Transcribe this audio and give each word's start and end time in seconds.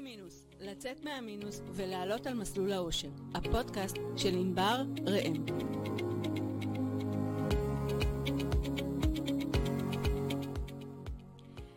סקיני 0.00 0.16
מינוס, 0.16 0.46
לצאת 0.60 1.04
מהמינוס 1.04 1.62
ולעלות 1.72 2.26
על 2.26 2.34
מסלול 2.34 2.72
האושר. 2.72 3.08
הפודקאסט 3.34 3.96
של 4.16 4.34
ענבר 4.34 4.82
ראם. 5.06 5.44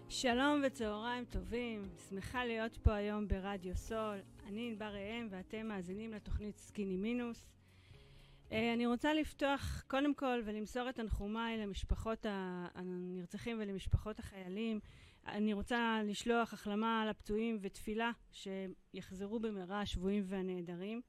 שלום 0.09 0.61
וצהריים 0.67 1.25
טובים, 1.25 1.89
שמחה 2.09 2.45
להיות 2.45 2.77
פה 2.77 2.93
היום 2.93 3.27
ברדיו 3.27 3.75
סול. 3.75 4.17
אני 4.47 4.67
ענבר 4.67 4.93
ראם 4.93 5.27
ואתם 5.29 5.67
מאזינים 5.67 6.13
לתוכנית 6.13 6.57
סקיני 6.57 6.97
מינוס. 6.97 7.45
אה, 8.51 8.73
אני 8.73 8.85
רוצה 8.85 9.13
לפתוח 9.13 9.83
קודם 9.87 10.13
כל 10.13 10.41
ולמסור 10.45 10.89
את 10.89 10.95
תנחומיי 10.95 11.57
למשפחות 11.57 12.25
הנרצחים 12.75 13.57
ולמשפחות 13.59 14.19
החיילים. 14.19 14.79
אני 15.27 15.53
רוצה 15.53 15.99
לשלוח 16.05 16.53
החלמה 16.53 17.05
לפצועים 17.09 17.57
ותפילה 17.61 18.11
שיחזרו 18.31 19.39
במהרה 19.39 19.81
השבויים 19.81 20.23
והנעדרים. 20.27 21.01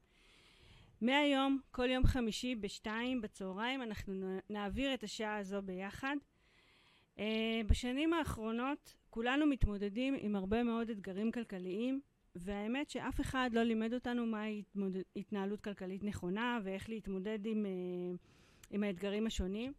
מהיום, 1.01 1.59
כל 1.71 1.89
יום 1.89 2.05
חמישי 2.05 2.55
בשתיים 2.55 3.21
בצהריים, 3.21 3.81
אנחנו 3.81 4.39
נעביר 4.49 4.93
את 4.93 5.03
השעה 5.03 5.37
הזו 5.37 5.61
ביחד. 5.61 6.15
Uh, 7.17 7.19
בשנים 7.67 8.13
האחרונות 8.13 8.95
כולנו 9.09 9.45
מתמודדים 9.45 10.15
עם 10.19 10.35
הרבה 10.35 10.63
מאוד 10.63 10.89
אתגרים 10.89 11.31
כלכליים, 11.31 12.01
והאמת 12.35 12.89
שאף 12.89 13.21
אחד 13.21 13.49
לא 13.53 13.63
לימד 13.63 13.93
אותנו 13.93 14.25
מהי. 14.25 14.63
התנהלות 15.15 15.61
כלכלית 15.61 16.03
נכונה 16.03 16.59
ואיך 16.63 16.89
להתמודד 16.89 17.45
עם, 17.45 17.65
uh, 17.65 18.17
עם 18.71 18.83
האתגרים 18.83 19.27
השונים. 19.27 19.73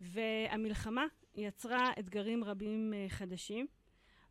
והמלחמה 0.00 1.06
יצרה 1.40 1.92
אתגרים 1.98 2.44
רבים 2.44 2.92
uh, 2.92 3.12
חדשים. 3.12 3.66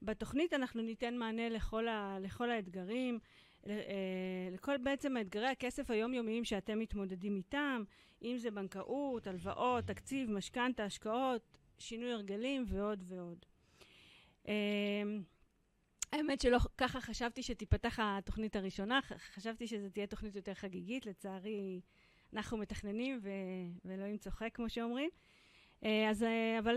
בתוכנית 0.01 0.53
אנחנו 0.53 0.81
ניתן 0.81 1.15
מענה 1.17 1.49
לכל, 1.49 1.87
ה, 1.87 2.17
לכל 2.19 2.51
האתגרים, 2.51 3.19
uh, 3.63 3.67
לכל 4.51 4.77
בעצם 4.77 5.17
האתגרי 5.17 5.47
הכסף 5.47 5.91
היומיומיים 5.91 6.45
שאתם 6.45 6.79
מתמודדים 6.79 7.35
איתם, 7.35 7.83
אם 8.21 8.37
זה 8.37 8.51
בנקאות, 8.51 9.27
הלוואות, 9.27 9.85
תקציב, 9.85 10.31
משכנתה, 10.31 10.85
השקעות, 10.85 11.57
שינוי 11.77 12.11
הרגלים 12.11 12.65
ועוד 12.67 13.03
ועוד. 13.07 13.45
Uh, 14.45 14.49
האמת 16.11 16.41
שלא 16.41 16.57
ככה 16.77 17.01
חשבתי 17.01 17.43
שתיפתח 17.43 17.99
התוכנית 18.01 18.55
הראשונה, 18.55 18.99
חשבתי 19.33 19.67
שזו 19.67 19.89
תהיה 19.89 20.07
תוכנית 20.07 20.35
יותר 20.35 20.53
חגיגית, 20.53 21.05
לצערי 21.05 21.81
אנחנו 22.33 22.57
מתכננים 22.57 23.19
ואלוהים 23.85 24.17
צוחק, 24.17 24.49
כמו 24.53 24.69
שאומרים. 24.69 25.09
אה, 25.83 26.09
אז, 26.09 26.23
אה, 26.23 26.59
אבל 26.59 26.75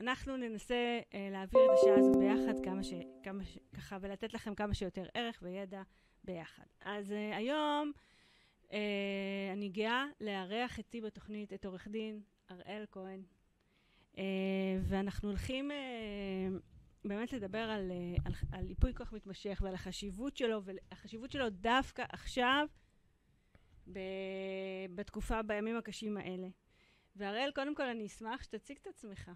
אנחנו 0.00 0.36
ננסה 0.36 1.00
אה, 1.14 1.28
להעביר 1.30 1.60
את 1.64 1.70
השעה 1.78 1.98
הזאת 1.98 2.16
ביחד 2.16 2.64
כמה 2.64 2.82
ש... 2.82 2.92
כמה 3.22 3.44
ש... 3.44 3.58
ככה, 3.76 3.98
ולתת 4.00 4.34
לכם 4.34 4.54
כמה 4.54 4.74
שיותר 4.74 5.06
ערך 5.14 5.38
וידע 5.42 5.82
ביחד. 6.24 6.64
אז 6.80 7.14
היום 7.32 7.92
אני 9.52 9.68
גאה 9.68 10.06
לארח 10.20 10.78
איתי 10.78 11.00
בתוכנית 11.00 11.52
את 11.52 11.64
עורך 11.64 11.88
דין 11.88 12.20
אראל 12.50 12.84
כהן, 12.90 13.22
ואנחנו 14.80 15.28
הולכים 15.28 15.70
באמת 17.04 17.32
לדבר 17.32 17.58
על, 17.58 17.92
על, 18.24 18.32
על 18.52 18.68
ייפוי 18.68 18.94
כוח 18.94 19.12
מתמשך 19.12 19.58
ועל 19.64 19.74
החשיבות 19.74 20.36
שלו, 20.36 20.62
והחשיבות 20.64 21.30
שלו 21.30 21.50
דווקא 21.50 22.04
עכשיו, 22.08 22.66
ב, 23.92 23.98
בתקופה, 24.94 25.42
בימים 25.42 25.76
הקשים 25.76 26.16
האלה. 26.16 26.48
והראל, 27.16 27.50
קודם 27.54 27.74
כל 27.74 27.86
אני 27.86 28.06
אשמח 28.06 28.42
שתציג 28.42 28.76
את 28.82 28.86
עצמך. 28.86 29.30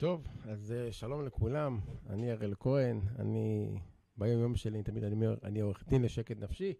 טוב, 0.00 0.26
אז 0.44 0.74
uh, 0.88 0.92
שלום 0.92 1.26
לכולם, 1.26 1.78
אני 2.10 2.30
הראל 2.30 2.54
כהן, 2.60 3.00
אני 3.18 3.70
ביום 4.16 4.40
יום 4.40 4.56
שלי, 4.56 4.82
תמיד 4.82 5.04
אני 5.04 5.14
אומר, 5.14 5.34
אני 5.42 5.60
עורך 5.60 5.84
דין 5.88 6.02
לשקט 6.02 6.36
נפשי. 6.36 6.74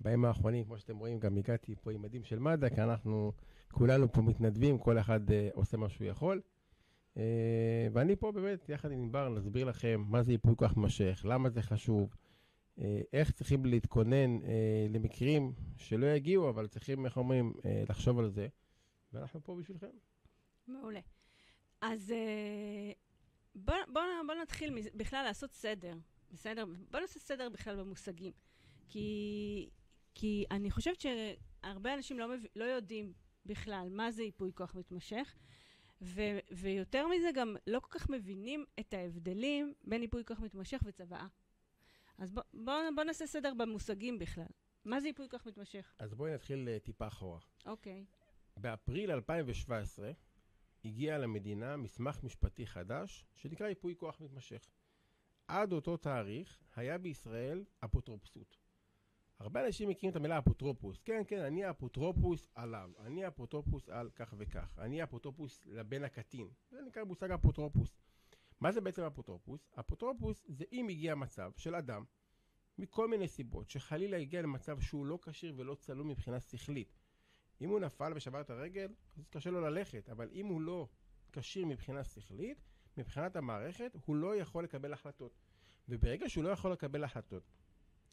בימים 0.00 0.24
האחרונים, 0.24 0.64
כמו 0.64 0.78
שאתם 0.78 0.98
רואים, 0.98 1.18
גם 1.18 1.36
הגעתי 1.36 1.74
פה 1.82 1.92
עם 1.92 2.02
מדים 2.02 2.24
של 2.24 2.38
מד"א, 2.38 2.68
כי 2.68 2.82
אנחנו 2.82 3.32
כולנו 3.72 4.12
פה 4.12 4.22
מתנדבים, 4.22 4.78
כל 4.78 4.98
אחד 4.98 5.30
uh, 5.30 5.32
עושה 5.54 5.76
מה 5.76 5.88
שהוא 5.88 6.06
יכול. 6.06 6.40
Uh, 7.14 7.18
ואני 7.92 8.16
פה 8.16 8.32
באמת, 8.32 8.68
יחד 8.68 8.90
עם 8.90 9.02
ענבר, 9.02 9.28
נסביר 9.28 9.64
לכם 9.64 10.04
מה 10.08 10.22
זה 10.22 10.32
ייפוי 10.32 10.56
כוח 10.56 10.70
מתמשך, 10.70 11.22
למה 11.28 11.50
זה 11.50 11.62
חשוב, 11.62 12.14
אה, 12.80 13.00
איך 13.12 13.30
צריכים 13.30 13.64
להתכונן 13.64 14.44
אה, 14.44 14.86
למקרים 14.90 15.52
שלא 15.76 16.06
יגיעו, 16.06 16.48
אבל 16.48 16.66
צריכים, 16.66 17.04
איך 17.04 17.16
אומרים, 17.16 17.52
אה, 17.64 17.84
לחשוב 17.88 18.18
על 18.18 18.28
זה. 18.28 18.48
ואנחנו 19.12 19.40
פה 19.44 19.56
בשבילכם. 19.56 19.86
מעולה. 20.68 21.00
אז 21.80 22.14
בואו 23.54 23.76
בוא, 23.92 24.02
בוא 24.26 24.34
נתחיל 24.34 24.74
בכלל 24.94 25.22
לעשות 25.24 25.52
סדר, 25.52 25.94
בסדר? 26.30 26.64
בואו 26.90 27.02
נעשה 27.02 27.20
סדר 27.20 27.48
בכלל 27.48 27.76
במושגים. 27.76 28.32
כי, 28.88 29.70
כי 30.14 30.44
אני 30.50 30.70
חושבת 30.70 31.00
שהרבה 31.00 31.94
אנשים 31.94 32.18
לא, 32.18 32.28
מב... 32.28 32.40
לא 32.56 32.64
יודעים 32.64 33.12
בכלל 33.46 33.88
מה 33.90 34.10
זה 34.10 34.22
ייפוי 34.22 34.50
כוח 34.54 34.74
מתמשך. 34.74 35.36
ו, 36.02 36.22
ויותר 36.50 37.06
מזה, 37.06 37.28
גם 37.34 37.56
לא 37.66 37.80
כל 37.80 37.98
כך 37.98 38.10
מבינים 38.10 38.64
את 38.80 38.94
ההבדלים 38.94 39.74
בין 39.84 40.02
ייפוי 40.02 40.24
כוח 40.24 40.40
מתמשך 40.40 40.80
וצוואה. 40.84 41.26
אז 42.18 42.32
בואו 42.32 42.44
בוא, 42.54 42.74
בוא 42.96 43.04
נעשה 43.04 43.26
סדר 43.26 43.54
במושגים 43.54 44.18
בכלל. 44.18 44.46
מה 44.84 45.00
זה 45.00 45.06
ייפוי 45.06 45.28
כוח 45.28 45.46
מתמשך? 45.46 45.94
אז 45.98 46.14
בואי 46.14 46.34
נתחיל 46.34 46.68
uh, 46.68 46.84
טיפה 46.84 47.06
אחורה. 47.06 47.38
אוקיי. 47.66 48.04
באפריל 48.56 49.10
2017 49.10 50.10
הגיע 50.84 51.18
למדינה 51.18 51.76
מסמך 51.76 52.24
משפטי 52.24 52.66
חדש 52.66 53.26
שנקרא 53.34 53.68
ייפוי 53.68 53.94
כוח 53.98 54.20
מתמשך. 54.20 54.70
עד 55.48 55.72
אותו 55.72 55.96
תאריך 55.96 56.62
היה 56.76 56.98
בישראל 56.98 57.64
אפוטרופסות. 57.84 58.56
הרבה 59.38 59.66
אנשים 59.66 59.88
מכירים 59.88 60.10
את 60.10 60.16
המילה 60.16 60.38
אפוטרופוס. 60.38 61.02
כן, 61.02 61.22
כן, 61.26 61.40
אני 61.40 61.64
האפוטרופוס 61.64 62.48
עליו. 62.54 62.90
אני 63.00 63.24
האפוטרופוס 63.24 63.88
על 63.88 64.10
כך 64.10 64.34
וכך. 64.38 64.78
אני 64.78 65.00
האפוטרופוס 65.00 65.62
לבן 65.66 66.04
הקטין. 66.04 66.48
זה 66.70 66.78
נקרא 66.86 67.04
מושג 67.04 67.30
אפוטרופוס. 67.30 67.98
מה 68.60 68.72
זה 68.72 68.80
בעצם 68.80 69.02
אפוטרופוס? 69.02 69.68
אפוטרופוס 69.80 70.44
זה 70.48 70.64
אם 70.72 70.88
הגיע 70.88 71.14
מצב 71.14 71.50
של 71.56 71.74
אדם, 71.74 72.04
מכל 72.78 73.08
מיני 73.08 73.28
סיבות, 73.28 73.70
שחלילה 73.70 74.16
הגיע 74.16 74.42
למצב 74.42 74.80
שהוא 74.80 75.06
לא 75.06 75.18
כשיר 75.22 75.54
ולא 75.56 75.74
צלום 75.74 76.08
מבחינה 76.08 76.40
שכלית. 76.40 76.97
אם 77.60 77.68
הוא 77.68 77.80
נפל 77.80 78.12
ושבר 78.16 78.40
את 78.40 78.50
הרגל, 78.50 78.88
אז 79.18 79.28
קשה 79.28 79.50
לו 79.50 79.60
ללכת, 79.60 80.08
אבל 80.08 80.28
אם 80.32 80.46
הוא 80.46 80.60
לא 80.60 80.88
כשיר 81.32 81.66
מבחינה 81.66 82.04
שכלית, 82.04 82.62
מבחינת 82.96 83.36
המערכת, 83.36 83.96
הוא 84.06 84.16
לא 84.16 84.36
יכול 84.36 84.64
לקבל 84.64 84.92
החלטות. 84.92 85.32
וברגע 85.88 86.28
שהוא 86.28 86.44
לא 86.44 86.48
יכול 86.48 86.72
לקבל 86.72 87.04
החלטות, 87.04 87.42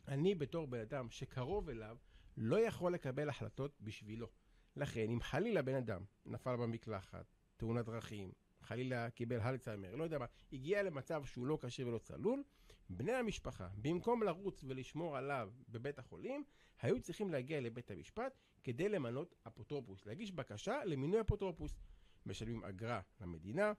אני 0.08 0.36
בתור 0.36 0.68
בן 0.68 0.80
אדם 0.80 1.10
שקרוב 1.10 1.70
אליו, 1.70 1.98
לא 2.38 2.60
יכול 2.60 2.94
לקבל 2.94 3.30
החלטות 3.30 3.82
בשבילו. 3.82 4.28
לכן, 4.76 5.10
אם 5.10 5.22
חלילה 5.22 5.62
בן 5.62 5.76
אדם 5.76 6.04
נפל 6.26 6.56
במקלחת, 6.56 7.26
תאונת 7.58 7.86
דרכים, 7.86 8.32
חלילה 8.62 9.10
קיבל 9.10 9.40
הלצהיימר, 9.40 9.96
לא 9.96 10.04
יודע 10.04 10.18
מה, 10.18 10.26
הגיע 10.54 10.84
למצב 10.84 11.26
שהוא 11.26 11.48
לא 11.48 11.58
כשיר 11.62 11.88
ולא 11.88 11.98
צלול, 11.98 12.44
בני 12.90 13.12
המשפחה, 13.12 13.68
במקום 13.76 14.24
לרוץ 14.24 14.64
ולשמור 14.64 15.18
עליו 15.18 15.52
בבית 15.70 16.00
החולים, 16.00 16.44
היו 16.82 17.02
צריכים 17.02 17.30
להגיע 17.30 17.62
לבית 17.62 17.92
המשפט 17.92 18.38
כדי 18.66 18.90
למנות 18.90 19.36
אפוטרופוס, 19.48 20.06
להגיש 20.06 20.32
בקשה 20.32 20.86
למינוי 20.86 21.22
אפוטרופוס. 21.22 21.80
משלמים 22.26 22.64
אגרה 22.64 23.02
למדינה, 23.22 23.74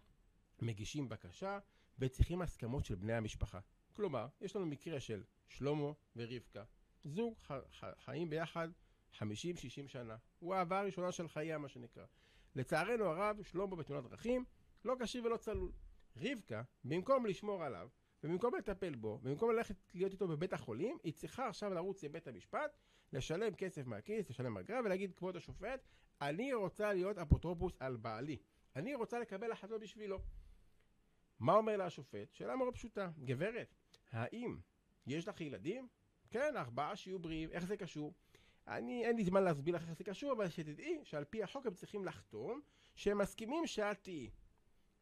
מגישים 0.62 1.08
בקשה 1.08 1.58
וצריכים 1.98 2.42
הסכמות 2.42 2.84
של 2.84 2.94
בני 2.94 3.12
המשפחה. 3.12 3.60
כלומר, 3.92 4.26
יש 4.40 4.56
לנו 4.56 4.66
מקרה 4.66 5.00
של 5.00 5.24
שלמה 5.48 5.92
ורבקה, 6.16 6.64
זוג 7.04 7.38
ח- 7.38 7.52
ח- 7.80 8.04
חיים 8.04 8.30
ביחד 8.30 8.68
50-60 9.12 9.18
שנה. 9.86 10.16
הוא 10.38 10.54
האהבה 10.54 10.80
הראשונה 10.80 11.12
של 11.12 11.28
חייה, 11.28 11.58
מה 11.58 11.68
שנקרא. 11.68 12.04
לצערנו 12.54 13.04
הרב, 13.04 13.42
שלמה 13.42 13.76
בתאונת 13.76 14.04
דרכים, 14.10 14.44
לא 14.84 14.96
כשיר 15.00 15.24
ולא 15.24 15.36
צלול. 15.36 15.72
רבקה, 16.16 16.62
במקום 16.84 17.26
לשמור 17.26 17.64
עליו, 17.64 17.88
ובמקום 18.24 18.54
לטפל 18.54 18.94
בו, 18.94 19.18
ובמקום 19.22 19.50
ללכת 19.50 19.76
להיות 19.94 20.12
איתו 20.12 20.28
בבית 20.28 20.52
החולים, 20.52 20.98
היא 21.04 21.12
צריכה 21.12 21.48
עכשיו 21.48 21.74
לרוץ 21.74 22.04
לבית 22.04 22.28
המשפט, 22.28 22.76
לשלם 23.12 23.54
כסף 23.54 23.86
מהכיס, 23.86 24.30
לשלם 24.30 24.58
אגרה, 24.58 24.80
ולהגיד, 24.84 25.12
כבוד 25.12 25.36
השופט, 25.36 25.80
אני 26.20 26.54
רוצה 26.54 26.92
להיות 26.92 27.18
אפוטרופוס 27.18 27.76
על 27.80 27.96
בעלי. 27.96 28.36
אני 28.76 28.94
רוצה 28.94 29.18
לקבל 29.18 29.52
החלטות 29.52 29.80
בשבילו. 29.80 30.20
מה 31.40 31.52
אומר 31.54 31.76
לה 31.76 31.86
השופט? 31.86 32.32
שאלה 32.32 32.56
מאוד 32.56 32.74
פשוטה. 32.74 33.10
גברת, 33.24 33.74
האם 34.10 34.58
יש 35.06 35.28
לך 35.28 35.40
ילדים? 35.40 35.88
כן, 36.30 36.56
ארבעה 36.56 36.96
שיהיו 36.96 37.18
בריאים. 37.18 37.50
איך 37.50 37.66
זה 37.66 37.76
קשור? 37.76 38.14
אני, 38.68 39.04
אין 39.06 39.16
לי 39.16 39.24
זמן 39.24 39.44
להסביר 39.44 39.74
לך 39.74 39.82
איך 39.82 39.98
זה 39.98 40.04
קשור, 40.04 40.32
אבל 40.32 40.48
שתדעי 40.48 41.00
שעל 41.04 41.24
פי 41.24 41.42
החוק 41.42 41.66
הם 41.66 41.74
צריכים 41.74 42.04
לחתום 42.04 42.60
שהם 42.94 43.18
מסכימים 43.18 43.66
שאת 43.66 44.02
תהיי. 44.02 44.30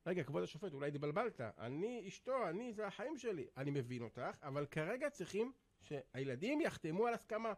רגע, 0.07 0.25
כבוד 0.25 0.43
השופט, 0.43 0.73
אולי 0.73 0.89
התבלבלת. 0.89 1.41
אני 1.41 2.05
אשתו, 2.09 2.49
אני, 2.49 2.73
זה 2.73 2.87
החיים 2.87 3.17
שלי. 3.17 3.47
אני 3.57 3.71
מבין 3.71 4.03
אותך, 4.03 4.23
אבל 4.43 4.67
כרגע 4.67 5.11
צריכים 5.11 5.53
שהילדים 5.81 6.61
יחתמו 6.61 7.07
על 7.07 7.15
הסכמה. 7.15 7.53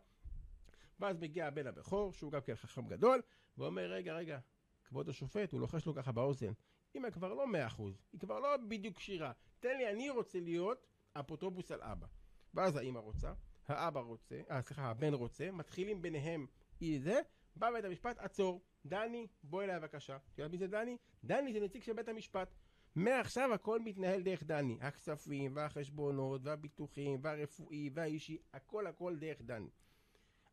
ואז 1.01 1.19
מגיע 1.19 1.47
הבן 1.47 1.67
הבכור, 1.67 2.13
שהוא 2.13 2.33
גם 2.33 2.41
כן 2.41 2.55
חכם 2.55 2.87
גדול, 2.89 3.23
ואומר, 3.59 3.93
רגע, 3.93 4.15
רגע, 4.15 4.39
כבוד 4.85 5.09
השופט, 5.09 5.53
הוא 5.53 5.61
לוחש 5.61 5.87
לו 5.87 5.95
ככה 5.95 6.13
באוזן. 6.13 6.53
אמא 6.95 7.11
כבר 7.11 7.35
לא 7.35 7.47
מאה 7.47 7.67
אחוז, 7.67 8.03
היא 8.13 8.21
כבר 8.21 8.39
לא 8.41 8.57
בדיוק 8.69 8.97
כשירה. 8.97 9.33
תן 9.61 9.79
לי, 9.79 9.91
אני 9.91 10.11
רוצה 10.11 10.41
להיות 10.41 10.87
אפוטרופוס 11.13 11.71
על 11.71 11.83
אבא. 11.83 12.07
ואז 12.55 12.77
האמא 12.77 12.99
רוצה, 12.99 13.33
האבא 13.67 14.01
רוצה, 14.01 14.41
אה, 14.51 14.63
סליחה, 14.63 14.83
הבן 14.83 15.15
רוצה, 15.15 15.51
מתחילים 15.51 16.03
ביניהם 16.03 16.47
אי 16.81 16.99
זה, 16.99 17.21
בא 17.57 17.71
בית 17.71 17.85
המשפט, 17.85 18.19
עצור, 18.19 18.63
דני, 18.87 19.27
בוא 19.43 19.63
אליי 19.63 19.81
בבקשה. 19.81 20.17
את 20.17 20.39
יודעת 20.39 20.51
מי 20.51 20.59
זה 20.59 20.67
דני? 20.67 20.97
דני 21.25 21.53
זה 21.53 21.61
נציג 21.61 21.83
של 21.83 21.93
בית 21.93 22.09
המשפט. 22.09 22.55
מעכשיו 22.95 23.55
הכל 23.55 23.81
מתנהל 23.81 24.23
דרך 24.23 24.43
דני. 24.43 24.79
הכספים, 24.81 25.57
והחשבונות, 25.57 26.41
והביטוחים, 26.45 27.19
והרפואי, 27.23 27.91
והאישי, 27.95 28.39
הכל 28.55 28.87
הכל 28.87 29.17
דרך 29.17 29.43
דני. 29.43 29.71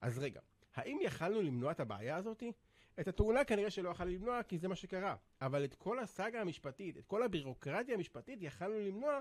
אז 0.04 0.20
רגע, 0.20 0.42
האם 0.76 0.98
יכלנו 1.02 1.42
למנוע 1.42 1.72
את 1.72 1.80
הבעיה 1.80 2.16
הזאתי? 2.16 2.52
את 3.00 3.08
התאונה 3.08 3.44
כנראה 3.44 3.70
שלא 3.70 3.90
יכלנו 3.90 4.12
למנוע 4.12 4.44
כי 4.44 4.58
זה 4.58 4.68
מה 4.68 4.76
שקרה. 4.76 5.16
אבל 5.42 5.64
את 5.64 5.76
כל 5.76 6.00
הסאגה 6.00 6.42
המשפטית, 6.42 6.98
את 6.98 7.06
כל 7.06 7.24
הבירוקרטיה 7.24 7.96
המשפטית 7.96 8.40
יכלנו 8.42 8.80
למנוע 8.80 9.20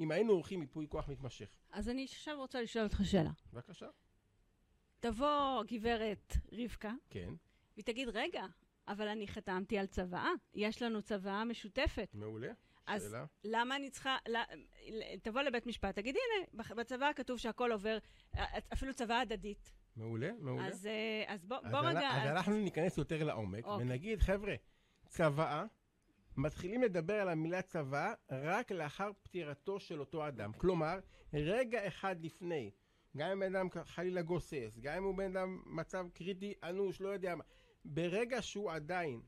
אם 0.00 0.10
היינו 0.10 0.32
עורכים 0.32 0.60
מיפוי 0.60 0.86
כוח 0.88 1.08
מתמשך. 1.08 1.48
אז 1.70 1.88
אני 1.88 2.04
עכשיו 2.04 2.36
רוצה 2.36 2.62
לשאול 2.62 2.84
אותך 2.84 3.00
שאלה. 3.04 3.30
בבקשה. 3.52 3.86
תבוא 5.00 5.62
גברת 5.66 6.32
רבקה, 6.52 6.92
כן, 7.10 7.32
והיא 7.76 7.84
תגיד, 7.84 8.08
רגע, 8.08 8.44
אבל 8.88 9.08
אני 9.08 9.28
חתמתי 9.28 9.78
על 9.78 9.86
צוואה, 9.86 10.30
יש 10.54 10.82
לנו 10.82 11.02
צוואה 11.02 11.44
משותפת. 11.44 12.08
מעולה. 12.14 12.52
אז 12.86 13.02
שאלה? 13.02 13.24
למה 13.44 13.76
אני 13.76 13.90
צריכה, 13.90 14.16
לא, 14.28 14.40
תבוא 15.22 15.42
לבית 15.42 15.66
משפט, 15.66 15.94
תגיד, 15.94 16.16
הנה, 16.16 16.64
בצוואה 16.76 17.12
כתוב 17.12 17.38
שהכל 17.38 17.72
עובר, 17.72 17.98
אפילו 18.72 18.94
צוואה 18.94 19.20
הדדית. 19.20 19.72
מעולה, 19.96 20.30
מעולה. 20.40 20.66
אז, 20.68 20.86
אה, 20.86 21.24
אז 21.26 21.44
בוא, 21.44 21.56
אז 21.62 21.70
בוא 21.72 21.78
רגע, 21.80 22.08
אז 22.10 22.22
אז- 22.22 22.28
אנחנו 22.30 22.56
ניכנס 22.58 22.98
יותר 22.98 23.24
לעומק, 23.24 23.64
אוקיי. 23.64 23.86
ונגיד, 23.86 24.20
חבר'ה, 24.20 24.54
צוואה, 25.08 25.64
מתחילים 26.36 26.82
לדבר 26.82 27.14
על 27.14 27.28
המילה 27.28 27.62
צוואה 27.62 28.12
רק 28.30 28.72
לאחר 28.72 29.10
פטירתו 29.22 29.80
של 29.80 30.00
אותו 30.00 30.28
אדם. 30.28 30.52
כלומר, 30.52 30.98
רגע 31.34 31.86
אחד 31.86 32.16
לפני, 32.20 32.70
גם 33.16 33.30
אם 33.30 33.40
בן 33.40 33.56
אדם 33.56 33.68
חלילה 33.84 34.22
גוסס, 34.22 34.78
גם 34.80 34.96
אם 34.96 35.02
הוא 35.04 35.14
בן 35.16 35.36
אדם 35.36 35.62
מצב 35.66 36.06
קריטי 36.14 36.54
אנוש, 36.62 37.00
לא 37.00 37.08
יודע 37.08 37.34
מה, 37.34 37.44
ברגע 37.84 38.42
שהוא 38.42 38.70
עדיין, 38.72 39.20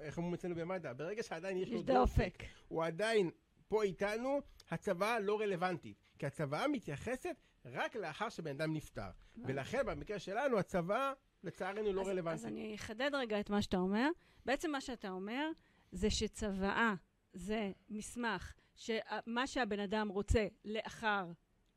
איך- 0.00 0.18
אומרים 0.18 0.34
אצלנו 0.34 0.54
במד"א, 0.54 0.92
ברגע 0.92 1.22
שעדיין 1.22 1.56
יש 1.56 1.70
לו 1.70 1.82
דופק. 1.82 2.42
הוא 2.68 2.84
עדיין 2.84 3.30
פה 3.68 3.82
איתנו, 3.82 4.38
הצוואה 4.70 5.20
לא 5.20 5.40
רלוונטית. 5.40 5.96
כי 6.18 6.26
הצוואה 6.26 6.68
מתייחסת 6.68 7.36
רק 7.72 7.96
לאחר 7.96 8.28
שבן 8.28 8.60
אדם 8.60 8.74
נפטר. 8.74 9.10
ולכן 9.36 9.86
במקרה 9.86 10.18
שלנו 10.18 10.58
הצוואה 10.58 11.12
לצערנו 11.42 11.92
לא 11.92 12.00
אז, 12.00 12.08
רלוונטית. 12.08 12.40
אז 12.40 12.46
אני 12.46 12.74
אחדד 12.74 13.10
רגע 13.14 13.40
את 13.40 13.50
מה 13.50 13.62
שאתה 13.62 13.76
אומר. 13.76 14.08
בעצם 14.44 14.70
מה 14.70 14.80
שאתה 14.80 15.10
אומר 15.10 15.50
זה 15.92 16.10
שצוואה 16.10 16.94
זה 17.32 17.72
מסמך 17.88 18.54
שמה 18.74 19.46
שהבן 19.46 19.80
אדם 19.80 20.08
רוצה 20.08 20.46
לאחר 20.64 21.32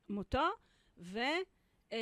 מותו, 0.09 0.47
ו... 0.97 1.19
אה, 1.93 1.97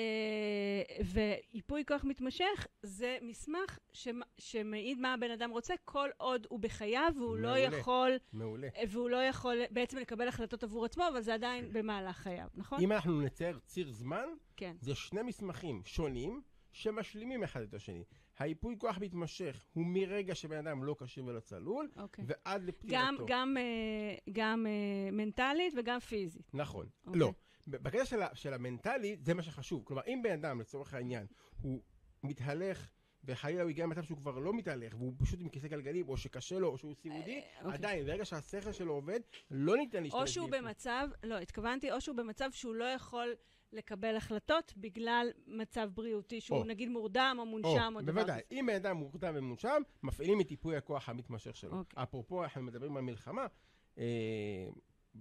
וייפוי 1.06 1.84
כוח 1.88 2.04
מתמשך 2.04 2.68
זה 2.84 3.18
מסמך 3.22 3.80
שמ- 3.94 4.22
שמעיד 4.38 5.00
מה 5.00 5.14
הבן 5.14 5.32
אדם 5.32 5.50
רוצה 5.50 5.74
כל 5.86 6.10
עוד 6.18 6.48
הוא 6.50 6.60
בחייו 6.60 7.12
והוא 7.18 7.38
לא 7.38 7.42
מעולה. 7.50 7.60
יכול 7.78 8.12
מעולה. 8.34 8.68
והוא 8.90 9.10
לא 9.10 9.18
יכול 9.24 9.58
בעצם 9.72 9.98
לקבל 9.98 10.28
החלטות 10.28 10.64
עבור 10.64 10.86
עצמו, 10.86 11.04
אבל 11.08 11.22
זה 11.22 11.34
עדיין 11.34 11.70
במהלך 11.74 12.18
חייו, 12.18 12.48
נכון? 12.56 12.80
אם 12.82 12.92
אנחנו 12.92 13.22
נצייר 13.22 13.60
ציר 13.66 13.92
זמן, 13.92 14.26
כן. 14.58 14.76
זה 14.82 14.96
שני 14.96 15.22
מסמכים 15.22 15.82
שונים 15.86 16.42
שמשלימים 16.72 17.44
אחד 17.44 17.62
את 17.62 17.74
השני. 17.74 18.04
הייפוי 18.40 18.76
כוח 18.80 18.98
מתמשך 19.02 19.66
הוא 19.74 19.86
מרגע 19.88 20.36
שבן 20.36 20.68
אדם 20.68 20.84
לא 20.84 20.96
כשיר 21.00 21.26
ולא 21.26 21.40
צלול, 21.40 21.90
אוקיי. 21.98 22.26
ועד 22.28 22.64
לפטירתו. 22.64 22.96
גם, 22.98 23.16
גם, 23.28 23.58
אה, 23.58 23.64
גם 24.32 24.66
אה, 24.68 25.12
מנטלית 25.12 25.74
וגם 25.78 26.00
פיזית. 26.00 26.52
נכון. 26.54 26.88
אוקיי. 27.08 27.20
לא. 27.20 27.32
בקטע 27.68 28.06
של, 28.06 28.20
של 28.34 28.54
המנטלי, 28.54 29.18
זה 29.22 29.34
מה 29.34 29.44
שחשוב. 29.44 29.84
כלומר, 29.86 30.02
אם 30.08 30.20
בן 30.24 30.32
אדם, 30.32 30.62
לצורך 30.62 30.94
העניין, 30.94 31.26
הוא 31.62 31.82
מתהלך, 32.24 32.90
וחלילה 33.24 33.62
הוא 33.62 33.70
הגיע 33.70 33.86
למצב 33.86 34.04
שהוא 34.04 34.18
כבר 34.18 34.40
לא 34.40 34.54
מתהלך, 34.54 34.96
והוא 34.96 35.14
פשוט 35.18 35.40
עם 35.42 35.50
כיסא 35.50 35.68
גלגלים, 35.68 36.10
או 36.10 36.18
שקשה 36.18 36.60
לו, 36.60 36.68
או 36.68 36.78
שהוא 36.78 36.94
סיעודי, 36.94 37.42
אוקיי. 37.62 37.74
עדיין, 37.74 38.06
ברגע 38.06 38.26
שהשכל 38.26 38.72
שלו 38.72 38.94
עובד, 38.94 39.20
לא 39.52 39.78
ניתן 39.78 40.04
להשתמש 40.04 40.22
או 40.22 40.28
שהוא. 40.28 40.50
במצב, 40.50 41.08
לא, 41.24 41.38
התכוונתי, 41.38 41.92
או 41.92 42.02
שהוא 42.02 42.18
במצב 42.18 42.50
שהוא 42.52 42.76
לא 42.76 42.86
יכול 42.86 43.36
לקבל 43.72 44.16
החלטות 44.16 44.74
בגלל 44.78 45.28
מצב 45.48 45.90
בריאותי, 45.94 46.42
שהוא 46.42 46.58
או. 46.58 46.64
נגיד 46.64 46.90
מורדם 46.90 47.36
או 47.38 47.44
או, 47.44 47.48
מונשם 47.48 47.94
או, 47.96 48.02
דבר 48.02 48.12
בוודאי. 48.12 48.42
כזה. 48.48 48.60
אם 48.60 48.66
בן 48.68 48.76
אדם 48.76 48.98
מורדם 48.98 49.34
ומונשם, 49.36 49.82
מפעילים 50.04 50.42
את 50.42 50.52
ייפוי 50.52 50.76
הכוח 50.78 51.10
המתמשך 51.10 51.56
שלו. 51.56 51.78
אוקיי. 51.78 52.04
אפרופו, 52.04 52.44
אנחנו 52.44 52.62
מדברים 52.62 52.98
על 52.98 53.04
מלחמה, 53.04 53.46
אה, 53.98 54.04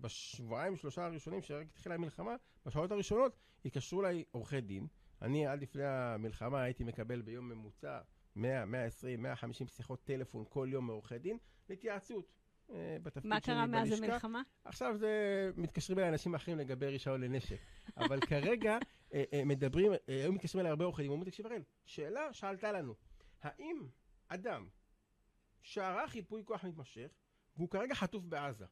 בשבועיים, 0.00 0.76
שלושה 0.76 1.04
הראשונים 1.04 1.42
שרק 1.42 1.66
התחילה 1.70 1.94
המלחמה, 1.94 2.36
בשעות 2.66 2.90
הראשונות 2.90 3.36
התקשרו 3.64 4.00
אליי 4.00 4.24
עורכי 4.30 4.60
דין. 4.60 4.86
אני 5.22 5.46
עד 5.46 5.62
לפני 5.62 5.84
המלחמה 5.84 6.62
הייתי 6.62 6.84
מקבל 6.84 7.22
ביום 7.22 7.48
ממוצע 7.48 8.00
100, 8.36 8.64
120, 8.64 9.22
150 9.22 9.68
שיחות 9.68 10.04
טלפון 10.04 10.44
כל 10.48 10.68
יום 10.70 10.86
מעורכי 10.86 11.18
דין 11.18 11.38
להתייעצות. 11.68 12.32
אה, 12.70 12.96
בתפקיד 13.02 13.30
מה 13.30 13.40
קרה 13.40 13.66
מאז. 13.66 13.92
המלחמה? 13.92 14.42
עכשיו 14.64 14.96
זה, 14.96 15.50
מתקשרים 15.56 15.98
אליי 15.98 16.10
אנשים 16.10 16.34
אחרים 16.34 16.58
לגבי 16.58 16.86
רישיון 16.86 17.20
לנשק. 17.20 17.56
אבל 17.96 18.20
כרגע 18.20 18.78
אה, 19.14 19.24
אה, 19.32 19.44
מדברים, 19.44 19.92
היו 20.06 20.32
מתקשרים 20.32 20.60
אליי 20.60 20.70
הרבה 20.70 20.84
עורכי 20.84 21.02
דין, 21.02 21.10
אומרים, 21.10 21.30
תקשיב 21.30 21.46
הראל, 21.46 21.62
שאלה 21.84 22.32
שעלתה 22.32 22.72
לנו, 22.72 22.94
האם 23.42 23.86
אדם 24.28 24.68
שערך 25.62 26.16
ייפוי 26.16 26.42
כוח 26.44 26.64
מתמשך, 26.64 27.10
והוא 27.56 27.70
כרגע 27.70 27.94
חטוף 27.94 28.24
בעזה, 28.24 28.64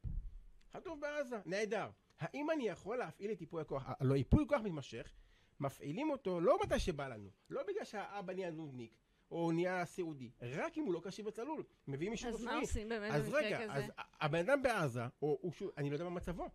חטוף 0.76 0.98
בעזה, 0.98 1.36
נהדר, 1.46 1.90
האם 2.18 2.50
אני 2.50 2.68
יכול 2.68 2.96
להפעיל 2.96 3.32
את 3.32 3.40
ייפוי 3.40 3.62
הכוח, 3.62 3.84
הלוא 3.86 4.16
ייפוי 4.16 4.44
כוח 4.48 4.60
מתמשך, 4.60 5.12
מפעילים 5.60 6.10
אותו 6.10 6.40
לא 6.40 6.58
מתי 6.62 6.78
שבא 6.78 7.08
לנו, 7.08 7.30
לא 7.50 7.62
בגלל 7.68 7.84
שהאבא 7.84 8.32
נהיה 8.32 8.50
נודניק, 8.50 8.94
או 9.30 9.52
נהיה 9.52 9.84
סיעודי, 9.84 10.30
רק 10.42 10.78
אם 10.78 10.84
הוא 10.84 10.94
לא 10.94 11.00
כשיר 11.04 11.26
וצלול, 11.26 11.64
מביאים 11.88 12.12
אישור 12.12 12.30
אז 12.30 12.44
מה 12.44 12.50
רפואי. 12.50 12.60
עושים 12.60 12.88
באמת 12.88 13.12
אז 13.14 13.26
במקרה 13.26 13.40
רגע, 13.40 13.62
כזה? 13.64 13.72
אז 13.72 13.90
הבן 14.20 14.38
אדם 14.38 14.62
בעזה, 14.62 15.02
או 15.22 15.38
הוא 15.40 15.52
שוב, 15.52 15.70
אני 15.76 15.90
לא 15.90 15.94
יודע 15.94 16.04
מה 16.04 16.10
מצבו. 16.10 16.48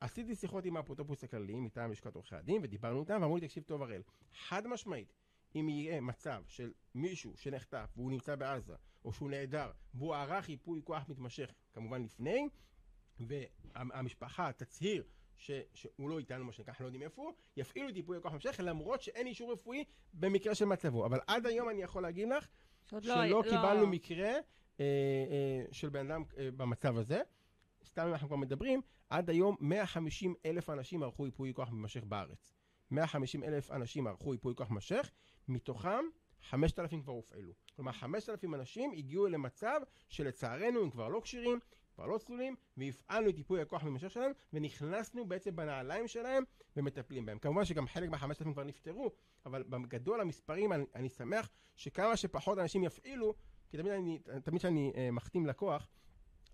עשיתי 0.00 0.34
שיחות 0.34 0.64
עם 0.64 0.76
האפוטרופוס 0.76 1.24
הכללי 1.24 1.60
מטעם 1.60 1.90
לשכת 1.90 2.14
עורכי 2.14 2.36
הדין, 2.36 2.60
ודיברנו 2.62 3.00
איתם, 3.00 3.18
ואמרו 3.22 3.36
לי, 3.36 3.46
תקשיב 3.46 3.62
טוב 3.62 3.82
הראל, 3.82 4.02
חד 4.32 4.66
משמעית, 4.66 5.12
אם 5.54 5.68
יהיה 5.68 6.00
מצב 6.00 6.42
של 6.46 6.72
מישהו 6.94 7.36
שנחטף 7.36 7.92
והוא 7.96 8.10
נמצא 8.10 8.36
בעזה, 8.36 8.74
או 9.04 9.12
שהוא 9.12 9.30
נעדר, 9.30 9.70
והוא 9.94 10.14
ערך 10.14 10.48
ייפוי 10.48 10.80
כוח 10.84 11.08
מתמשך, 11.08 11.54
כמובן 11.72 12.02
לפני, 12.02 12.48
והמשפחה 13.26 14.52
תצהיר 14.52 15.04
ש, 15.36 15.50
שהוא 15.74 16.10
לא 16.10 16.18
איתנו, 16.18 16.44
מה 16.44 16.52
שנקרא, 16.52 16.72
אנחנו 16.72 16.84
לא 16.84 16.88
יודעים 16.88 17.02
איפה 17.02 17.22
הוא, 17.22 17.32
יפעילו 17.56 17.88
את 17.88 17.96
ייפוי 17.96 18.16
הכוח 18.16 18.32
מתמשך, 18.32 18.60
למרות 18.64 19.02
שאין 19.02 19.26
אישור 19.26 19.52
רפואי 19.52 19.84
במקרה 20.14 20.54
של 20.54 20.64
מצבו. 20.64 21.06
אבל 21.06 21.20
עד 21.26 21.46
היום 21.46 21.68
אני 21.68 21.82
יכול 21.82 22.02
להגיד 22.02 22.28
לך, 22.28 22.48
שעוד 22.86 23.02
שלא 23.02 23.24
לא- 23.24 23.42
קיבלנו 23.42 23.86
מקרה 23.86 24.28
אה, 24.28 24.40
אה, 24.80 25.64
של 25.72 25.88
בן 25.88 26.10
אדם 26.10 26.22
אה, 26.38 26.48
במצב 26.56 26.96
הזה. 26.96 27.20
סתם 27.84 28.02
אם 28.02 28.12
אנחנו 28.12 28.28
כבר 28.28 28.36
מדברים, 28.36 28.80
עד 29.10 29.30
היום 29.30 29.56
150 29.60 30.34
אלף 30.46 30.70
אנשים 30.70 31.02
ערכו 31.02 31.26
ייפוי 31.26 31.54
כוח 31.54 31.68
מתמשך 31.68 32.04
בארץ. 32.04 32.54
150 32.90 33.44
אלף 33.44 33.70
אנשים 33.70 34.06
ערכו 34.06 34.32
ייפוי 34.32 34.54
כוח 34.54 34.70
מתמשך, 34.70 35.10
מתוכם 35.48 36.04
5,000 36.42 37.02
כבר 37.02 37.12
הופעלו. 37.12 37.52
כלומר, 37.76 37.92
5,000 37.92 38.54
אנשים 38.54 38.92
הגיעו 38.92 39.26
למצב 39.26 39.80
שלצערנו 40.08 40.82
הם 40.82 40.90
כבר 40.90 41.08
לא 41.08 41.20
כשירים, 41.20 41.58
כבר 42.00 42.08
לא 42.08 42.18
צלולים, 42.18 42.56
והפעלנו 42.76 43.30
את 43.30 43.38
ייפוי 43.38 43.60
הכוח 43.60 43.82
המתמשך 43.82 44.10
שלהם, 44.10 44.32
ונכנסנו 44.52 45.26
בעצם 45.26 45.56
בנעליים 45.56 46.08
שלהם 46.08 46.44
ומטפלים 46.76 47.26
בהם. 47.26 47.38
כמובן 47.38 47.64
שגם 47.64 47.86
חלק 47.86 48.08
מה-5,000 48.10 48.52
כבר 48.52 48.64
נפטרו, 48.64 49.10
אבל 49.46 49.62
בגדול 49.62 50.20
המספרים, 50.20 50.72
אני, 50.72 50.84
אני 50.94 51.08
שמח 51.08 51.50
שכמה 51.76 52.16
שפחות 52.16 52.58
אנשים 52.58 52.84
יפעילו, 52.84 53.34
כי 53.70 53.76
תמיד 53.76 53.92
אני, 53.92 54.18
תמיד 54.44 54.58
כשאני 54.58 54.92
אה, 54.96 55.10
מחתים 55.10 55.46
לקוח, 55.46 55.88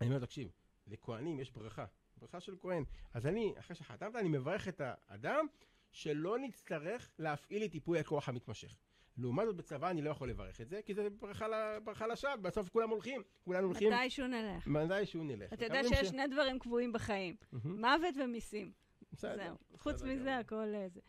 אני 0.01 0.09
אומר, 0.09 0.19
תקשיב, 0.19 0.51
לכהנים 0.87 1.41
יש 1.41 1.51
ברכה, 1.51 1.85
ברכה 2.17 2.41
של 2.41 2.57
כהן. 2.61 2.85
אז 3.15 3.27
אני, 3.27 3.55
אחרי 3.59 3.77
שחתמת, 3.77 4.17
אני 4.17 4.29
מברך 4.29 4.69
את 4.69 4.81
האדם 4.85 5.47
שלא 5.93 6.39
נצטרך 6.39 7.11
להפעיל 7.19 7.65
את 7.65 7.75
ייפוי 7.75 7.99
הכוח 7.99 8.29
המתמשך. 8.29 8.77
לעומת 9.19 9.47
זאת 9.47 9.57
בצבא 9.57 9.91
אני 9.91 10.03
לא 10.03 10.11
יכול 10.11 10.31
לברך 10.31 10.61
את 10.61 10.69
זה, 10.69 10.81
כי 10.83 10.95
זה 10.95 11.09
ברכה, 11.11 12.07
לשווא, 12.07 12.37
בסוף 12.37 12.69
כולם 12.69 12.91
הולכים, 12.91 13.23
כולנו 13.45 13.67
הולכים, 13.67 13.93
מתישהו 13.93 14.27
נלך. 14.27 14.67
מתי 14.67 15.07
שהוא 15.07 15.25
נלך. 15.25 15.53
אתה 15.53 15.65
יודע 15.65 15.83
שיש 15.85 15.99
ש- 15.99 16.11
שני 16.11 16.27
דברים 16.27 16.59
קבועים 16.59 16.93
בחיים, 16.93 17.37
מוות 17.65 18.15
ומיסים. 18.25 18.73
בסדר, 19.13 19.37
זהו. 19.37 19.57
חוץ 19.79 20.03
מזה. 20.03 20.37
הכל 20.37 20.75
אה, 20.75 20.89
זה. 20.89 21.01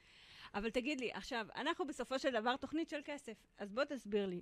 אבל 0.54 0.70
תגיד 0.70 1.00
לי, 1.00 1.12
עכשיו, 1.12 1.48
אנחנו 1.56 1.88
בסופו 1.88 2.20
של 2.20 2.32
דבר 2.32 2.56
תוכנית 2.56 2.90
של 2.90 3.00
כסף, 3.06 3.34
אז 3.58 3.72
בוא 3.72 3.84
תסביר 3.84 4.26
לי. 4.26 4.42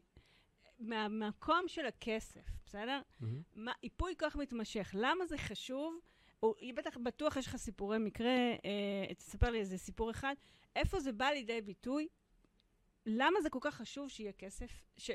מהמקום 0.80 1.64
של 1.68 1.86
הכסף, 1.86 2.46
בסדר? 2.66 3.02
מהמם. 3.20 3.42
מה, 3.56 3.72
ייפוי 3.84 4.14
כוח 4.20 4.36
מתמשך, 4.36 4.92
למה 4.94 5.26
זה 5.26 5.38
חשוב? 5.38 6.00
או, 6.44 6.54
היא 6.58 6.74
בטח, 6.74 6.98
בטוח 6.98 7.38
יש 7.38 7.48
לך 7.48 7.56
סיפורי 7.56 7.98
מקרה, 7.98 8.36
אה, 8.66 9.14
תספר 9.18 9.50
לי 9.50 9.60
איזה 9.60 9.78
סיפור 9.78 10.12
אחד. 10.12 10.34
איפה 10.76 11.00
זה 11.00 11.12
בא 11.12 11.26
לידי 11.26 11.62
ביטוי? 11.62 12.08
למה 13.06 13.42
זה 13.42 13.50
כל 13.50 13.60
כך 13.62 13.76
חשוב 13.76 14.10
שיהיה 14.10 14.32
כסף, 14.32 14.84
ש, 14.98 15.12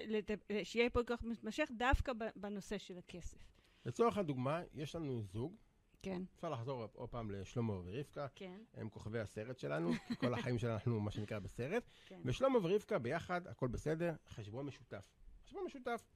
שיהיה 0.64 0.84
ייפוי 0.84 1.06
כוח 1.06 1.22
מתמשך 1.22 1.68
דווקא 1.76 2.12
בנושא 2.36 2.78
של 2.78 2.98
הכסף? 2.98 3.38
לצורך 3.86 4.18
הדוגמה, 4.18 4.62
יש 4.74 4.94
לנו 4.94 5.22
זוג 5.22 5.56
כן. 6.02 6.22
אפשר 6.36 6.50
לחזור 6.50 6.88
עוד 6.94 7.08
פעם 7.08 7.30
לשלמה 7.30 7.72
ורבקה, 7.72 8.26
כן. 8.34 8.60
הם 8.74 8.88
כוכבי 8.88 9.20
הסרט 9.20 9.58
שלנו, 9.58 9.92
כי 10.08 10.16
כל 10.16 10.34
החיים 10.34 10.58
שלנו 10.58 10.74
אנחנו 10.74 11.00
מה 11.00 11.10
שנקרא 11.10 11.38
בסרט. 11.38 11.82
כן. 12.06 12.20
ושלמה 12.24 12.58
ורבקה 12.58 12.98
ביחד, 12.98 13.46
הכל 13.46 13.68
בסדר, 13.68 14.14
חשבון 14.28 14.66
משותף. 14.66 15.12
חשבון 15.44 15.64
משותף. 15.64 16.06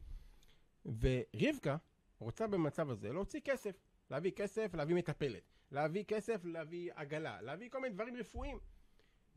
ורבקה 0.85 1.77
רוצה 2.19 2.47
במצב 2.47 2.91
הזה 2.91 3.13
להוציא 3.13 3.41
כסף. 3.41 3.77
להביא 4.11 4.31
כסף, 4.31 4.75
להביא 4.75 4.95
מטפלת. 4.95 5.43
להביא 5.71 6.05
כסף, 6.05 6.45
להביא 6.45 6.93
עגלה. 6.95 7.41
להביא 7.41 7.71
כל 7.71 7.81
מיני 7.81 7.95
דברים 7.95 8.17
רפואיים. 8.17 8.59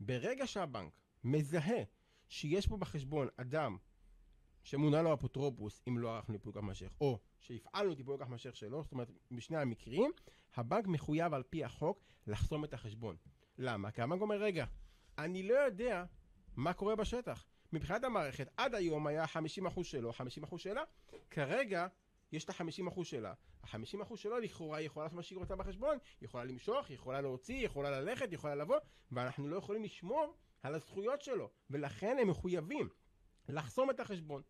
ברגע 0.00 0.46
שהבנק 0.46 0.92
מזהה 1.24 1.82
שיש 2.28 2.66
פה 2.66 2.76
בחשבון 2.76 3.28
אדם 3.36 3.76
שמונה 4.62 5.02
לו 5.02 5.14
אפוטרופוס 5.14 5.82
אם 5.88 5.98
לא 5.98 6.16
ערכנו 6.16 6.34
ייפוי 6.34 6.52
כוח 6.52 6.62
מתמשך, 6.62 6.92
או 7.00 7.18
שהפעלנו 7.40 7.92
את 7.92 7.98
ייפוי 7.98 8.18
כוח 8.18 8.26
מתמשך 8.26 8.56
שלו, 8.56 8.82
זאת 8.82 8.92
אומרת, 8.92 9.10
בשני 9.30 9.56
המקרים, 9.56 10.10
הבנק 10.56 10.86
מחויב 10.86 11.34
על 11.34 11.42
פי 11.42 11.64
החוק 11.64 12.04
לחסום 12.26 12.64
את 12.64 12.74
החשבון. 12.74 13.16
למה? 13.58 13.90
כי 13.90 14.02
הבנק 14.02 14.20
אומר, 14.20 14.36
רגע, 14.36 14.66
אני 15.18 15.42
לא 15.42 15.54
יודע 15.54 16.04
מה 16.56 16.72
קורה 16.72 16.96
בשטח. 16.96 17.46
מבחינת 17.72 18.04
המערכת, 18.04 18.48
עד 18.56 18.74
היום 18.74 19.06
היה 19.06 19.24
50% 19.24 19.84
שלו, 19.84 20.10
50% 20.10 20.58
שלה, 20.58 20.82
כרגע 21.30 21.86
יש 22.32 22.44
את 22.44 22.50
ה-50% 22.50 23.04
שלה. 23.04 23.34
ה-50% 23.62 24.16
שלו 24.16 24.38
לכאורה 24.38 24.80
יכולה 24.80 25.04
לעשות 25.04 25.16
מה 25.16 25.22
שהיא 25.22 25.38
רוצה 25.38 25.56
בחשבון, 25.56 25.98
יכולה 26.22 26.44
למשוך, 26.44 26.90
יכולה 26.90 27.20
להוציא, 27.20 27.64
יכולה 27.64 27.90
ללכת, 28.00 28.32
יכולה 28.32 28.54
לבוא, 28.54 28.76
ואנחנו 29.12 29.48
לא 29.48 29.56
יכולים 29.56 29.84
לשמור 29.84 30.34
על 30.62 30.74
הזכויות 30.74 31.22
שלו, 31.22 31.50
ולכן 31.70 32.16
הם 32.20 32.28
מחויבים 32.28 32.88
לחסום 33.48 33.90
את 33.90 34.00
החשבון. 34.00 34.42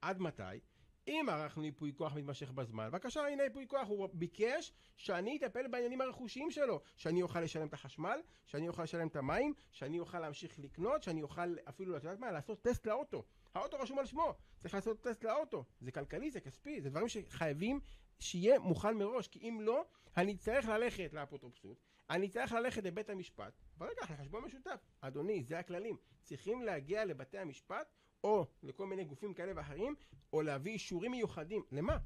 עד 0.00 0.20
מתי? 0.20 0.60
אם 1.08 1.26
ערכנו 1.30 1.64
ייפוי 1.64 1.92
כוח 1.96 2.14
מתמשך 2.14 2.52
בזמן, 2.52 2.88
בבקשה, 2.88 3.26
הנה 3.26 3.42
ייפוי 3.42 3.66
כוח, 3.68 3.88
הוא 3.88 4.08
ביקש 4.12 4.72
שאני 4.96 5.36
אטפל 5.36 5.68
בעניינים 5.68 6.00
הרכושיים 6.00 6.50
שלו, 6.50 6.80
שאני 6.96 7.22
אוכל 7.22 7.40
לשלם 7.40 7.66
את 7.66 7.74
החשמל, 7.74 8.20
שאני 8.46 8.68
אוכל 8.68 8.82
לשלם 8.82 9.08
את 9.08 9.16
המים, 9.16 9.54
שאני 9.70 10.00
אוכל 10.00 10.20
להמשיך 10.20 10.58
לקנות, 10.58 11.02
שאני 11.02 11.22
אוכל 11.22 11.54
אפילו, 11.68 11.96
את 11.96 12.04
יודעת 12.04 12.18
מה, 12.18 12.32
לעשות 12.32 12.62
טסט 12.62 12.86
לאוטו. 12.86 13.24
האוטו 13.54 13.78
רשום 13.78 13.98
על 13.98 14.06
שמו, 14.06 14.34
צריך 14.58 14.74
לעשות 14.74 15.00
טסט 15.00 15.24
לאוטו. 15.24 15.64
זה 15.80 15.92
כלכלי, 15.92 16.30
זה 16.30 16.40
כספי, 16.40 16.80
זה 16.80 16.90
דברים 16.90 17.08
שחייבים 17.08 17.80
שיהיה 18.18 18.58
מוכן 18.58 18.96
מראש, 18.96 19.28
כי 19.28 19.38
אם 19.48 19.58
לא, 19.60 19.84
אני 20.16 20.36
צריך 20.36 20.68
ללכת 20.68 21.12
לאפוטרופסות, 21.12 21.78
אני 22.10 22.28
צריך 22.28 22.52
ללכת 22.52 22.84
לבית 22.84 23.10
המשפט, 23.10 23.52
ורגע, 23.78 24.02
לחשבון 24.02 24.44
משותף. 24.44 24.80
אדוני, 25.00 25.44
זה 25.44 25.58
הכללים. 25.58 25.96
צריכים 26.22 26.62
להגיע 26.62 27.04
לבתי 27.04 27.38
המשפט, 27.38 27.92
או 28.24 28.46
לכל 28.62 28.86
מיני 28.86 29.04
גופים 29.04 29.34
כאלה 29.34 29.52
ואחרים, 29.56 29.94
או 30.32 30.42
להביא 30.42 30.72
אישורים 30.72 31.10
מיוחדים. 31.10 31.62
למה? 31.72 31.98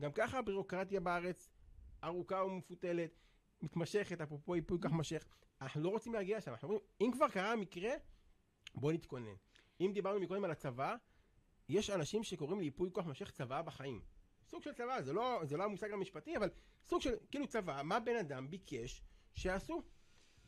גם 0.00 0.12
ככה 0.12 0.38
הבירוקרטיה 0.38 1.00
בארץ 1.00 1.50
ארוכה 2.04 2.44
ומפותלת, 2.44 3.10
מתמשכת, 3.62 4.20
אפרופו 4.20 4.56
ייפוי 4.56 4.78
כך 4.80 4.90
מתמשך. 4.92 5.26
אנחנו 5.60 5.82
לא 5.82 5.88
רוצים 5.88 6.14
להגיע 6.14 6.38
לשם, 6.38 6.50
אנחנו 6.50 6.68
אומרים, 6.68 6.84
אם 7.00 7.10
כבר 7.12 7.28
קרה 7.28 7.52
המקרה, 7.52 7.90
בוא 8.74 8.92
נתכונן. 8.92 9.34
אם 9.80 9.90
דיברנו 9.94 10.20
מקודם 10.20 10.44
על 10.44 10.50
הצבא, 10.50 10.96
יש 11.68 11.90
אנשים 11.90 12.24
שקוראים 12.24 12.60
לייפוי 12.60 12.90
כוח 12.92 13.04
מתמשך 13.04 13.30
צבא 13.30 13.62
בחיים. 13.62 14.00
סוג 14.46 14.62
של 14.62 14.72
צבא, 14.72 15.02
זה 15.02 15.12
לא, 15.12 15.40
זה 15.44 15.56
לא 15.56 15.64
המושג 15.64 15.92
המשפטי, 15.92 16.36
אבל 16.36 16.50
סוג 16.84 17.00
של, 17.00 17.14
כאילו 17.30 17.46
צבא, 17.46 17.80
מה 17.84 18.00
בן 18.00 18.16
אדם 18.16 18.50
ביקש 18.50 19.02
שיעשו. 19.34 19.82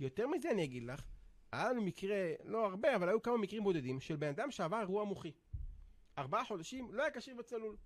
יותר 0.01 0.27
מזה 0.27 0.51
אני 0.51 0.65
אגיד 0.65 0.83
לך, 0.83 1.05
היה 1.53 1.69
לנו 1.71 1.83
מקרה, 1.83 2.33
לא 2.45 2.67
הרבה, 2.67 2.97
אבל 2.97 3.09
היו 3.09 3.23
כמה 3.23 3.37
מקרים 3.37 3.65
בודדים, 3.65 4.01
של 4.01 4.17
בן 4.17 4.29
אדם 4.29 4.51
שעבר 4.51 4.81
אירוע 4.81 5.05
מוחי. 5.05 5.33
ארבעה 6.19 6.45
חודשים, 6.45 6.95
לא 6.95 7.03
היה 7.03 7.11
כשיר 7.11 7.37
וצלול. 7.39 7.77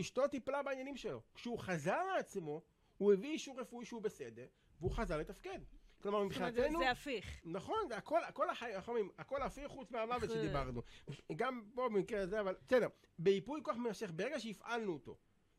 אשתו 0.00 0.28
טיפלה 0.28 0.62
בעניינים 0.62 0.96
שלו. 0.96 1.22
כשהוא 1.34 1.58
חזר 1.58 2.02
לעצמו, 2.16 2.62
הוא 2.98 3.12
הביא 3.12 3.32
אישור 3.32 3.60
רפואי 3.60 3.84
שהוא 3.86 4.02
בסדר, 4.02 4.46
והוא 4.80 4.90
חזר 4.90 5.18
לתפקד. 5.18 5.58
כלומר, 6.02 6.18
זאת 6.28 6.36
אומרת, 6.36 6.52
מבחינתנו... 6.52 6.78
זה 6.78 6.90
הפיך. 6.90 7.40
נכון, 7.44 7.78
זה 7.88 7.96
הכל, 7.96 8.24
הכל 8.24 8.50
החיים, 8.50 8.74
איך 8.76 8.88
אומרים, 8.88 9.10
הכל 9.18 9.42
הפיר 9.42 9.68
חוץ 9.68 9.90
מהמוות 9.90 10.22
אנחנו- 10.22 10.36
שדיברנו. 10.36 10.82
גם 11.36 11.62
פה 11.74 11.88
במקרה 11.88 12.20
הזה, 12.22 12.40
אבל 12.40 12.56
בסדר. 12.66 12.88
בייפוי 13.18 13.60
כוח 13.62 13.76
מתמשך, 13.76 14.10
ברגע 14.10 14.40
שהפעלנו 14.40 14.92
אותו, 14.92 15.16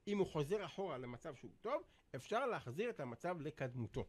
אם 0.07 0.17
הוא 0.17 0.27
חוזר 0.27 0.65
אחורה 0.65 0.97
למצב 0.97 1.35
שהוא 1.35 1.51
טוב, 1.61 1.83
אפשר 2.15 2.45
להחזיר 2.45 2.89
את 2.89 2.99
המצב 2.99 3.41
לקדמותו. 3.41 4.05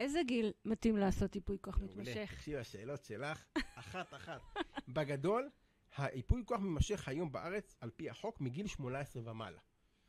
איזה 0.00 0.20
גיל 0.26 0.52
מתאים 0.64 0.96
לעשות 0.96 1.34
ייפוי 1.34 1.56
כוח. 1.60 1.78
מתמשך? 1.78 2.30
תקשיבי, 2.34 2.56
השאלות 2.58 3.04
שלך, 3.04 3.44
אחת-אחת. 3.74 4.40
בגדול, 4.88 5.50
הייפוי 5.96 6.42
כוח 6.46 6.60
מתמשך 6.60 7.08
היום 7.08 7.32
בארץ, 7.32 7.76
על 7.80 7.90
פי 7.96 8.10
החוק, 8.10 8.40
מגיל 8.40 8.66
18 8.66 9.22
ומעלה. 9.30 9.58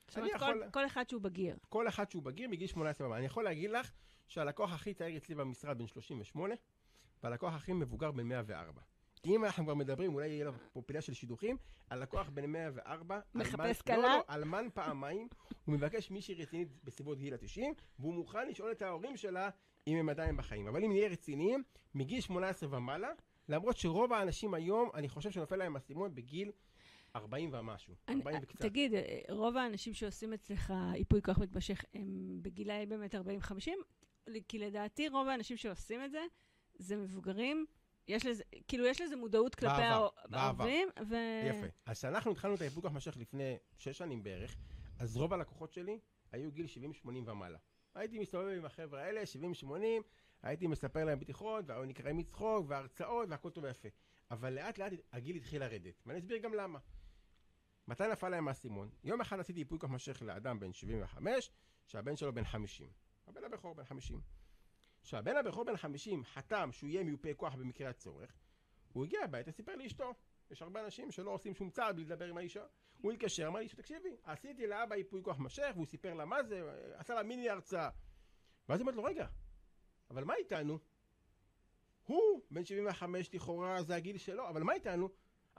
זאת 0.08 0.18
אומרת, 0.18 0.32
אני 0.32 0.40
כל- 0.40 0.46
יכול- 0.46 0.70
כל 0.72 0.86
אחד 0.86 1.10
שהוא 1.10 1.22
בגיר. 1.22 1.58
כל 1.70 1.88
אחד 1.88 2.12
שהוא 2.12 2.24
בגיר 2.24 2.50
מגיל 2.50 2.68
18 2.68 3.08
ומעלה. 3.08 3.20
אני 3.20 3.26
יכול 3.26 3.44
להגיד 3.44 3.72
לך 3.72 3.92
שהלקוח 4.28 4.74
הכי 4.74 4.94
צעיר 4.94 5.18
אצלי 5.18 5.36
במשרד 5.36 5.78
בן 5.78 5.88
38, 5.88 6.56
והלקוח 7.24 7.54
הכי 7.54 7.74
מבוגר 7.74 8.12
בן 8.12 8.24
104. 8.28 8.82
אם 9.26 9.46
אנחנו 9.46 9.64
כבר 9.64 9.74
מדברים, 9.74 10.14
אולי 10.14 10.28
יהיה 10.28 10.46
לו 10.46 10.52
פה 10.74 10.82
פינה 10.82 11.02
של 11.02 11.14
שידוכים, 11.14 11.58
הלקוח 11.90 12.30
בן 12.30 12.46
104, 12.46 13.20
מחפש 13.36 13.82
כלה? 13.82 13.98
לא, 13.98 14.02
לא, 14.04 14.22
אלמן 14.30 14.68
פעמיים, 14.74 15.28
הוא 15.66 15.76
מבקש 15.76 16.12
מישהי 16.12 16.36
רצינית 16.36 16.68
בסביבות 16.84 17.18
גיל 17.20 17.34
ה-90, 17.34 17.62
והוא 18.00 18.14
מוכן 18.14 18.48
לשאול 18.50 18.72
את 18.72 18.82
ההורים 18.82 19.18
שלה 19.18 19.50
אם 19.88 19.98
הם 19.98 20.10
עדיין 20.10 20.38
בחיים. 20.38 20.68
אבל 20.68 20.84
אם 20.84 20.92
נהיה 20.92 21.10
רציניים, 21.10 21.64
מגיל 21.96 22.22
18 22.22 22.78
ומעלה, 22.78 23.10
למרות 23.50 23.78
שרוב 23.78 24.14
האנשים 24.14 24.54
היום, 24.54 24.90
אני 24.94 25.10
חושב 25.10 25.32
שנופל 25.32 25.56
להם 25.56 25.76
האסימון 25.76 26.16
בגיל 26.16 26.52
40 27.16 27.50
ומשהו, 27.54 27.94
אני- 28.08 28.16
40 28.22 28.38
וקצת. 28.42 28.62
תגיד, 28.62 28.94
אה, 28.94 29.20
רוב 29.30 29.58
האנשים 29.58 29.94
שעושים 29.94 30.34
אצלך 30.34 30.74
ייפוי 30.96 31.22
כוח 31.22 31.38
מתמשך 31.38 31.86
הם 31.94 32.40
בגילאי 32.42 32.86
באמת 32.86 33.16
40-50? 33.16 33.70
כי 34.48 34.60
לדעתי 34.60 35.10
רוב 35.10 35.28
האנשים 35.28 35.58
שעושים 35.58 36.04
את 36.04 36.12
זה, 36.12 36.22
זה 36.76 36.96
מבוגרים. 36.98 37.66
יש 38.08 38.26
לזה, 38.26 38.44
כאילו 38.68 38.86
יש 38.86 39.02
לזה 39.02 39.16
מודעות 39.16 39.56
כלפי. 39.56 39.82
ההורים, 40.32 40.90
ו... 41.10 41.16
יפה. 41.50 41.68
אז 41.86 41.98
כשאנחנו 41.98 42.32
התחלנו 42.32 42.56
את 42.56 42.62
הייפוי 42.62 42.82
כוח 42.82 42.92
מתמשך 42.92 43.18
לפני 43.18 43.58
שש 43.78 43.98
שנים 43.98 44.24
בערך, 44.24 44.56
אז 45.00 45.18
רוב 45.18 45.34
הלקוחות 45.34 45.74
שלי 45.74 46.00
היו 46.32 46.52
גיל 46.52 46.66
70-80 47.06 47.08
ומעלה. 47.08 47.58
הייתי 47.96 48.20
מסתובב 48.20 48.48
עם 48.48 48.66
החבר'ה 48.66 49.02
האלה, 49.02 49.22
70-80, 49.64 49.68
הייתי 50.44 50.68
מספר 50.68 51.06
להם 51.06 51.20
בדיחות, 51.20 51.66
והיו 51.68 51.86
נקראים 51.86 52.18
מצחוק, 52.18 52.66
והרצאות, 52.70 53.30
והכל 53.30 53.50
טוב 53.50 53.64
ויפה. 53.64 53.88
אבל 54.32 54.54
לאט 54.54 54.78
לאט 54.78 54.94
הגיל 55.14 55.36
התחיל 55.36 55.62
לרדת, 55.62 56.04
ואני 56.06 56.20
אסביר 56.20 56.38
גם 56.38 56.54
למה. 56.54 56.80
מתי 57.88 58.04
נפל 58.12 58.30
להם 58.30 58.48
האסימון? 58.48 58.90
יום 59.04 59.22
אחד 59.22 59.40
עשיתי 59.40 59.60
ייפוי 59.60 59.80
כוח 59.80 59.90
מתמשך 59.90 60.22
לאדם 60.22 60.60
בן 60.60 60.74
75, 60.74 61.52
שהבן 61.88 62.16
שלו 62.16 62.34
בן 62.34 62.44
50. 62.44 62.90
הבן 63.28 63.44
הבכור 63.44 63.76
בן 63.76 63.84
50. 63.84 64.22
כשהבן 65.06 65.38
הבכור 65.38 65.64
בן 65.64 65.78
50 65.78 66.24
חתם 66.24 66.70
שהוא 66.72 66.90
יהיה 66.90 67.04
מיופה 67.04 67.34
כוח 67.34 67.56
במקרה 67.56 67.90
הצורך, 67.90 68.38
הוא 68.94 69.06
הגיע 69.06 69.24
הביתה, 69.24 69.52
סיפר 69.52 69.76
לאשתו. 69.76 70.14
יש 70.52 70.62
הרבה 70.62 70.86
אנשים 70.86 71.12
שלא 71.12 71.32
עושים 71.32 71.56
שום 71.56 71.70
צעד 71.70 71.96
בלי 71.96 72.06
לדבר 72.06 72.26
עם 72.26 72.38
האישה. 72.38 72.66
הוא 73.02 73.12
התקשר, 73.12 73.48
אמר 73.48 73.60
לי, 73.60 73.68
תקשיבי, 73.70 74.10
עשיתי 74.24 74.68
לאבא 74.68 74.96
ייפוי 74.96 75.24
כוח 75.24 75.40
מתמשך, 75.40 75.72
והוא 75.76 75.86
סיפר 75.86 76.14
לה 76.14 76.26
מה 76.26 76.44
זה, 76.44 76.62
עשה 76.96 77.16
לה 77.16 77.24
מיני 77.24 77.50
הרצאה. 77.50 77.90
ואז 78.70 78.80
היא 78.80 78.82
אומרת 78.82 78.96
לו, 78.96 79.04
רגע, 79.04 79.28
אבל 80.10 80.24
מה 80.24 80.34
איתנו? 80.36 80.80
הוא 82.06 82.42
בן 82.52 82.66
75 82.66 83.34
לכאורה, 83.34 83.84
זה 83.84 83.96
הגיל 83.96 84.18
שלו, 84.18 84.50
אבל 84.50 84.64
מה 84.64 84.74
איתנו? 84.74 85.10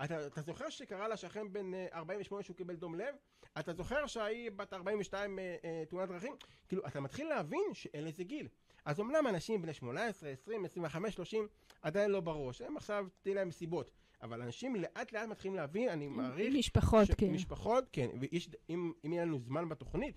אתה, 0.04 0.26
אתה 0.26 0.40
זוכר 0.40 0.70
שקרה 0.70 1.08
לשכן 1.08 1.52
בן 1.52 1.74
אה, 1.74 1.86
48 1.92 2.42
שהוא 2.42 2.56
קיבל 2.56 2.76
דום 2.76 2.94
לב? 2.94 3.14
אתה 3.58 3.72
זוכר 3.72 4.06
שהיא 4.06 4.50
בת 4.50 4.72
42 4.72 5.38
אה, 5.38 5.56
אה, 5.64 5.84
תאונת 5.88 6.08
דרכים? 6.08 6.36
כאילו, 6.68 6.86
אתה 6.86 7.00
מתחיל 7.00 7.28
להבין 7.28 7.74
שאין 7.74 8.04
לזה 8.04 8.24
גיל. 8.24 8.48
אז 8.86 9.00
אמנם 9.00 9.26
אנשים 9.26 9.62
בני 9.62 9.74
18, 9.74 10.30
20, 10.30 10.64
25, 10.64 11.14
30, 11.14 11.48
עדיין 11.82 12.10
לא 12.10 12.20
בראש. 12.20 12.60
הם 12.62 12.76
עכשיו, 12.76 13.06
תהיה 13.22 13.34
להם 13.34 13.50
סיבות. 13.50 13.90
אבל 14.22 14.42
אנשים 14.42 14.76
לאט 14.76 15.12
לאט 15.12 15.28
מתחילים 15.28 15.56
להבין, 15.56 15.88
אני 15.88 16.08
מעריך... 16.08 16.54
משפחות, 16.58 17.06
ש- 17.06 17.10
כן. 17.10 17.30
משפחות, 17.30 17.84
כן. 17.92 18.08
ויש, 18.20 18.48
אם, 18.70 18.92
אם 19.06 19.12
יהיה 19.12 19.24
לנו 19.24 19.38
זמן 19.38 19.68
בתוכנית, 19.68 20.16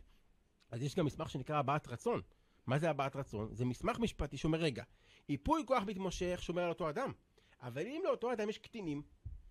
אז 0.71 0.83
יש 0.83 0.95
גם 0.95 1.05
מסמך 1.05 1.29
שנקרא 1.29 1.57
הבעת 1.57 1.87
רצון. 1.87 2.21
מה 2.67 2.79
זה 2.79 2.89
הבעת 2.89 3.15
רצון? 3.15 3.49
זה 3.55 3.65
מסמך 3.65 3.99
משפטי 3.99 4.37
שאומר, 4.37 4.59
רגע, 4.59 4.83
ייפוי 5.29 5.63
כוח 5.65 5.83
מתמשך 5.83 6.39
שומר 6.41 6.61
על 6.63 6.69
אותו 6.69 6.89
אדם. 6.89 7.11
אבל 7.61 7.81
אם 7.81 8.01
לאותו 8.05 8.33
אדם 8.33 8.49
יש 8.49 8.57
קטינים, 8.57 9.01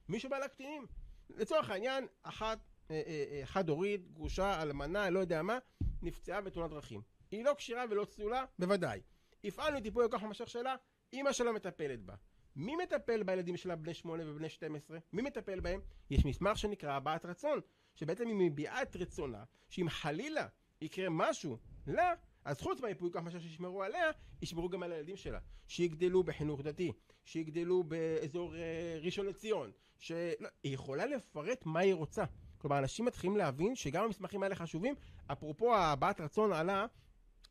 מי 0.09 0.21
שומר 0.21 0.37
על 0.37 0.43
הקטינים? 0.43 0.87
לצורך 1.31 1.71
העניין, 1.71 2.07
אחת, 2.23 2.59
אה, 2.91 3.03
אה, 3.07 3.25
אה, 3.31 3.47
חד-הורית, 3.47 4.13
גרושה, 4.13 4.63
אלמנה, 4.63 5.11
לא 5.11 5.19
יודע 5.19 5.43
מה, 5.43 5.59
נפצעה 6.03 6.41
בתאונת 6.41 6.71
דרכים. 6.71 7.03
היא 7.31 7.45
לא 7.45 7.55
כשירה 7.59 7.85
ולא 7.91 8.05
צלולה? 8.05 8.45
בוודאי. 8.59 9.01
הפעלנו 9.45 9.79
את 9.79 9.85
ייפוי 9.85 10.05
הכוח 10.05 10.23
המתמשך 10.23 10.49
שלה, 10.49 10.77
אימא 11.13 11.33
שלה 11.33 11.53
מטפלת 11.53 12.03
בה. 12.03 12.15
מי 12.57 12.77
מטפל 12.77 13.23
בילדים 13.23 13.57
שלה 13.57 13.77
בני 13.77 13.95
8 13.95 14.31
ובני 14.31 14.49
12? 14.49 14.99
מי 15.13 15.23
מטפל 15.23 15.61
בהם? 15.61 15.81
יש 16.11 16.25
מסמך 16.25 16.59
שנקרא 16.59 16.93
הבעת 16.93 17.25
רצון, 17.25 17.61
שבעצם 17.95 18.27
היא 18.27 18.37
מביעה 18.39 18.83
את 18.83 18.97
רצונה, 18.97 19.45
שאם 19.69 19.89
חלילה 19.89 20.47
יקרה 20.81 21.07
משהו 21.11 21.59
לה, 21.87 22.15
אז 22.45 22.61
חוץ 22.61 22.81
מהייפוי 22.81 23.13
כוח 23.13 23.23
מתמשך 23.23 23.41
שישמרו 23.41 23.83
עליה, 23.83 24.11
ישמרו 24.43 24.69
גם 24.69 24.83
על 24.83 24.93
הילדים 24.93 25.17
שלה. 25.17 25.39
שיגדלו 25.67 26.23
בחינוך 26.23 26.61
דתי, 26.61 26.93
שיגדלו 27.25 27.85
באזור 27.85 28.57
אה, 28.57 28.99
ראשון 29.03 29.27
לציון, 29.27 29.71
שלא, 29.99 30.49
היא 30.63 30.75
יכולה 30.75 31.07
לפרט 31.07 31.67
מה 31.67 31.81
היא 31.81 31.95
רוצה. 31.95 32.25
כלומר, 32.59 32.79
אנשים 32.79 33.05
מתחילים 33.05 33.37
להבין 33.37 33.75
שגם 33.75 34.05
המסמכים 34.05 34.43
האלה 34.43 34.55
חשובים. 34.55 34.95
אפרופו 35.27 35.77
הבעת 35.77 36.21
רצון 36.21 36.53
עלה, 36.53 36.87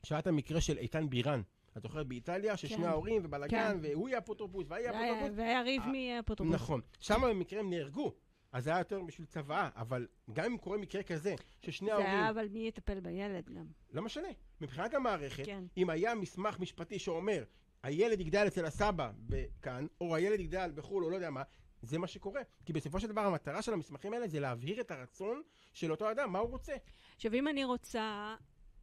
שהיה 0.04 0.20
את 0.20 0.28
המקרה 0.28 0.62
של 0.62 0.78
איתן 0.78 1.10
בירן. 1.10 1.42
את 1.78 1.82
זוכרת 1.82 2.08
באיטליה, 2.08 2.58
ששני 2.58 2.78
כן. 2.78 2.84
ההורים 2.84 3.22
ובלאגן, 3.26 3.72
כן. 3.74 3.78
והוא 3.82 4.10
יהיה 4.10 4.18
אפוטרופוס 4.18 4.66
והיא 4.70 4.90
אפוטרופוס. 4.90 5.32
והיה 5.36 5.62
ריב 5.62 5.82
אה, 5.82 5.88
מי 5.88 5.98
יהיה 5.98 6.20
אפוטרופוס. 6.20 6.56
נכון. 6.56 6.82
שם 7.00 7.22
במקרה 7.22 7.60
הם 7.60 7.70
נהרגו. 7.70 8.14
אז 8.52 8.64
זה 8.64 8.70
היה 8.70 8.80
יותר 8.80 9.02
בשביל 9.02 9.28
צוואה, 9.28 9.70
אבל 9.76 10.08
גם 10.34 10.46
אם 10.46 10.58
קורה 10.58 10.78
מקרה 10.78 11.04
כזה, 11.04 11.36
ששני 11.62 11.88
זה 11.88 11.94
ההורים... 11.94 12.10
היה 12.10 12.30
אבל 12.30 12.48
מי 12.48 12.68
יטפל 12.68 13.00
בילד 13.00 13.50
גם. 13.50 13.66
לא 13.94 14.02
משנה. 14.02 14.28
מבחינת 14.62 14.94
המערכת, 14.94 15.46
כן. 15.46 15.64
אם 15.78 15.90
היה 15.90 16.16
מסמך 16.16 16.60
משפטי 16.60 17.00
שאומר, 17.00 17.44
הילד 17.84 18.22
יגדל 18.22 18.48
אצל 18.48 18.66
הסבא 18.66 19.12
כאן, 19.62 19.88
או 20.02 20.16
הילד 20.16 20.40
יגדל 20.40 20.72
בחו"ל, 20.76 21.04
או 21.04 21.10
לא 21.10 21.16
יודע 21.16 21.30
מה, 21.30 21.44
זה 21.82 21.98
מה 21.98 22.08
שקורה. 22.08 22.42
כי 22.66 22.74
בסופו 22.74 23.00
של 23.00 23.08
דבר 23.08 23.22
המטרה 23.22 23.62
של 23.62 23.74
המסמכים 23.74 24.14
האלה 24.14 24.28
זה 24.28 24.40
להבהיר 24.40 24.82
את 24.82 24.92
הרצון 24.92 25.42
של 25.74 25.92
אותו 25.92 26.12
אדם, 26.12 26.32
מה 26.32 26.40
הוא 26.40 26.50
רוצה. 26.50 26.74
עכשיו, 27.16 27.34
אם 27.34 27.48
אני 27.48 27.64
רוצה 27.64 28.36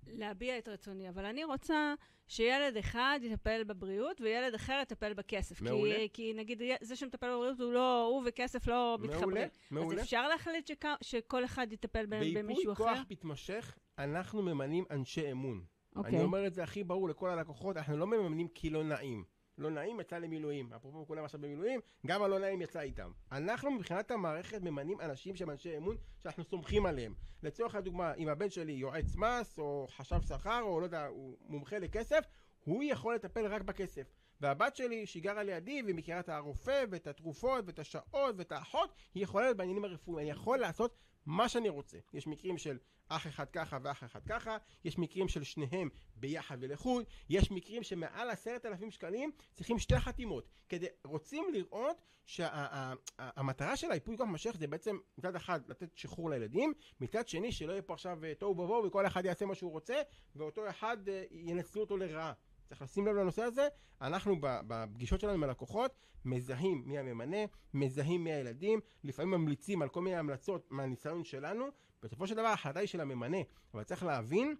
להביע 0.06 0.58
את 0.58 0.68
רצוני, 0.68 1.08
אבל 1.08 1.24
אני 1.24 1.44
רוצה 1.44 1.94
שילד 2.28 2.76
אחד 2.76 3.20
יטפל 3.22 3.64
בבריאות 3.64 4.20
וילד 4.20 4.54
אחר 4.54 4.78
יטפל 4.82 5.12
בכסף. 5.14 5.62
מעולה. 5.62 5.94
כי, 5.94 6.08
כי 6.12 6.34
נגיד 6.34 6.62
זה 6.80 6.96
שמטפל 6.96 7.34
בבריאות 7.34 7.60
הוא 7.60 7.72
לא, 7.72 8.02
הוא 8.06 8.22
וכסף 8.26 8.66
לא 8.66 8.96
מעולה, 8.98 9.14
מתחברים. 9.14 9.48
מעולה. 9.70 9.96
אז 9.98 10.04
אפשר 10.04 10.28
להחליט 10.28 10.66
שכ... 10.66 10.84
שכל 11.00 11.44
אחד 11.44 11.72
יטפל 11.72 12.06
ב- 12.06 12.10
בייפוי 12.10 12.42
במישהו 12.42 12.74
כוח 12.74 12.92
אחר? 12.92 13.02
מתמשך, 13.10 13.74
אנחנו 13.98 14.42
ממנים 14.42 14.84
אנשי 14.90 15.32
אמון. 15.32 15.64
אוקיי. 15.96 16.14
אני 16.14 16.22
אומר 16.24 16.46
את 16.46 16.54
זה 16.54 16.62
הכי 16.62 16.84
ברור 16.84 17.08
לכל 17.08 17.30
הלקוחות, 17.30 17.76
אנחנו 17.76 17.96
לא 17.96 18.06
מממנים 18.06 18.48
כי 18.48 18.70
לא 18.70 18.84
נעים. 18.84 19.24
לא 19.58 19.70
נעים 19.70 20.00
יצא 20.00 20.18
למילואים. 20.18 20.72
אפרופו 20.72 21.06
כולם 21.06 21.24
עכשיו 21.24 21.40
במילואים, 21.40 21.80
גם 22.06 22.22
הלא 22.22 22.38
נעים 22.38 22.62
יצא 22.62 22.80
איתם. 22.80 23.10
אנחנו 23.32 23.70
מבחינת 23.70 24.10
המערכת 24.10 24.62
ממנים 24.62 25.00
אנשים 25.00 25.36
שהם 25.36 25.50
אנשי 25.50 25.76
אמון 25.76 25.96
שאנחנו 26.22 26.44
סומכים 26.44 26.86
עליהם. 26.86 27.14
לצורך 27.42 27.74
הדוגמה, 27.74 28.14
אם 28.14 28.28
הבן 28.28 28.50
שלי 28.50 28.72
יועץ 28.72 29.16
מס, 29.16 29.58
או 29.58 29.86
חשב 29.90 30.20
שכר, 30.20 30.60
או 30.62 30.80
לא 30.80 30.84
יודע, 30.84 31.06
הוא 31.06 31.36
מומחה 31.48 31.78
לכסף, 31.78 32.24
הוא 32.64 32.82
יכול 32.82 33.14
לטפל 33.14 33.46
רק 33.46 33.62
בכסף. 33.62 34.06
והבת 34.40 34.76
שלי, 34.76 35.06
שהיא 35.06 35.22
גרה 35.22 35.42
לידי, 35.42 35.82
והיא 35.82 35.94
מכירה 35.94 36.20
את 36.20 36.28
הרופא, 36.28 36.84
ואת 36.90 37.06
התרופות, 37.06 37.64
ואת 37.66 37.78
השעות, 37.78 38.34
ואת 38.36 38.52
האחות, 38.52 38.94
היא 39.14 39.22
יכולה 39.22 39.44
להיות 39.44 39.56
בעניינים 39.56 39.84
הרפואיים. 39.84 40.28
אני 40.28 40.38
יכול 40.38 40.58
לעשות 40.58 40.96
מה 41.26 41.48
שאני 41.48 41.68
רוצה. 41.68 41.98
יש 42.12 42.26
מקרים 42.26 42.58
של 42.58 42.78
אח 43.08 43.26
אחד 43.26 43.50
ככה 43.50 43.78
ואח 43.82 44.04
אחד 44.04 44.20
ככה, 44.26 44.56
יש 44.84 44.98
מקרים 44.98 45.28
של 45.28 45.42
שניהם 45.42 45.88
ביחד 46.16 46.56
ולחוד, 46.60 47.04
יש 47.28 47.50
מקרים 47.50 47.82
שמעל 47.82 48.30
עשרת 48.30 48.66
אלפים 48.66 48.90
שקלים 48.90 49.30
צריכים 49.52 49.78
שתי 49.78 49.98
חתימות. 49.98 50.48
כדי, 50.68 50.86
רוצים 51.04 51.44
לראות 51.52 52.02
שהמטרה 52.26 53.76
של 53.76 53.90
הייפוי 53.90 54.16
כוח 54.16 54.26
מתמשך 54.26 54.56
זה 54.58 54.66
בעצם 54.66 54.98
מצד 55.18 55.36
אחד 55.36 55.60
לתת 55.68 55.96
שחרור 55.96 56.30
לילדים, 56.30 56.72
מצד 57.00 57.28
שני 57.28 57.52
שלא 57.52 57.72
יהיה 57.72 57.82
פה 57.82 57.94
עכשיו 57.94 58.24
אה, 58.24 58.34
תוהו 58.34 58.50
ובוהו 58.50 58.84
וכל 58.84 59.06
אחד 59.06 59.24
יעשה 59.24 59.46
מה 59.46 59.54
שהוא 59.54 59.70
רוצה, 59.70 59.94
ואותו 60.36 60.68
אחד 60.68 61.08
אה, 61.08 61.24
ינצלו 61.30 61.80
אותו 61.80 61.96
לרעה. 61.96 62.32
צריך 62.68 62.82
לשים 62.82 63.06
לב 63.06 63.16
לנושא 63.16 63.42
הזה, 63.42 63.68
אנחנו 64.00 64.36
בפגישות 64.40 65.20
שלנו 65.20 65.32
עם 65.32 65.44
הלקוחות 65.44 65.94
מזהים 66.24 66.82
מי 66.86 66.98
הממנה, 66.98 67.36
מזהים 67.74 68.24
מי 68.24 68.32
הילדים, 68.32 68.80
לפעמים 69.04 69.30
ממליצים 69.30 69.82
על 69.82 69.88
כל 69.88 70.00
מיני 70.00 70.16
המלצות 70.16 70.66
מהניסיון 70.70 71.24
שלנו, 71.24 71.66
בסופו 72.04 72.26
של 72.26 72.34
דבר 72.34 72.46
ההחלטה 72.46 72.80
היא 72.80 72.88
של 72.88 73.00
הממנה, 73.00 73.38
אבל 73.74 73.84
צריך 73.84 74.02
להבין, 74.02 74.56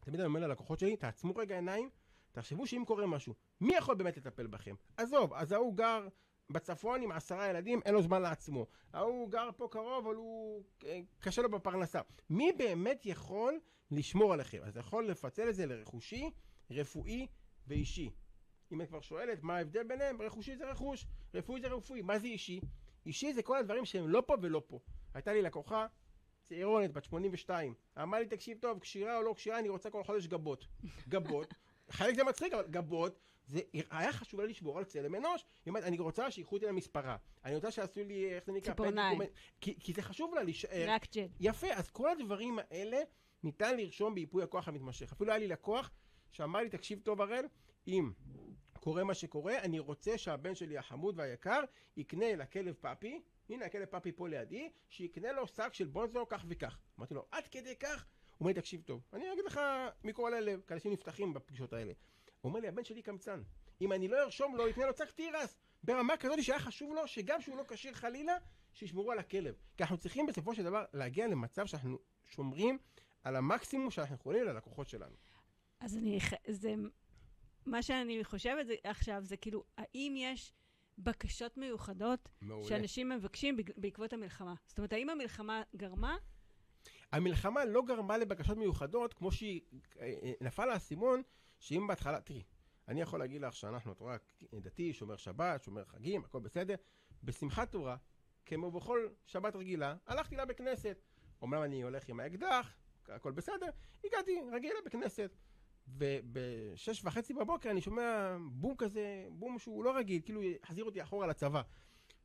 תמיד 0.00 0.20
אני 0.20 0.26
אומר 0.26 0.40
ללקוחות 0.40 0.78
שלי, 0.78 0.96
תעצמו 0.96 1.36
רגע 1.36 1.54
עיניים, 1.54 1.90
תחשבו 2.32 2.66
שאם 2.66 2.82
קורה 2.86 3.06
משהו, 3.06 3.34
מי 3.60 3.76
יכול 3.76 3.94
באמת 3.94 4.16
לטפל 4.16 4.46
בכם? 4.46 4.74
עזוב, 4.96 5.34
אז 5.34 5.52
ההוא 5.52 5.74
גר 5.74 6.08
בצפון 6.50 7.02
עם 7.02 7.12
עשרה 7.12 7.48
ילדים, 7.48 7.80
אין 7.84 7.94
לו 7.94 8.02
זמן 8.02 8.22
לעצמו. 8.22 8.66
ההוא 8.92 9.30
גר 9.30 9.48
פה 9.56 9.68
קרוב, 9.70 10.06
אבל 10.06 10.16
הוא 10.16 10.62
אה, 10.84 11.00
קשה 11.20 11.42
לו 11.42 11.50
בפרנסה. 11.50 12.00
מי 12.30 12.52
באמת 12.52 13.06
יכול 13.06 13.60
לשמור 13.90 14.32
עליכם? 14.32 14.58
אז 14.62 14.76
יכול 14.76 15.08
לפצל 15.08 15.48
את 15.48 15.54
זה 15.54 15.66
לרכושי, 15.66 16.30
רפואי 16.70 17.26
ואישי. 17.66 18.10
אם 18.72 18.82
את 18.82 18.88
כבר 18.88 19.00
שואלת 19.00 19.42
מה 19.42 19.56
ההבדל 19.56 19.82
ביניהם, 19.82 20.22
רכושי 20.22 20.56
זה 20.56 20.70
רכוש, 20.70 21.06
רפואי 21.34 21.60
זה 21.60 21.68
רפואי, 21.68 22.02
מה 22.02 22.18
זה 22.18 22.26
אישי? 22.26 22.60
אישי 23.06 23.32
זה 23.32 23.42
כל 23.42 23.58
הדברים 23.58 23.84
שהם 23.84 24.08
לא 24.08 24.22
פה 24.26 24.34
ולא 24.42 24.62
פה. 24.66 24.78
הייתה 25.14 25.32
לי 25.32 25.42
לקוחה, 25.42 25.86
צעירונת, 26.48 26.92
בת 26.92 27.04
82, 27.04 27.74
אמרה 28.02 28.20
לי, 28.20 28.26
תקשיב 28.26 28.58
טוב, 28.60 28.78
כשירה 28.78 29.16
או 29.16 29.22
לא 29.22 29.34
כשירה, 29.36 29.58
אני 29.58 29.68
רוצה 29.68 29.90
כל 29.90 30.04
חודש 30.04 30.26
גבות. 30.26 30.66
גבות, 31.08 31.54
חלק 31.90 32.14
זה 32.14 32.24
מצחיק, 32.24 32.52
אבל 32.52 32.66
גבות, 32.70 33.18
זה 33.48 33.60
היה 33.90 34.12
חשוב 34.12 34.40
לה 34.40 34.46
לשמור 34.46 34.78
על 34.78 34.84
צלם 34.84 35.14
אנוש. 35.14 35.44
היא 35.64 35.70
אומרת, 35.70 35.84
אני 35.84 35.98
רוצה 35.98 36.30
שיקחו 36.30 36.54
אותי 36.56 36.66
למספרה. 36.66 37.16
אני 37.44 37.54
רוצה 37.54 37.70
שיעשו 37.70 38.04
לי, 38.04 38.34
איך 38.34 38.44
זה 38.46 38.52
נקרא? 38.52 38.72
ציפורניים. 38.72 39.18
כי, 39.60 39.80
כי 39.80 39.92
זה 39.92 40.02
חשוב 40.02 40.34
לה 40.34 40.42
להישאר. 40.42 40.86
רק 40.88 41.06
ג'ל. 41.14 41.26
יפה, 41.40 41.72
אז 41.72 41.90
כל 41.90 42.10
הדברים 42.10 42.58
האלה 42.58 42.98
ניתן 43.42 43.76
לרשום 43.76 44.14
בייפוי 44.14 44.42
הכוח 44.42 44.68
המתמשך. 44.68 45.12
אפילו 45.12 45.30
היה 45.30 45.38
לי 45.38 45.46
לקוח 45.46 45.90
שאמר 46.32 46.60
לי, 46.60 46.68
תקשיב 46.68 47.00
טוב 47.02 47.22
הראל, 47.22 47.46
אם 47.86 48.10
קורה 48.80 49.04
מה 49.04 49.14
שקורה, 49.14 49.58
אני 49.58 49.78
רוצה 49.78 50.18
שהבן 50.18 50.54
שלי 50.54 50.78
החמוד 50.78 51.18
והיקר 51.18 51.60
יקנה 51.96 52.36
לכלב 52.36 52.74
פאפי, 52.80 53.20
הנה 53.50 53.66
הכלב 53.66 53.84
פאפי 53.84 54.12
פה 54.12 54.28
לידי, 54.28 54.70
שיקנה 54.88 55.32
לו 55.32 55.46
שק 55.46 55.74
של 55.74 55.86
בונזו 55.86 56.26
כך 56.28 56.44
וכך. 56.48 56.78
אמרתי 56.98 57.14
לו, 57.14 57.26
עד 57.30 57.46
כדי 57.48 57.76
כך? 57.76 58.06
הוא 58.30 58.40
אומר 58.40 58.48
לי, 58.48 58.54
תקשיב 58.54 58.82
טוב, 58.82 59.02
אני 59.12 59.32
אגיד 59.32 59.44
לך 59.44 59.60
מכל 60.04 60.34
הלב, 60.34 60.60
כי 60.66 60.74
אנשים 60.74 60.92
נפתחים 60.92 61.34
בפגישות 61.34 61.72
האלה. 61.72 61.92
הוא 62.40 62.50
אומר 62.50 62.60
לי, 62.60 62.68
הבן 62.68 62.84
שלי 62.84 63.02
קמצן. 63.02 63.42
אם 63.80 63.92
אני 63.92 64.08
לא 64.08 64.22
ארשום 64.22 64.56
לו, 64.56 64.68
יקנה 64.68 64.86
לו 64.86 64.92
שק 64.98 65.10
תירס. 65.10 65.56
ברמה 65.82 66.16
כזאת 66.16 66.42
שהיה 66.42 66.58
חשוב 66.58 66.94
לו, 66.94 67.06
שגם 67.08 67.40
שהוא 67.40 67.56
לא 67.56 67.64
כשיר 67.68 67.94
חלילה, 67.94 68.36
שישמרו 68.74 69.12
על 69.12 69.18
הכלב. 69.18 69.54
כי 69.76 69.82
אנחנו 69.82 69.98
צריכים 69.98 70.26
בסופו 70.26 70.54
של 70.54 70.64
דבר 70.64 70.84
להגיע 70.92 71.26
למצב 71.26 71.66
שאנחנו 71.66 71.98
שומרים 72.24 72.78
על 73.22 73.36
המקסימום 73.36 73.90
שאנחנו 73.90 74.14
יכולים 74.14 74.44
ללקוחות 74.44 74.88
שלנו. 74.88 75.14
אז 75.80 75.96
אני, 75.96 76.18
זה, 76.48 76.74
מה 77.66 77.82
שאני 77.82 78.24
חושבת 78.24 78.66
זה, 78.66 78.74
עכשיו 78.84 79.24
זה 79.24 79.36
כאילו, 79.36 79.64
האם 79.76 80.14
יש 80.16 80.52
בקשות 80.98 81.56
מיוחדות 81.56 82.28
מעולה. 82.40 82.68
שאנשים 82.68 83.08
מבקשים 83.08 83.56
בעקבות 83.76 84.12
המלחמה? 84.12 84.54
זאת 84.66 84.78
אומרת, 84.78 84.92
האם 84.92 85.10
המלחמה 85.10 85.62
גרמה? 85.76 86.16
המלחמה 87.12 87.64
לא 87.64 87.82
גרמה 87.86 88.18
לבקשות 88.18 88.56
מיוחדות, 88.58 89.14
כמו 89.14 89.32
שהיא 89.32 89.60
אה, 90.00 90.14
אה, 90.22 90.32
נפל 90.40 90.70
האסימון, 90.70 91.22
שאם 91.60 91.86
בהתחלה, 91.86 92.20
תראי, 92.20 92.42
אני 92.88 93.00
יכול 93.00 93.18
להגיד 93.18 93.42
לך 93.42 93.56
שאנחנו, 93.56 93.92
את 93.92 94.00
רואה, 94.00 94.16
דתי, 94.54 94.92
שומר 94.92 95.16
שבת, 95.16 95.62
שומר 95.62 95.84
חגים, 95.84 96.24
הכל 96.24 96.40
בסדר. 96.40 96.74
בשמחת 97.22 97.70
תורה, 97.70 97.96
כמו 98.46 98.70
בכל 98.70 99.08
שבת 99.26 99.56
רגילה, 99.56 99.94
הלכתי 100.06 100.36
לבית 100.36 100.58
כנסת. 100.58 100.98
אומנם 101.42 101.62
אני 101.62 101.82
הולך 101.82 102.08
עם 102.08 102.20
האקדח, 102.20 102.76
הכל 103.08 103.32
בסדר, 103.32 103.70
הגעתי 104.04 104.40
רגיל 104.52 104.72
לבית 104.80 104.92
כנסת. 104.92 105.36
ובשש 105.88 107.04
וחצי 107.04 107.34
בבוקר 107.34 107.70
אני 107.70 107.80
שומע 107.80 108.36
בום 108.50 108.74
כזה, 108.78 109.26
בום 109.30 109.58
שהוא 109.58 109.84
לא 109.84 109.96
רגיל, 109.96 110.22
כאילו 110.24 110.42
יחזיר 110.42 110.84
אותי 110.84 111.02
אחורה 111.02 111.26
לצבא. 111.26 111.62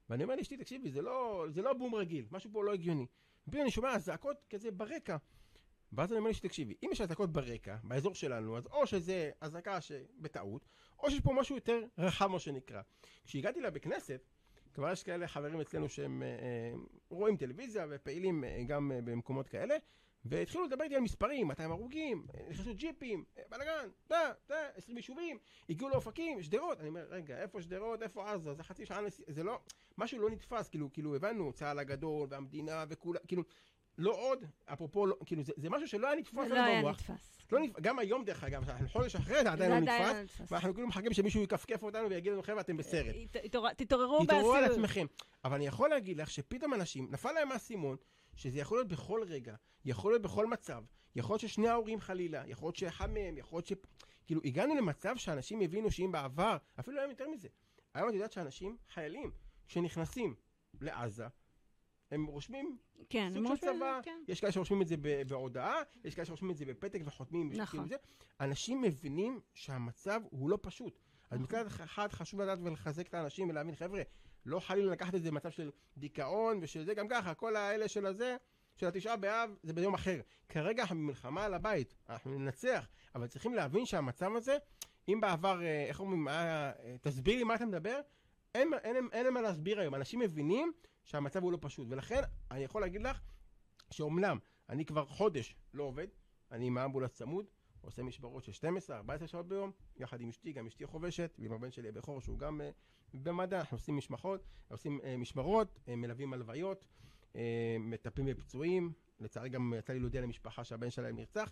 ואני 0.10 0.24
אומר 0.24 0.36
לאשתי, 0.36 0.58
תקשיבי, 0.58 0.92
זה 0.92 1.02
לא, 1.02 1.46
זה 1.50 1.62
לא 1.62 1.74
בום 1.74 1.96
רגיל, 1.96 2.26
משהו 2.32 2.50
פה 2.54 2.64
לא 2.64 2.74
הגיוני. 2.74 3.06
ופתאום 3.48 3.62
אני 3.62 3.72
שומע 3.72 3.96
אזעקות 3.96 4.38
כזה 4.50 4.72
ברקע. 4.72 5.18
ואז 5.94 6.12
אני 6.12 6.20
אומר 6.20 6.30
לאשתי, 6.30 6.48
תקשיבי, 6.48 6.76
אם 6.84 6.90
יש 6.92 7.02
אזעקות 7.02 7.32
ברקע, 7.34 7.78
באזור 7.84 8.16
שלנו, 8.16 8.58
אז 8.58 8.68
או 8.68 8.88
שזה 8.88 9.32
אזעקה 9.42 9.82
שבטעות, 9.82 10.66
או 11.00 11.12
שיש 11.12 11.20
פה 11.20 11.34
משהו 11.34 11.56
יותר 11.56 11.84
רחב, 11.98 12.28
מה 12.28 12.40
שנקרא. 12.40 12.82
כשהגעתי 13.26 13.62
לבית 13.62 13.84
כנסת, 13.84 14.22
כבר 14.74 14.92
יש 14.92 15.04
כאלה 15.04 15.28
חברים 15.28 15.62
אצלנו 15.62 15.90
שהם 15.90 16.24
אה, 16.24 16.28
אה, 16.28 16.74
רואים 17.10 17.38
טלוויזיה 17.38 17.86
ופעילים 17.90 18.44
אה, 18.44 18.64
גם 18.68 18.92
אה, 18.92 19.02
במקומות 19.02 19.48
כאלה, 19.48 19.76
והתחילו 20.26 20.66
לדבר 20.66 20.84
איתי 20.84 20.96
על 20.96 21.02
מספרים, 21.02 21.48
200 21.48 21.72
הרוגים, 21.72 22.26
אה, 22.36 22.50
נכנסו 22.50 22.74
ג'יפים, 22.76 23.24
אה, 23.38 23.44
בלאגן, 23.50 23.90
דה, 24.10 24.32
דה, 24.50 24.56
20 24.76 24.98
יישובים, 24.98 25.38
הגיעו 25.70 25.90
לאופקים, 25.90 26.44
שדרות. 26.44 26.80
אני 26.80 26.88
אומר, 26.88 27.06
רגע, 27.10 27.38
איפה 27.42 27.62
שדרות, 27.62 28.02
איפה 28.04 28.32
עזה, 28.32 28.54
זה 28.54 28.64
חצי 28.64 28.86
שעה 28.86 29.02
נסיעה, 29.02 29.32
זה 29.34 29.44
לא, 29.44 29.60
משהו 29.98 30.20
לא 30.20 30.30
נתפס, 30.30 30.70
כאילו, 30.70 30.94
כאילו 30.94 31.16
הבנו, 31.16 31.54
צה"ל 31.54 31.80
הגדול 31.80 32.28
והמדינה 32.32 32.86
וכולה, 32.90 33.20
כאילו, 33.28 33.44
לא 33.98 34.12
עוד, 34.16 34.46
אפרופו, 34.66 35.06
לא, 35.06 35.16
כאילו, 35.26 35.44
זה, 35.44 35.54
זה 35.58 35.70
משהו 35.70 35.88
שלא 35.88 36.08
היה 36.08 36.16
נתפס 36.20 36.34
זה 36.36 36.42
לנו 36.42 36.56
לא 36.56 36.62
היה 36.62 36.80
במוח. 36.82 36.96
נתפס. 37.10 37.38
לא 37.52 37.60
נתפס, 37.60 37.82
גם 37.82 38.00
היום 38.00 38.24
דרך 38.26 38.44
אגב, 38.44 38.70
אנחנו 38.70 38.90
חודש 38.90 39.16
אחרי 39.16 39.44
זה 39.44 39.52
עדיין 39.52 39.72
לא 39.72 39.78
עדיין 39.78 40.02
נתפס, 40.02 40.16
לא 40.16 40.24
נתפס. 40.24 40.52
ואנחנו 40.52 40.74
כאילו 40.74 40.88
מחכים 40.88 41.14
שמישהו 41.14 41.44
יכפכף 41.44 41.84
אותנו 41.84 42.10
ויגיד 42.10 42.32
לנו, 42.32 42.44
חבר'ה, 42.44 42.62
אתם 42.62 42.78
בסרט. 42.78 43.16
הת- 43.24 43.46
התעור- 43.46 43.74
תתעוררו 43.74 44.24
תתעוררו 44.26 44.54
על. 44.54 44.64
עצמכם. 44.64 45.06
אבל 45.46 45.56
אני 45.56 45.68
יכול 45.68 45.90
להגיד 45.90 46.18
לך 46.18 46.32
שפתאום 46.32 46.74
אנשים, 46.74 47.08
נפל 47.12 47.32
להם 47.32 47.52
האסימון, 47.52 47.98
שזה 48.42 48.60
יכול 48.60 48.78
להיות 48.78 48.88
בכל 48.88 49.24
רגע, 49.28 49.56
יכול 49.86 50.12
להיות 50.12 50.22
בכל 50.22 50.48
מצב, 50.48 50.84
יכול 51.16 51.34
להיות 51.34 51.42
ששני 51.42 51.68
ההורים 51.68 52.00
חלילה, 52.00 52.44
יכול 52.48 52.68
להיות 52.68 52.76
שאחד 52.76 53.10
מהם, 53.10 53.38
יכול 53.38 53.58
להיות 53.58 53.68
ש... 53.68 53.74
כאילו, 54.28 54.42
הגענו 54.46 54.76
למצב 54.76 55.16
שאנשים 55.18 55.62
הבינו 55.62 55.92
שאם 55.92 56.12
בעבר, 56.12 56.58
אפילו 56.80 57.00
היום 57.00 57.10
יותר 57.12 57.30
מזה, 57.30 57.48
היום 57.94 58.10
את 58.10 58.14
יודעת 58.14 58.32
שאנשים, 58.32 58.78
חיילים, 58.90 59.32
שנכנסים 59.68 60.36
לעזה, 60.82 61.28
הם 62.12 62.26
רושמים 62.26 62.78
כן, 63.10 63.32
סוג 63.34 63.48
של 63.48 63.58
צבא, 63.58 64.00
כן. 64.04 64.20
יש 64.28 64.42
כאלה 64.42 64.52
שרושמים 64.52 64.82
את 64.82 64.88
זה 64.88 64.96
בהודעה, 65.28 65.76
יש 66.04 66.16
כאלה 66.16 66.26
שרושמים 66.26 66.52
את 66.52 66.58
זה 66.58 66.66
בפתק 66.66 67.02
וחותמים. 67.06 67.54
נכון. 67.54 67.88
זה. 67.88 67.96
אנשים 68.40 68.82
מבינים 68.82 69.40
שהמצב 69.54 70.22
הוא 70.30 70.50
לא 70.50 70.58
פשוט. 70.62 71.00
אז 71.30 71.40
נכון. 71.40 71.60
מצד 71.60 71.66
אחד 71.66 72.12
חשוב 72.12 72.42
לדעת 72.42 72.60
ולחזק 72.64 73.08
את 73.08 73.14
האנשים 73.14 73.50
ולהבין, 73.50 73.76
חבר'ה, 73.76 74.02
לא 74.46 74.60
חלילה 74.60 74.92
לקחת 74.92 75.16
את 75.16 75.24
זה 75.24 75.32
במצב 75.32 75.50
של 75.50 75.72
דיכאון 75.98 76.60
ושל 76.62 76.84
זה, 76.84 76.94
גם 76.94 77.08
ככה, 77.08 77.34
כל 77.34 77.56
האלה 77.56 77.88
של 77.88 78.06
הזה, 78.06 78.38
של 78.76 78.88
התשעה 78.88 79.18
באב 79.18 79.56
זה 79.64 79.74
ביום 79.74 79.94
אחר. 79.94 80.22
כרגע 80.50 80.86
במלחמה 80.86 81.46
על 81.46 81.54
הבית, 81.54 81.94
אנחנו 82.10 82.40
ננצח, 82.40 82.88
אבל 83.16 83.28
צריכים 83.28 83.54
להבין 83.54 83.86
שהמצב 83.86 84.36
הזה, 84.36 84.58
אם 85.08 85.22
בעבר, 85.22 85.62
אה, 85.62 85.86
איך 85.86 86.00
אומרים, 86.00 86.28
היה, 86.28 86.72
אה, 86.72 86.96
תסביר 87.02 87.38
לי 87.38 87.44
מה 87.44 87.56
אתה 87.56 87.66
מדבר, 87.66 88.00
אין, 88.56 88.74
אין, 88.84 88.96
אין, 88.96 89.08
אין 89.12 89.34
מה 89.34 89.42
להסביר 89.42 89.80
היום. 89.80 89.96
אנשים 89.96 90.20
מבינים 90.20 90.74
שהמצב 91.04 91.44
הוא 91.44 91.52
לא 91.52 91.58
פשוט, 91.62 91.88
ולכן 91.90 92.22
אני 92.52 92.64
יכול 92.64 92.82
להגיד 92.82 93.02
לך 93.02 93.22
שאומנם 93.92 94.38
אני 94.70 94.86
כבר 94.86 95.06
חודש 95.06 95.56
לא 95.74 95.84
עובד, 95.84 96.08
אני 96.52 96.68
עם 96.68 96.78
האמבולנס 96.78 97.12
צמוד, 97.12 97.46
עושה 97.82 98.04
משמרות 98.04 98.44
של 98.44 98.52
12-14 99.24 99.28
שעות 99.28 99.48
ביום, 99.48 99.72
יחד 99.98 100.22
עם 100.22 100.30
אשתי, 100.30 100.54
גם 100.54 100.68
אשתי 100.68 100.86
חובשת, 100.86 101.36
ועם 101.40 101.54
הבן 101.54 101.72
שלי 101.72 101.90
הבכור 101.90 102.22
שהוא 102.22 102.40
גם 102.40 102.62
במדע, 103.14 103.60
אנחנו 103.60 103.76
עושים 103.78 103.98
משמחות, 103.98 104.44
עושים 104.68 105.00
uh, 105.00 105.18
משמרות, 105.18 105.80
uh, 105.86 105.96
מלווים 105.96 106.34
הלוויות, 106.34 106.86
uh, 107.34 107.38
מטפלים 107.80 108.26
בפצועים, 108.26 108.94
לצערי 109.20 109.50
גם 109.50 109.74
יצא 109.78 109.94
לי 109.94 110.00
להודיע 110.00 110.22
למשפחה 110.22 110.64
שהבן 110.64 110.90
שלהם 110.90 111.16
נרצח. 111.16 111.52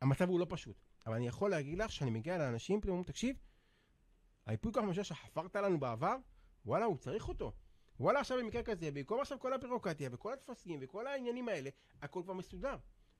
המצב 0.00 0.28
הוא 0.28 0.40
לא 0.40 0.46
פשוט, 0.48 0.76
אבל 1.06 1.14
אני 1.14 1.26
יכול 1.28 1.50
להגיד 1.50 1.78
לך 1.78 1.92
שאני 1.92 2.10
מגיע 2.10 2.38
לאנשים, 2.38 2.80
פתאום 2.80 2.90
אומרים, 2.90 3.04
תקשיב, 3.04 3.36
היפוי 4.46 4.72
כוח 4.72 4.84
משל 4.84 5.02
שחפרת 5.02 5.56
לנו 5.56 5.80
בעבר, 5.80 6.16
וואלה, 6.66 6.84
הוא 6.84 6.96
צריך 6.96 7.28
אותו. 7.28 7.52
וואלה, 8.00 8.20
עכשיו 8.20 8.38
במקרה 8.38 8.62
כזה, 8.62 8.90
במקום 8.90 9.20
עכשיו 9.20 9.38
כל 9.40 9.52
הבירוקרטיה 9.52 10.08
וכל 10.12 10.32
הטפסים 10.32 10.78
וכל 10.82 11.06
העניינים 11.06 11.48
האלה, 11.48 11.70
הכל 12.02 12.22
כבר 12.24 12.32
מסודר. 12.32 12.76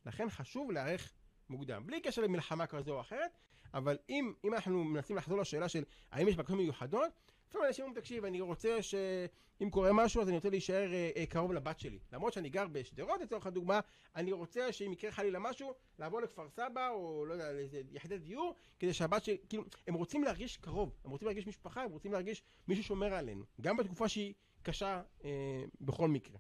לכן 0.07 0.31
חשוב 0.31 0.71
להיערך 0.71 1.13
מוקדם. 1.49 1.87
בלי 1.87 2.01
קשר 2.01 2.23
למלחמה 2.23 2.67
כזו 2.67 2.95
או 2.95 3.01
אחרת, 3.01 3.39
אבל 3.75 3.99
אם, 4.09 4.33
אם 4.45 4.55
אנחנו 4.55 4.85
מנסים 4.85 5.17
לחזור 5.17 5.39
לשאלה 5.39 5.69
של 5.69 5.85
האם 6.11 6.29
יש 6.29 6.37
בקשות 6.37 6.57
מיוחדות, 6.57 7.11
לפעמים 7.53 7.67
אנשים 7.69 7.85
אומרים, 7.85 8.01
תקשיב, 8.01 8.25
אני 8.25 8.41
רוצה 8.41 8.83
שאם 8.83 9.71
קורה 9.71 9.93
משהו 9.93 10.23
אז 10.23 10.29
אני 10.29 10.37
רוצה 10.37 10.51
להישאר 10.51 10.93
אה, 10.93 11.11
אה, 11.17 11.27
קרוב 11.27 11.53
לבת 11.53 11.81
שלי. 11.81 11.99
למרות 12.13 12.33
שאני 12.33 12.49
גר 12.49 12.67
בשדרות 12.73 13.21
לצורך 13.21 13.47
הדוגמה, 13.47 13.81
אני 14.17 14.33
רוצה 14.33 14.73
שאם 14.73 14.93
יקרה 14.93 15.11
חלילה 15.11 15.39
משהו, 15.39 15.75
לעבור 15.99 16.21
לכפר 16.21 16.49
סבא 16.49 16.89
או 16.89 17.25
לא 17.27 17.33
יודע, 17.33 17.53
לאיזה 17.53 17.83
יחידת 17.91 18.21
דיור, 18.21 18.55
כדי 18.79 18.95
שהבת 18.95 19.25
שלי, 19.25 19.37
כאילו, 19.49 19.65
הם 19.87 19.95
רוצים 19.95 20.25
להרגיש 20.25 20.57
קרוב, 20.57 20.93
הם 21.05 21.11
רוצים 21.11 21.27
להרגיש 21.27 21.47
משפחה, 21.47 21.83
הם 21.83 21.91
רוצים 21.91 22.13
להרגיש 22.13 22.43
מישהו 22.69 22.85
שומר 22.85 23.15
עלינו. 23.15 23.45
גם 23.61 23.77
בתקופה 23.77 24.09
שהיא 24.09 24.35
קשה 24.63 25.03
אה, 25.25 25.65
בכל 25.81 26.09
מקרה. 26.09 26.39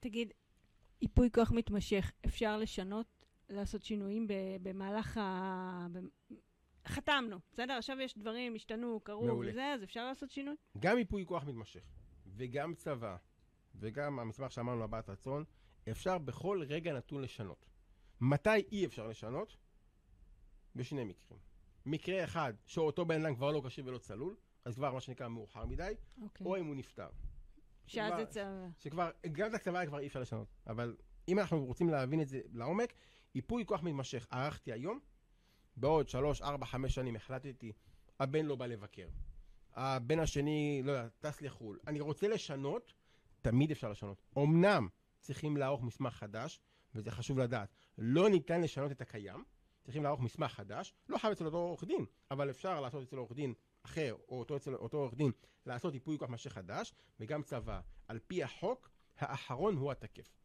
תגיד, 0.00 0.32
ייפוי 1.02 1.30
כוח 1.30 1.50
מתמשך, 1.50 2.12
אפשר 2.26 2.56
לשנות, 2.56 3.19
לעשות 3.50 3.82
שינויים 3.82 4.26
במהלך 4.62 5.16
ה... 5.16 5.86
חתמנו, 6.86 7.36
בסדר? 7.52 7.72
עכשיו 7.72 8.00
יש 8.00 8.18
דברים, 8.18 8.54
השתנו, 8.54 9.00
קרו 9.00 9.26
מעולה. 9.26 9.50
וזה, 9.50 9.72
אז 9.74 9.84
אפשר 9.84 10.04
לעשות 10.06 10.30
שינוי? 10.30 10.54
גם 10.78 10.98
ייפוי 10.98 11.26
כוח 11.26 11.44
מתמשך, 11.44 11.84
וגם 12.36 12.74
צבא, 12.74 13.16
וגם 13.74 14.18
המסמך 14.18 14.52
שאמרנו 14.52 14.84
הבעת 14.84 15.08
רצון, 15.08 15.44
אפשר 15.90 16.18
בכל 16.18 16.62
רגע 16.68 16.92
נתון 16.92 17.22
לשנות. 17.22 17.66
מתי 18.20 18.50
אי 18.72 18.86
אפשר 18.86 19.06
לשנות? 19.06 19.56
בשני 20.76 21.04
מקרים. 21.04 21.40
מקרה 21.86 22.24
אחד, 22.24 22.54
שאותו 22.66 23.04
בן 23.04 23.24
אדם 23.24 23.34
כבר 23.34 23.50
לא 23.50 23.62
קשיב 23.64 23.86
ולא 23.86 23.98
צלול, 23.98 24.36
אז 24.64 24.74
כבר 24.74 24.94
מה 24.94 25.00
שנקרא 25.00 25.28
מאוחר 25.28 25.66
מדי, 25.66 25.92
okay. 25.92 26.22
אוקיי. 26.22 26.46
או 26.46 26.56
אם 26.56 26.66
הוא 26.66 26.76
נפטר. 26.76 27.08
שאז 27.86 28.12
זה 28.16 28.26
צבא. 28.26 28.68
שכבר, 28.78 29.10
גם 29.32 29.48
את 29.48 29.54
הצבא 29.54 29.86
כבר 29.86 29.98
אי 29.98 30.06
אפשר 30.06 30.20
לשנות. 30.20 30.48
אבל 30.66 30.96
אם 31.28 31.38
אנחנו 31.38 31.64
רוצים 31.64 31.88
להבין 31.88 32.20
את 32.20 32.28
זה 32.28 32.40
לעומק, 32.52 32.92
ייפוי 33.34 33.66
כוח 33.66 33.82
מתמשך 33.82 34.26
ערכתי 34.30 34.72
היום, 34.72 35.00
בעוד 35.76 36.08
שלוש, 36.08 36.42
ארבע, 36.42 36.66
חמש 36.66 36.94
שנים 36.94 37.16
החלטתי, 37.16 37.72
הבן 38.20 38.46
לא 38.46 38.56
בא 38.56 38.66
לבקר. 38.66 39.08
הבן 39.74 40.18
השני, 40.18 40.82
לא 40.84 40.92
יודע, 40.92 41.08
טס 41.20 41.42
לחו"ל. 41.42 41.78
אני 41.86 42.00
רוצה 42.00 42.28
לשנות, 42.28 42.92
תמיד 43.42 43.70
אפשר 43.70 43.90
לשנות. 43.90 44.22
אמנם 44.38 44.88
צריכים 45.20 45.56
לערוך 45.56 45.82
מסמך 45.82 46.14
חדש, 46.14 46.60
וזה 46.94 47.10
חשוב 47.10 47.38
לדעת, 47.38 47.74
לא 47.98 48.28
ניתן 48.28 48.60
לשנות 48.60 48.92
את 48.92 49.00
הקיים, 49.00 49.44
צריכים 49.82 50.02
לערוך 50.02 50.20
מסמך 50.20 50.52
חדש, 50.52 50.94
לא 51.08 51.18
חייב 51.18 51.32
אצל 51.32 51.46
אותו 51.46 51.56
עורך 51.56 51.84
דין, 51.84 52.06
אבל 52.30 52.50
אפשר 52.50 52.80
לעשות 52.80 53.02
אצל 53.02 53.16
עורך 53.16 53.32
דין 53.32 53.54
אחר, 53.82 54.16
או 54.28 54.38
אותו 54.38 54.56
אצל 54.56 54.74
אותו 54.74 54.96
עורך 54.96 55.14
דין, 55.14 55.32
לעשות 55.66 55.94
ייפוי 55.94 56.18
כוח 56.18 56.30
משך 56.30 56.52
חדש, 56.52 56.92
וגם 57.20 57.42
צבא. 57.42 57.80
על 58.08 58.18
פי 58.26 58.44
החוק, 58.44 58.90
האחרון 59.18 59.76
הוא 59.76 59.92
התקף. 59.92 60.36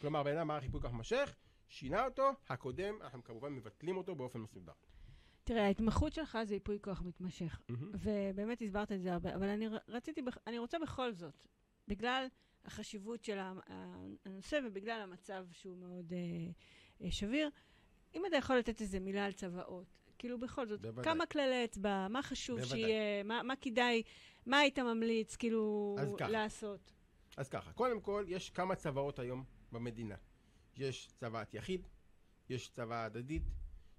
כלומר, 0.00 0.22
בן 0.22 0.36
אדם 0.36 0.48
מערך 0.48 0.62
ייפוי 0.62 0.80
כוח 0.80 0.92
משך, 0.92 1.34
שינה 1.68 2.04
אותו, 2.04 2.30
הקודם, 2.48 2.94
אנחנו 3.02 3.24
כמובן 3.24 3.52
מבטלים 3.52 3.96
אותו 3.96 4.14
באופן 4.14 4.40
מסודר. 4.40 4.72
תראה, 5.44 5.66
ההתמחות 5.66 6.12
שלך 6.12 6.38
זה 6.44 6.54
ייפוי 6.54 6.78
כוח 6.82 7.02
מתמשך, 7.02 7.60
mm-hmm. 7.60 7.74
ובאמת 7.92 8.62
הסברת 8.62 8.92
את 8.92 9.02
זה 9.02 9.12
הרבה, 9.12 9.34
אבל 9.34 9.48
אני 9.48 9.68
רציתי, 9.88 10.20
אני 10.46 10.58
רוצה 10.58 10.78
בכל 10.78 11.12
זאת, 11.12 11.46
בגלל 11.88 12.26
החשיבות 12.64 13.24
של 13.24 13.38
הנושא 14.24 14.58
ובגלל 14.66 15.00
המצב 15.00 15.46
שהוא 15.52 15.76
מאוד 15.76 16.12
אה, 16.12 16.18
אה, 17.02 17.10
שביר, 17.10 17.50
אם 18.14 18.26
אתה 18.26 18.36
יכול 18.36 18.56
לתת 18.56 18.80
איזה 18.80 19.00
מילה 19.00 19.24
על 19.24 19.32
צוואות, 19.32 19.86
כאילו 20.18 20.38
בכל 20.38 20.66
זאת, 20.66 20.80
בוודאי. 20.80 21.04
כמה 21.04 21.26
כללי 21.26 21.64
אצבע, 21.64 22.08
מה 22.08 22.22
חשוב 22.22 22.60
בוודאי. 22.60 22.80
שיהיה, 22.80 23.22
מה, 23.22 23.42
מה 23.42 23.56
כדאי, 23.56 24.02
מה 24.46 24.58
היית 24.58 24.78
ממליץ 24.78 25.36
כאילו 25.36 25.96
לעשות? 26.28 26.92
אז 27.36 27.48
ככה, 27.48 27.72
קודם 27.72 28.00
כל, 28.00 28.24
יש 28.28 28.50
כמה 28.50 28.74
צוואות 28.74 29.18
היום 29.18 29.44
במדינה. 29.72 30.16
יש 30.76 31.08
צוואת 31.16 31.54
יחיד, 31.54 31.86
יש 32.48 32.70
צוואה 32.70 33.04
הדדית, 33.04 33.42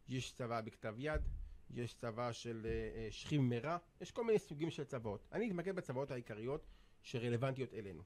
יש 0.08 0.34
צוואה 0.34 0.62
בכתב 0.62 0.96
יד, 0.98 1.22
יש 1.70 1.94
צוואה 1.94 2.34
של 2.34 2.66
uh, 2.66 3.14
שכיב 3.14 3.42
מרע, 3.42 3.78
יש 4.02 4.12
כל 4.12 4.24
מיני 4.24 4.40
סוגים 4.40 4.72
של 4.72 4.84
צוואות. 4.84 5.28
אני 5.32 5.48
אתמקד 5.48 5.76
בצוואות 5.76 6.12
העיקריות 6.12 6.66
שרלוונטיות 7.02 7.74
אלינו. 7.74 8.04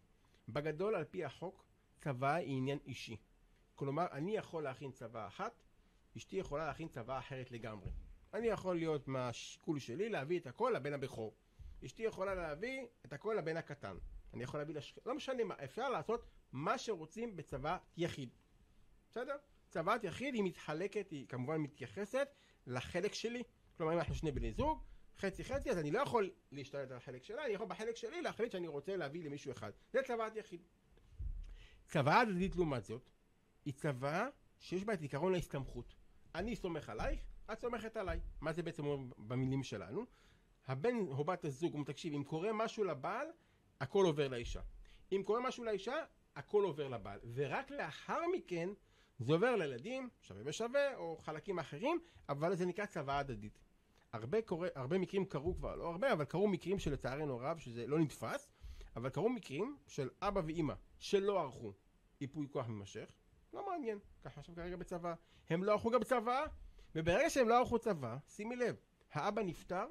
בגדול, 0.50 0.96
על 0.96 1.04
פי 1.04 1.26
החוק, 1.26 1.66
צוואה 1.98 2.36
היא 2.36 2.58
עניין 2.58 2.80
אישי. 2.86 3.18
כלומר, 3.76 4.06
אני 4.12 4.36
יכול 4.38 4.64
להכין 4.64 4.92
צוואה 4.92 5.28
אחת, 5.28 5.64
אשתי 6.18 6.36
יכולה 6.36 6.66
להכין 6.66 6.88
צוואה 6.88 7.20
אחרת 7.20 7.52
לגמרי. 7.52 7.92
אני 8.34 8.48
יכול 8.48 8.76
להיות 8.76 9.08
מהשיקול 9.08 9.80
שלי 9.80 10.10
להביא 10.10 10.40
את 10.40 10.48
הכל 10.48 10.74
לבן 10.76 10.94
הבכור. 10.94 11.36
אשתי 11.86 12.04
יכולה 12.04 12.36
להביא 12.36 12.86
את 13.06 13.14
הכל 13.14 13.36
לבן 13.38 13.58
הקטן. 13.58 13.98
אני 14.34 14.44
יכול 14.44 14.60
להביא 14.60 14.76
לשכ... 14.76 14.98
לא 15.06 15.16
משנה 15.16 15.44
מה, 15.44 15.56
אפשר 15.64 15.90
לעשות 15.90 16.26
מה 16.52 16.78
שרוצים 16.78 17.36
בצוואת 17.36 17.82
יחיד. 17.98 18.30
בסדר? 19.10 19.36
צוואת 19.70 20.04
יחיד 20.04 20.34
היא 20.34 20.44
מתחלקת, 20.44 21.12
היא 21.12 21.28
כמובן 21.28 21.58
מתייחסת 21.58 22.28
לחלק 22.68 23.14
שלי. 23.14 23.44
כלומר, 23.78 23.94
אם 23.94 24.00
אנחנו 24.00 24.16
שני 24.16 24.32
בני 24.32 24.52
זוג, 24.52 24.84
חצי 25.18 25.44
חצי, 25.44 25.72
אז 25.72 25.78
אני 25.78 25.92
לא 25.92 26.00
יכול 26.00 26.32
להשתלט 26.52 26.92
על 26.92 26.98
החלק 26.98 27.24
שלה, 27.24 27.46
אני 27.46 27.54
יכול 27.54 27.68
בחלק 27.68 27.96
שלי 27.96 28.22
להחליט 28.22 28.52
שאני 28.52 28.68
רוצה 28.68 28.96
להביא 28.96 29.24
למישהו 29.24 29.52
אחד. 29.52 29.72
זה 29.94 30.00
צוואת 30.08 30.36
יחיד. 30.36 30.62
צוואה 31.88 32.22
הדדית 32.22 32.56
לעומת 32.56 32.86
זאת, 32.86 33.10
היא 33.66 33.74
צוואה 33.74 34.28
שיש 34.60 34.84
בה 34.84 34.94
את 34.94 35.02
עיקרון 35.02 35.34
ההסתמכות. 35.34 35.96
אני 36.36 36.56
סומך 36.56 36.90
עלייך, 36.90 37.22
את 37.52 37.60
סומכת 37.60 37.98
עליי. 37.98 38.20
מה 38.42 38.54
זה 38.54 38.64
בעצם 38.64 38.86
אומר 38.86 39.14
במילים 39.18 39.64
שלנו? 39.64 40.06
הבן 40.68 40.96
או 40.98 41.24
בת 41.24 41.46
הזוג 41.46 41.74
אומר, 41.74 41.86
תקשיב, 41.86 42.14
אם 42.14 42.24
קורה 42.24 42.54
משהו 42.54 42.84
לבעל, 42.84 43.28
הכל 43.80 44.06
עובר 44.06 44.28
לאישה. 44.28 44.62
אם 45.12 45.22
קורה 45.26 45.40
משהו 45.42 45.64
לאישה, 45.64 45.96
הכל 46.36 46.64
עובר 46.64 46.88
לבעל. 46.88 47.20
ורק 47.34 47.72
לאחר 47.72 48.20
מכן, 48.38 48.70
זה 49.20 49.34
עובר 49.34 49.56
לילדים, 49.56 50.10
שווה 50.22 50.44
בשווה, 50.44 50.96
או 50.96 51.18
חלקים 51.18 51.60
אחרים, 51.60 52.00
אבל 52.30 52.56
זה 52.56 52.66
נקרא 52.66 52.86
צוואה 52.86 53.20
הדדית. 53.20 53.60
הרבה, 54.14 54.42
קורה, 54.42 54.68
הרבה 54.76 54.98
מקרים 54.98 55.26
קרו 55.26 55.56
כבר, 55.56 55.76
לא 55.76 55.88
הרבה, 55.90 56.14
אבל 56.14 56.26
קרו 56.26 56.48
מקרים 56.48 56.80
שלצערנו 56.80 57.34
הרב, 57.34 57.58
שזה 57.60 57.88
לא 57.88 58.00
נתפס, 58.00 58.50
אבל 58.96 59.10
קרו 59.10 59.30
מקרים 59.30 59.78
של 59.88 60.10
אבא 60.22 60.42
ואימא 60.46 60.74
שלא 61.00 61.42
ערכו 61.42 61.74
ייפוי 62.22 62.48
כוח 62.52 62.68
ממושך, 62.68 63.12
לא 63.54 63.70
מעניין, 63.70 64.00
ככה 64.24 64.40
עכשיו 64.40 64.56
כרגע 64.56 64.76
בצבא. 64.76 65.14
הם 65.50 65.64
לא 65.64 65.72
ערכו 65.72 65.90
גם 65.92 66.04
צבא, 66.04 66.46
וברגע 66.96 67.30
שהם 67.30 67.50
לא 67.50 67.60
ערכו 67.60 67.80
צבא, 67.80 68.18
שימי 68.28 68.56
לב, 68.56 68.76
האבא 69.12 69.42
נפטר, 69.42 69.86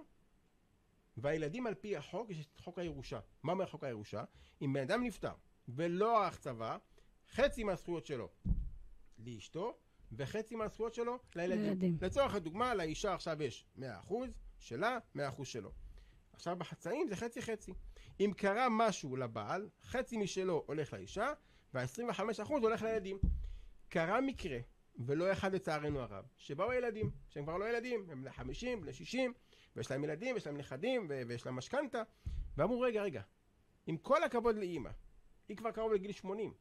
והילדים 1.17 1.67
על 1.67 1.75
פי 1.75 1.97
החוק, 1.97 2.31
יש 2.31 2.47
את 2.47 2.61
חוק 2.61 2.79
הירושה. 2.79 3.21
מה 3.43 3.53
אומר 3.53 3.67
חוק 3.67 3.85
הירושה? 3.85 4.25
אם 4.63 4.73
בן 4.73 4.81
אדם 4.81 5.05
נפטר 5.05 5.33
ולא 5.69 6.25
ערך 6.25 6.39
צבא, 6.39 6.77
חצי 7.31 7.65
מהזכויות 7.65 8.07
שלו 8.07 8.29
לאשתו, 9.19 9.77
וחצי 10.13 10.55
מהזכויות 10.57 10.95
שלו 10.95 11.19
לילדים. 11.37 11.65
לילדים. 11.65 11.99
לצורך 12.01 12.35
הדוגמה, 12.35 12.75
לאישה 12.75 13.15
עכשיו 13.15 13.43
יש 13.43 13.67
100% 13.79 13.83
שלה, 14.59 14.99
100% 15.17 15.45
שלו. 15.45 15.73
עכשיו 16.33 16.57
בחצאים 16.57 17.09
זה 17.09 17.17
חצי 17.17 17.43
חצי. 17.43 17.73
אם 18.21 18.33
קרה 18.37 18.67
משהו 18.71 19.17
לבעל, 19.17 19.69
חצי 19.83 20.17
משלו 20.17 20.65
הולך 20.67 20.93
לאישה, 20.93 21.33
וה-25% 21.75 22.53
הולך 22.53 22.83
לילדים. 22.83 23.19
קרה 23.89 24.21
מקרה, 24.21 24.59
ולא 24.99 25.33
אחד 25.33 25.55
לצערנו 25.55 26.01
הרב, 26.01 26.25
שבאו 26.39 26.73
ילדים, 26.73 27.11
שהם 27.29 27.45
כבר 27.45 27.57
לא 27.57 27.69
ילדים, 27.69 28.07
הם 28.11 28.21
בני 28.21 28.31
50, 28.31 28.81
בני 28.81 28.93
60, 28.93 29.33
ויש 29.77 29.91
להם 29.91 30.05
ילדים, 30.05 30.35
ויש 30.35 30.47
להם 30.47 30.57
נכדים, 30.57 31.07
ויש 31.27 31.47
להם 31.47 31.57
משכנתה, 31.57 32.03
ואמרו, 32.57 32.81
רגע, 32.81 33.03
רגע, 33.03 33.23
עם 33.87 33.97
כל 33.97 34.25
הכבוד 34.25 34.57
לאימא, 34.57 34.91
היא 35.49 35.57
כבר 35.57 35.71
קרוב 35.71 35.93
לגיל 35.93 36.13
80, 36.13 36.55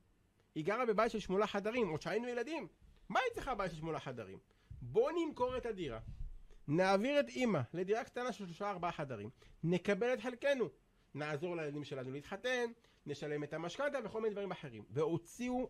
היא 0.58 0.65
גרה 0.65 0.86
בבית 0.86 1.12
של 1.12 1.20
שמונה 1.20 1.48
חדרים, 1.48 1.89
עוד 1.89 2.02
שהיינו 2.02 2.28
ילדים, 2.28 2.67
מה 3.10 3.20
היא 3.20 3.34
צריכה 3.34 3.56
בית 3.56 3.72
של 3.72 3.78
שמונה 3.78 4.00
חדרים? 4.00 4.39
בוא 4.82 5.12
נמכור 5.12 5.58
את 5.58 5.65
הדירה, 5.65 6.00
נעביר 6.67 7.20
את 7.20 7.30
אימא 7.30 7.60
לדירה 7.74 8.04
קטנה 8.04 8.32
של 8.32 8.46
שלושה 8.46 8.70
ארבעה 8.70 8.91
חדרים, 8.91 9.30
נקבל 9.63 10.13
את 10.13 10.22
חלקנו, 10.22 10.70
נעזור 11.13 11.56
לילדים 11.56 11.84
שלנו 11.84 12.12
להתחתן, 12.12 12.65
נשלם 13.06 13.43
את 13.43 13.54
המשכנתה 13.54 13.98
וכל 14.04 14.22
מיני 14.22 14.34
דברים 14.34 14.52
אחרים. 14.52 14.84
והוציאו 14.89 15.70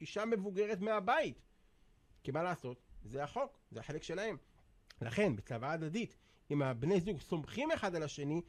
אישה 0.00 0.24
מבוגרת 0.24 0.80
מהבית. 0.80 1.42
כי 2.22 2.30
מה 2.30 2.42
לעשות? 2.42 2.82
זה 3.02 3.24
החוק, 3.24 3.58
זה 3.70 3.80
החלק 3.80 4.02
שלהם. 4.02 4.36
לכן, 5.02 5.36
בצוואה 5.36 5.72
הדדית, 5.72 6.16
אם 6.50 6.62
הבני 6.62 7.00
זוג 7.00 7.20
סומכים 7.20 7.70
אחד 7.72 7.94
על 7.94 8.02
השני, 8.02 8.42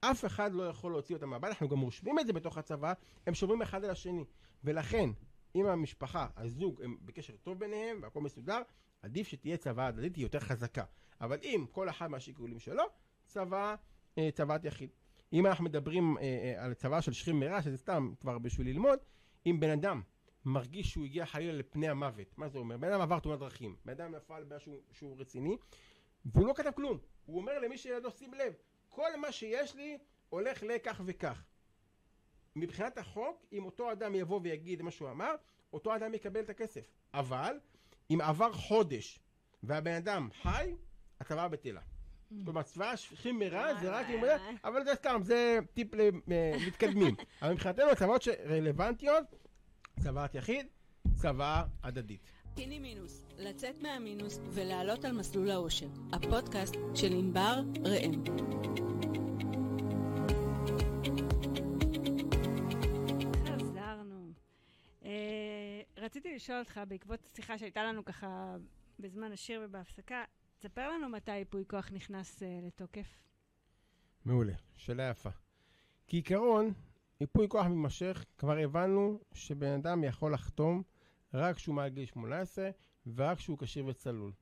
אף 0.00 0.24
אחד 0.24 0.52
לא 0.52 0.68
יכול 0.68 0.92
להוציא 0.92 1.14
אותם 1.14 1.28
מהבית, 1.28 1.50
אנחנו 1.50 1.68
גם 1.68 1.80
רושמים 1.80 2.18
את 2.18 2.26
זה 2.26 2.32
בתוך 2.32 2.58
הצבא, 2.58 2.92
הם 3.26 3.34
שומרים 3.34 3.62
אחד 3.62 3.84
על 3.84 3.90
השני. 3.90 4.24
ולכן, 4.64 5.10
אם 5.54 5.66
המשפחה, 5.66 6.26
הזוג, 6.36 6.82
הם 6.82 6.96
בקשר 7.04 7.36
טוב 7.42 7.58
ביניהם 7.58 7.98
והכל 8.02 8.20
מסודר, 8.20 8.62
עדיף 9.02 9.28
שתהיה 9.28 9.56
צוואה 9.56 9.86
הדדית, 9.86 10.16
היא 10.16 10.24
יותר 10.24 10.40
חזקה. 10.40 10.84
אבל 11.20 11.38
אם 11.42 11.66
כל 11.72 11.88
אחד 11.88 12.06
מהשיקולים 12.06 12.58
שלו, 12.58 12.84
צוואה, 13.26 13.74
אה, 14.18 14.28
צוואת 14.32 14.64
יחיד. 14.64 14.90
אם 15.32 15.46
אנחנו 15.46 15.64
מדברים 15.64 16.18
אה, 16.18 16.22
אה, 16.22 16.64
על 16.64 16.74
צוואה 16.74 17.02
של 17.02 17.12
שכיב 17.12 17.34
מרע, 17.34 17.62
שזה 17.62 17.76
סתם 17.76 18.12
כבר 18.20 18.38
בשביל 18.38 18.66
ללמוד, 18.66 18.98
אם 19.46 19.60
בן 19.60 19.70
אדם 19.70 20.02
מרגיש 20.44 20.90
שהוא 20.90 21.04
הגיע 21.04 21.26
חלילה 21.26 21.52
לפני 21.52 21.88
המוות, 21.88 22.38
מה 22.38 22.48
זה 22.48 22.58
אומר? 22.58 22.76
בן 22.76 22.92
אדם 22.92 23.00
עבר 23.00 23.18
תאונת 23.18 23.38
דרכים, 23.38 23.76
בן 23.84 23.92
אדם 23.92 24.14
נפל 24.14 24.44
משהו 24.56 24.80
שהוא 24.92 25.20
רציני, 25.20 25.56
והוא 26.24 26.48
לא 26.48 26.54
כתב 26.54 26.70
כלום. 26.76 26.98
הוא 27.26 27.40
אומר 27.40 27.58
למי 27.58 27.78
שלידו, 27.78 28.10
שים 28.10 28.34
לב, 28.34 28.52
כל 28.88 29.16
מה 29.20 29.32
שיש 29.32 29.74
לי 29.74 29.98
הולך 30.28 30.62
לכך 30.62 31.00
וכך. 31.04 31.44
מבחינת 32.60 32.98
החוק, 32.98 33.46
אם 33.52 33.64
אותו 33.64 33.92
אדם 33.92 34.14
יבוא 34.14 34.40
ויגיד 34.42 34.82
מה 34.82 34.90
שהוא 34.90 35.10
אמר, 35.10 35.34
אותו 35.72 35.96
אדם 35.96 36.14
יקבל 36.14 36.40
את 36.40 36.50
הכסף. 36.50 36.86
אבל, 37.14 37.58
אם 38.10 38.20
עבר 38.20 38.52
חודש 38.52 39.20
והבן 39.62 39.92
אדם 39.92 40.28
חי, 40.42 40.74
הצוואה 41.20 41.48
בטלה. 41.48 41.80
כלומר, 42.44 42.62
צבא 42.62 42.90
השפיכים 42.90 43.38
מרע 43.38 43.74
זה 43.80 43.90
רק 43.90 44.06
אם... 44.10 44.24
אבל 44.64 44.84
זה 44.84 44.94
סתם, 44.94 45.20
זה 45.22 45.58
טיפ 45.74 45.88
למתקדמים. 45.94 47.14
אבל 47.42 47.52
מבחינתנו 47.52 47.90
הצוואות 47.90 48.22
שרלוונטיות, 48.22 49.24
צוואת 50.00 50.34
יחיד, 50.34 50.66
צוואה 51.14 51.64
הדדית. 51.82 52.32
פיני 52.54 52.78
מינוס, 52.78 53.26
לצאת 53.38 53.82
מהמינוס 53.82 54.40
ולעלות 54.50 55.04
על 55.04 55.12
מסלול 55.12 55.50
האושר. 55.50 55.88
הפודקאסט 56.12 56.76
של 56.94 57.12
ענבר 57.12 57.62
ראם. 57.84 58.87
רציתי 66.18 66.34
לשאול 66.34 66.58
אותך, 66.58 66.80
בעקבות 66.88 67.24
השיחה 67.24 67.58
שהייתה 67.58 67.84
לנו 67.84 68.04
ככה 68.04 68.56
בזמן 68.98 69.32
השיר 69.32 69.60
ובהפסקה, 69.64 70.24
תספר 70.58 70.88
לנו 70.88 71.08
מתי 71.08 71.36
ייפוי 71.36 71.64
כוח 71.68 71.92
נכנס 71.92 72.42
uh, 72.42 72.66
לתוקף. 72.66 73.18
מעולה, 74.24 74.52
שאלה 74.76 75.10
יפה. 75.10 75.30
כעיקרון, 76.06 76.72
ייפוי 77.20 77.48
כוח 77.48 77.66
מתמשך, 77.66 78.24
כבר 78.38 78.56
הבנו 78.58 79.20
שבן 79.32 79.72
אדם 79.72 80.04
יכול 80.04 80.34
לחתום 80.34 80.82
רק 81.34 81.56
כשהוא 81.56 81.74
מעל 81.74 81.88
גיל 81.88 82.06
18 82.06 82.70
ורק 83.14 83.38
כשהוא 83.38 83.58
כשיר 83.58 83.86
וצלול. 83.86 84.32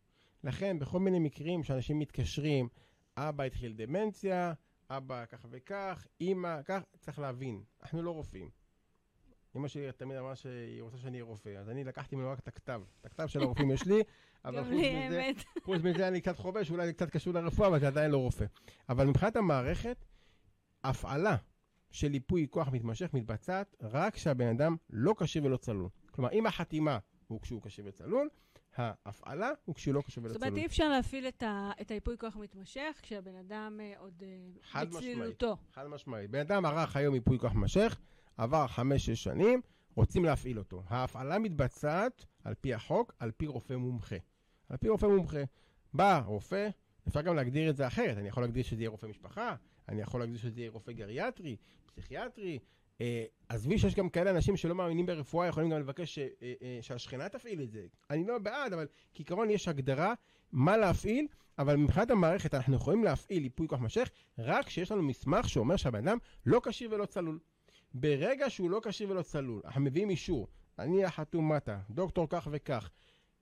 לכן, 0.45 0.79
בכל 0.79 1.01
מיני 1.01 1.19
מקרים 1.19 1.65
שאנשים 1.65 1.99
מתקשרים, 1.99 2.69
אבא 3.17 3.45
התחיל 3.45 3.73
דמנציה, 3.73 4.53
אבא 4.91 5.25
כך 5.27 5.47
וכך, 5.51 6.07
אימא, 6.21 6.62
כך, 6.65 6.83
צריך 7.01 7.19
להבין, 7.19 7.62
אנחנו 7.83 8.03
לא 8.03 8.11
רופאים. 8.11 8.51
אמא 9.57 9.69
שלי 9.69 9.92
תמיד 9.92 10.16
אמרה 10.16 10.37
שהיא 10.37 10.83
רוצה 10.83 10.97
שאני 10.99 11.12
אהיה 11.12 11.25
רופא, 11.25 11.49
אז 11.49 11.69
אני 11.69 11.85
לקחתי 11.85 12.16
ממנו 12.16 12.31
רק 12.31 12.38
את 12.38 12.49
הכתב. 12.49 12.83
את 13.01 13.07
הכתב 13.07 13.27
של 13.27 13.42
הרופאים 13.42 13.71
יש 13.71 13.87
לי, 13.87 14.03
אבל 14.45 14.64
חוץ 14.64 14.73
מזה, 14.73 15.31
חוץ 15.62 15.83
מזה 15.83 16.09
אני 16.09 16.21
קצת 16.21 16.38
חובש, 16.38 16.71
אולי 16.71 16.87
זה 16.87 16.92
קצת 16.92 17.11
קשור 17.11 17.35
לרפואה, 17.35 17.69
אבל 17.69 17.81
זה 17.81 17.87
עדיין 17.87 18.11
לא 18.11 18.16
רופא. 18.16 18.45
אבל 18.88 19.07
מבחינת 19.07 19.37
המערכת, 19.37 20.05
הפעלה 20.85 21.37
של 21.90 22.14
ייפוי 22.14 22.47
כוח 22.51 22.69
מתמשך 22.69 23.14
מתבצעת 23.14 23.77
רק 23.83 24.14
כשהבן 24.14 24.47
אדם 24.47 24.77
לא 24.90 25.14
כשיר 25.19 25.45
ולא 25.45 25.57
צלול. 25.57 25.88
כלומר, 26.11 26.33
אם 26.33 26.47
החתימה 26.47 26.99
הוא 27.27 27.40
כשהוא 27.40 27.62
כשיר 27.62 27.85
וצלול, 27.88 28.29
ההפעלה 28.77 29.51
הוא 29.64 29.75
כשהוא 29.75 29.95
לא 29.95 30.03
כשיר 30.07 30.23
ולא 30.23 30.33
צלול. 30.33 30.40
זאת 30.40 30.49
אומרת, 30.49 30.59
אי 30.62 30.66
אפשר 30.66 30.88
להפעיל 30.88 31.29
את, 31.29 31.42
ה, 31.42 31.71
את 31.81 31.90
היפוי 31.90 32.19
כוח 32.19 32.37
המתמשך 32.37 32.99
כשהבן 33.03 33.35
אדם 33.35 33.81
אה, 33.81 33.92
עוד 33.99 34.23
אה, 34.75 34.85
בצלילותו. 34.85 35.57
חד 35.73 35.87
משמעית. 35.87 36.31
בן 36.31 36.40
אדם 36.40 36.66
ערך 36.66 36.97
היום 36.97 37.14
ייפוי 37.14 37.38
כוח 37.38 37.53
מתמשך, 37.53 37.99
עבר 38.37 38.66
חמש-שש 38.66 39.25
שנים, 39.25 39.61
רוצים 39.94 40.25
להפעיל 40.25 40.59
אותו. 40.59 40.83
ההפעלה 40.88 41.38
מתבצעת 41.38 42.25
על 42.44 42.55
פי 42.55 42.75
החוק, 42.75 43.14
על 43.18 43.31
פי 43.31 43.46
רופא 43.46 43.75
מומחה. 43.75 44.16
על 44.68 44.77
פי 44.77 44.88
רופא 44.88 45.07
מומחה. 45.07 45.42
בא 45.94 46.22
רופא, 46.27 46.68
אפשר 47.09 47.22
גם 47.22 47.37
להגדיר 47.37 47.70
את 47.70 47.77
זה 47.77 47.87
אחרת, 47.87 48.16
אני 48.16 48.29
יכול 48.29 48.42
להגדיר 48.42 48.62
שזה 48.62 48.83
יהיה 48.83 48.90
רופא 48.90 49.07
משפחה, 49.07 49.55
אני 49.88 50.03
יכול 50.03 50.20
להגדיר 50.20 50.38
שזה 50.38 50.61
יהיה 50.61 50.70
רופא 50.70 50.92
גריאטרי, 50.92 51.57
פסיכיאטרי. 51.87 52.59
אה, 53.01 53.25
עזבי 53.49 53.79
שיש 53.79 53.94
גם 53.94 54.09
כאלה 54.09 54.31
אנשים 54.31 54.57
שלא 54.57 54.75
מאמינים 54.75 55.07
ברפואה, 55.07 55.46
יכולים 55.46 55.70
גם 55.70 55.81
לבקש 55.81 56.18
אה, 56.18 56.27
אה, 56.42 56.79
שהשכנה 56.81 57.29
תפעיל 57.29 57.62
את 57.62 57.70
זה. 57.70 57.87
אני 58.11 58.27
לא 58.27 58.38
בעד, 58.38 58.72
אבל 58.72 58.87
כעיקרון 59.14 59.51
יש 59.51 59.68
הגדרה 59.68 60.14
מה 60.53 60.77
להפעיל, 60.77 61.27
אבל 61.59 61.77
מבחינת 61.77 62.11
המערכת 62.11 62.55
אנחנו 62.55 62.77
יכולים 62.77 63.05
להפעיל 63.05 63.42
ייפוי 63.42 63.68
כוח 63.68 63.81
משך 63.81 64.11
רק 64.38 64.66
כשיש 64.66 64.92
לנו 64.92 65.03
מסמך 65.03 65.49
שאומר 65.49 65.77
שהבן 65.77 66.09
אדם 66.09 66.18
לא 66.46 66.61
כשיר 66.64 66.88
ולא 66.92 67.07
צלול. 67.07 67.38
ברגע 68.01 68.51
שהוא 68.51 68.71
לא 68.71 68.81
כשיר 68.85 69.11
ולא 69.11 69.23
צלול, 69.23 69.61
אנחנו 69.65 69.81
מביאים 69.81 70.11
אישור, 70.11 70.49
אני 70.79 71.05
החתום 71.05 71.53
מטה, 71.53 71.81
דוקטור 71.91 72.27
כך 72.31 72.49
וכך, 72.51 72.91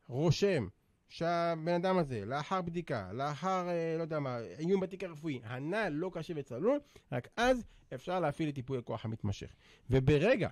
רושם 0.08 0.68
שהבן 1.08 1.74
אדם 1.74 1.98
הזה, 1.98 2.24
לאחר 2.24 2.62
בדיקה, 2.62 3.12
לאחר, 3.12 3.68
אה, 3.68 3.94
לא 3.98 4.02
יודע 4.02 4.18
מה, 4.18 4.38
עיון 4.58 4.80
בתיק 4.80 5.04
הרפואי, 5.04 5.40
הנ"ל 5.44 5.88
לא 5.88 6.10
כשיר 6.14 6.36
וצלול, 6.38 6.80
רק 7.12 7.28
אז 7.36 7.64
אפשר 7.94 8.20
להפעיל 8.20 8.48
את 8.48 8.54
טיפוי 8.54 8.78
הכוח 8.78 9.04
המתמשך. 9.04 9.54
וברגע 9.90 10.48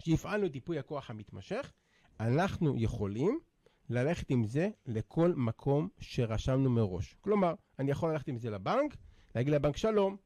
שהפעלנו 0.00 0.46
את 0.46 0.52
טיפוי 0.52 0.78
הכוח 0.78 1.10
המתמשך, 1.10 1.72
אנחנו 2.20 2.74
יכולים 2.78 3.38
ללכת 3.90 4.30
עם 4.30 4.44
זה 4.44 4.68
לכל 4.86 5.32
מקום 5.36 5.88
שרשמנו 5.98 6.70
מראש. 6.70 7.14
כלומר, 7.20 7.54
אני 7.78 7.90
יכול 7.90 8.12
ללכת 8.12 8.28
עם 8.28 8.36
זה 8.36 8.50
לבנק, 8.50 8.96
להגיד 9.34 9.54
לבנק 9.54 9.76
שלום, 9.76 10.16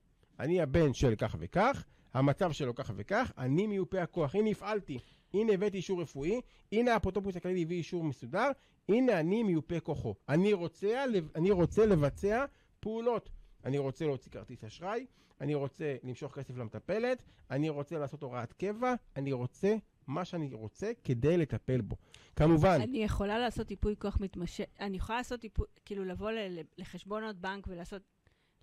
אני 0.41 0.61
הבן 0.61 0.95
של 0.95 1.15
כך 1.19 1.37
וכך, 1.39 1.85
המצב 2.15 2.53
שלו 2.53 2.75
כך 2.75 2.93
וכך, 2.97 3.33
אני 3.39 3.67
מיופה 3.67 4.03
הכוח, 4.03 4.35
הנה 4.35 4.51
הפעלתי, 4.51 4.99
הנה 5.35 5.53
הבאתי 5.53 5.77
אישור 5.77 6.03
רפואי, 6.03 6.41
הנה 6.73 6.93
האפוטרופוס 6.93 7.37
הכללי 7.37 7.63
הביא 7.63 7.77
אישור 7.77 8.05
מסודר, 8.05 8.51
הנה 8.89 9.21
אני 9.21 9.43
מיופה 9.43 9.81
כוחו. 9.81 10.15
אני 10.29 10.53
רוצה, 10.53 11.05
אני 11.35 11.51
רוצה 11.51 11.87
לבצע 11.87 12.45
פעולות. 12.81 13.31
אני 13.65 13.79
רוצה 13.79 14.05
להוציא 14.05 14.33
כרטיס 14.33 14.65
אשראי, 14.65 15.07
אני 15.41 15.55
רוצה 15.55 15.97
למשוך 16.03 16.35
כסף 16.35 16.57
למטפלת, 16.57 17.23
אני 17.51 17.69
רוצה 17.69 17.99
לעשות 17.99 18.23
הוראת 18.23 18.53
קבע, 18.53 18.95
אני 19.17 19.33
רוצה 19.33 19.77
מה 20.07 20.25
שאני 20.25 20.55
רוצה 20.55 20.93
כדי 21.05 21.37
לטפל 21.37 21.81
בו. 21.81 21.97
כמובן... 22.37 22.79
אני 22.83 23.05
יכולה 23.05 23.39
לעשות 23.39 23.71
ייפוי 23.71 23.95
כוח 23.99 24.19
מתמשך, 24.21 24.65
אני 24.81 24.97
יכולה 24.97 25.19
לעשות 25.19 25.45
ייפוי, 25.45 25.67
כאילו 25.85 26.05
לבוא 26.05 26.31
לחשבונות 26.79 27.37
בנק 27.37 27.67
ולעשות, 27.69 28.03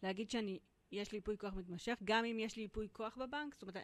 להגיד 0.04 0.30
שאני 0.30 0.60
יש 0.92 1.12
לי 1.12 1.18
ייפוי 1.18 1.38
כוח 1.38 1.54
מתמשך, 1.54 1.98
גם 2.04 2.26
אם 2.26 2.40
יש 2.40 2.56
לי 2.56 2.62
ייפוי 2.62 2.88
כוח 2.92 3.18
בבנק? 3.18 3.54
זאת 3.54 3.62
אומרת, 3.62 3.78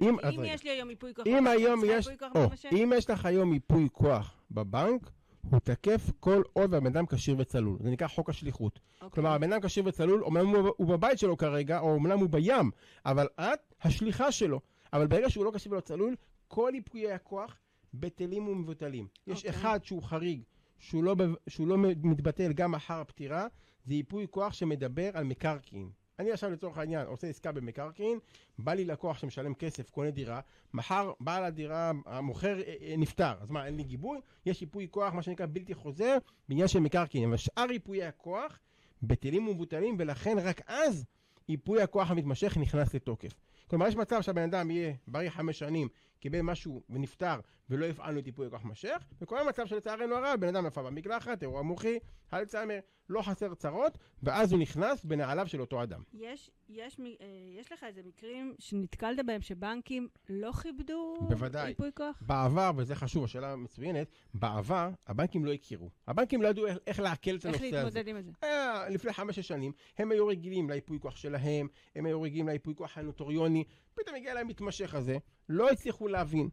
אם, 0.00 0.16
אם 0.34 0.44
יש 0.44 0.64
לי 0.64 0.70
היום 0.70 0.90
ייפוי 0.90 1.14
כוח 1.14 1.26
בבנק, 1.26 1.46
אני 1.46 1.80
צריכה 1.80 2.10
ייפוי 2.10 2.18
כוח 2.18 2.32
או, 2.34 2.44
מתמשך? 2.44 2.68
אם 2.72 2.92
יש 2.96 3.10
לך 3.10 3.26
היום 3.26 3.52
ייפוי 3.52 3.88
כוח 3.92 4.42
בבנק, 4.50 5.10
הוא 5.50 5.60
תקף 5.60 6.10
כל 6.20 6.42
עוד 6.52 6.74
והבן 6.74 6.86
אדם 6.86 7.06
כשיר 7.06 7.36
וצלול. 7.38 7.78
זה 7.82 7.90
נקרא 7.90 8.08
חוק 8.08 8.30
השליחות. 8.30 8.76
Okay. 8.76 9.04
אוקיי. 9.04 9.10
כלומר, 9.10 9.30
הבן 9.30 9.52
אדם 9.52 9.62
כשיר 9.62 9.84
וצלול, 9.86 10.24
אומנם 10.24 10.46
הוא, 10.46 10.72
הוא 10.76 10.88
בבית 10.88 11.18
שלו 11.18 11.36
כרגע, 11.36 11.80
או 11.80 11.94
אומנם 11.94 12.18
הוא 12.18 12.28
בים, 12.28 12.70
אבל 13.06 13.26
את 13.40 13.74
השליחה 13.82 14.32
שלו. 14.32 14.60
אבל 14.92 15.06
ברגע 15.06 15.30
שהוא 15.30 15.44
לא 15.44 15.50
כשיר 15.54 15.72
ולא 15.72 15.80
צלול, 15.80 16.16
כל 16.48 16.70
ייפויי 16.74 17.12
הכוח 17.12 17.58
בטלים 17.94 18.48
ומבוטלים. 18.48 19.04
Okay. 19.04 19.32
יש 19.32 19.38
אוקיי. 19.38 19.50
אחד 19.50 19.84
שהוא 19.84 20.02
חריג, 20.02 20.42
שהוא 20.78 21.04
לא, 21.04 21.16
שהוא 21.48 21.68
לא 21.68 21.76
מתבטל 22.02 22.52
גם 22.52 22.74
אחר 22.74 23.00
הפטירה, 23.00 23.46
זה 23.84 23.94
ייפוי 23.94 24.26
כוח 24.30 24.52
שמדבר 24.52 25.10
על 25.14 25.24
מקרקעין. 25.24 25.90
אני 26.18 26.32
עכשיו 26.32 26.50
לצורך 26.50 26.78
העניין 26.78 27.06
עושה 27.06 27.26
עסקה 27.26 27.52
במקרקעין, 27.52 28.18
בא 28.58 28.74
לי 28.74 28.84
לקוח 28.84 29.18
שמשלם 29.18 29.54
כסף, 29.54 29.90
קונה 29.90 30.10
דירה, 30.10 30.40
מחר 30.74 31.12
בעל 31.20 31.44
הדירה, 31.44 31.92
המוכר 32.06 32.60
אה, 32.60 32.74
אה, 32.82 32.94
נפטר, 32.98 33.34
אז 33.40 33.50
מה, 33.50 33.66
אין 33.66 33.76
לי 33.76 33.82
גיבוי? 33.82 34.18
יש 34.46 34.62
ייפוי 34.62 34.88
כוח, 34.90 35.14
מה 35.14 35.22
שנקרא 35.22 35.46
בלתי 35.52 35.74
חוזר, 35.74 36.18
בעניין 36.48 36.68
של 36.68 36.80
מקרקעין, 36.80 37.28
אבל 37.28 37.36
שאר 37.36 37.72
ייפויי 37.72 38.04
הכוח 38.04 38.58
בטלים 39.02 39.48
ומבוטלים, 39.48 39.96
ולכן 39.98 40.36
רק 40.42 40.60
אז 40.66 41.04
ייפוי 41.48 41.82
הכוח 41.82 42.10
המתמשך 42.10 42.56
נכנס 42.56 42.94
לתוקף. 42.94 43.34
כלומר, 43.70 43.88
יש 43.88 43.96
מצב 43.96 44.22
שהבן 44.22 44.42
אדם 44.42 44.70
יהיה 44.70 44.92
בריא 45.08 45.30
חמש 45.30 45.58
שנים, 45.58 45.88
קיבל 46.20 46.40
משהו 46.40 46.82
ונפטר 46.90 47.40
ולא 47.72 47.86
הפעלנו 47.86 48.18
את 48.18 48.26
ייפוי 48.26 48.50
כוח 48.50 48.64
מתמשך, 48.64 49.04
וכל 49.20 49.38
המצב 49.38 49.66
שלצערנו 49.66 50.14
הרב, 50.14 50.40
בן 50.40 50.56
אדם 50.56 50.66
נפל 50.66 50.82
במקלחת, 50.82 51.42
אירוע 51.42 51.62
מוחי, 51.62 51.98
אלצהיימר, 52.34 52.78
לא 53.08 53.22
חסר 53.22 53.54
צרות, 53.54 53.98
ואז 54.22 54.52
הוא 54.52 54.60
נכנס 54.60 55.04
בנעליו 55.04 55.48
של 55.48 55.60
אותו 55.60 55.82
אדם. 55.82 56.02
יש, 56.12 56.50
יש, 56.68 57.00
אה, 57.00 57.26
יש 57.60 57.72
לך 57.72 57.84
איזה 57.84 58.00
מקרים 58.04 58.54
שנתקלת 58.58 59.26
בהם 59.26 59.40
שבנקים 59.40 60.08
לא 60.28 60.52
כיבדו 60.52 61.16
בוודאי. 61.28 61.68
ייפוי 61.68 61.90
כוח? 61.94 62.22
בעבר, 62.26 62.70
וזה 62.76 62.94
חשוב, 62.94 63.24
השאלה 63.24 63.56
מצוינת, 63.56 64.06
בעבר 64.34 64.90
הבנקים 65.06 65.44
לא 65.44 65.52
הכירו. 65.52 65.90
הבנקים 66.06 66.42
לא 66.42 66.48
ידעו 66.48 66.66
איך, 66.66 66.78
איך 66.86 67.00
לעכל 67.00 67.36
את 67.36 67.44
הנושא 67.44 67.58
הזה. 67.58 67.66
איך 67.66 67.74
להתמודד 67.74 68.08
עם 68.08 68.22
זה. 68.22 68.30
היה, 68.42 68.88
לפני 68.88 69.12
חמש-שש 69.12 69.48
שנים, 69.48 69.72
הם 69.98 70.10
היו 70.10 70.26
רגילים 70.26 70.70
לייפוי 70.70 70.98
כוח 71.00 71.16
שלהם, 71.16 71.68
הם 71.96 72.06
היו 72.06 72.22
רגילים 72.22 72.48
לייפוי 72.48 72.74
כוח 72.74 72.98
הנוטוריוני, 72.98 73.64
פתאום 73.94 74.16
הגיע 74.16 74.34
להם 74.34 74.48
מתמשך 74.48 74.94
הזה, 74.94 75.18
לא 75.48 75.70
הצליחו 75.70 76.08
להבין. 76.08 76.48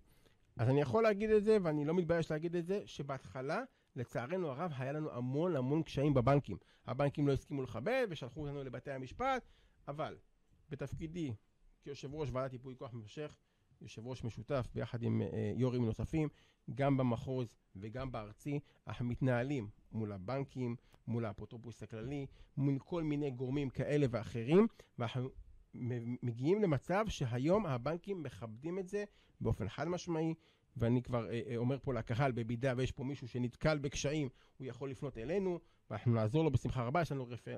אז 0.60 0.70
אני 0.70 0.82
יכול 0.82 1.04
להגיד 1.04 1.30
את 1.30 1.44
זה, 1.44 1.58
ואני 1.62 1.86
לא 1.86 1.94
מתבייש 1.94 2.32
להגיד 2.32 2.56
את 2.56 2.66
זה, 2.66 2.82
שבהתחלה, 2.86 3.64
לצערנו 3.96 4.50
הרב, 4.52 4.72
היה 4.78 4.92
לנו 4.92 5.12
המון 5.12 5.56
המון 5.56 5.84
קשיים 5.84 6.14
בבנקים. 6.14 6.58
הבנקים 6.88 7.28
לא 7.28 7.34
הסכימו 7.34 7.64
לכבד 7.64 8.08
ושלחו 8.10 8.42
אותנו 8.42 8.64
לבתי 8.64 8.92
המשפט, 8.92 9.50
אבל 9.88 10.18
בתפקידי 10.70 11.34
כיושב 11.82 12.14
ראש 12.14 12.30
ועדת 12.34 12.54
ייפוי 12.54 12.76
כוח 12.78 12.94
מתמשך, 12.94 13.38
יושב 13.82 14.08
ראש 14.08 14.24
משותף 14.24 14.68
ביחד 14.74 15.04
עם 15.04 15.22
אה, 15.22 15.54
יו"רים 15.56 15.86
נוספים, 15.86 16.30
גם 16.76 16.98
במחוז 16.98 17.56
וגם 17.76 18.12
בארצי, 18.12 18.60
אנחנו 18.88 19.06
מתנהלים 19.06 19.70
מול 19.92 20.12
הבנקים, 20.12 20.76
מול 21.08 21.26
האפוטרופוס 21.26 21.84
הכללי, 21.84 22.26
מול 22.58 22.80
כל 22.80 23.04
מיני 23.04 23.32
גורמים 23.32 23.70
כאלה 23.70 24.08
ואחרים, 24.10 24.68
ואנחנו 24.98 25.30
מגיעים 26.24 26.62
למצב 26.62 27.06
שהיום 27.10 27.66
הבנקים 27.66 28.24
מכבדים 28.24 28.80
את 28.80 28.88
זה 28.88 29.04
באופן 29.42 29.70
חד 29.70 29.88
משמעי, 29.88 30.34
ואני 30.78 31.04
כבר 31.04 31.30
אה, 31.30 31.42
אה, 31.50 31.58
אומר 31.58 31.78
פה 31.82 31.94
לקהל, 31.94 32.32
במידה 32.32 32.74
ויש 32.78 32.92
פה 32.92 33.04
מישהו 33.04 33.28
שנתקל 33.28 33.78
בקשיים, 33.78 34.30
הוא 34.58 34.68
יכול 34.68 34.92
לפנות 34.92 35.18
אלינו, 35.18 35.60
ואנחנו 35.90 36.14
נעזור 36.14 36.44
לו 36.44 36.52
בשמחה 36.52 36.84
רבה, 36.84 37.02
יש 37.02 37.12
לנו 37.12 37.28
רפ... 37.28 37.48
אה, 37.48 37.54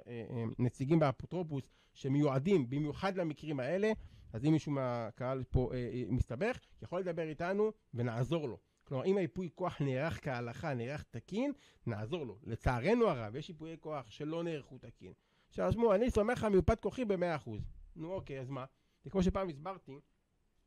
נציגים 0.60 1.00
באפוטרופוס 1.00 1.64
שמיועדים 1.94 2.70
במיוחד 2.70 3.16
למקרים 3.16 3.60
האלה, 3.60 3.92
אז 4.34 4.46
אם 4.46 4.52
מישהו 4.52 4.72
מהקהל 4.72 5.44
פה 5.44 5.72
מסתבך, 6.10 6.60
יכול 6.82 7.00
לדבר 7.00 7.30
איתנו 7.30 7.72
ונעזור 7.94 8.48
לו. 8.48 8.58
כלומר, 8.84 9.06
אם 9.06 9.18
היפוי 9.18 9.50
כוח 9.56 9.82
נערך 9.82 10.24
כהלכה, 10.24 10.74
נערך 10.74 11.04
תקין, 11.12 11.52
נעזור 11.86 12.26
לו. 12.26 12.38
לצערנו 12.44 13.08
הרב, 13.08 13.36
יש 13.36 13.50
ייפויי 13.50 13.78
כוח 13.80 14.12
שלא 14.12 14.44
נערכו 14.44 14.78
תקין. 14.78 15.14
שמעו, 15.50 15.96
אני 15.96 16.12
סומך 16.12 16.44
על 16.44 16.52
מיופת 16.52 16.80
כוחי 16.80 17.06
ב-100%. 17.06 17.50
נו 17.96 18.14
אוקיי, 18.14 18.40
אז 18.40 18.50
מה? 18.50 18.66
זה 19.04 19.10
כמו 19.10 19.24
שפעם 19.24 19.50
הסברתי, 19.50 20.00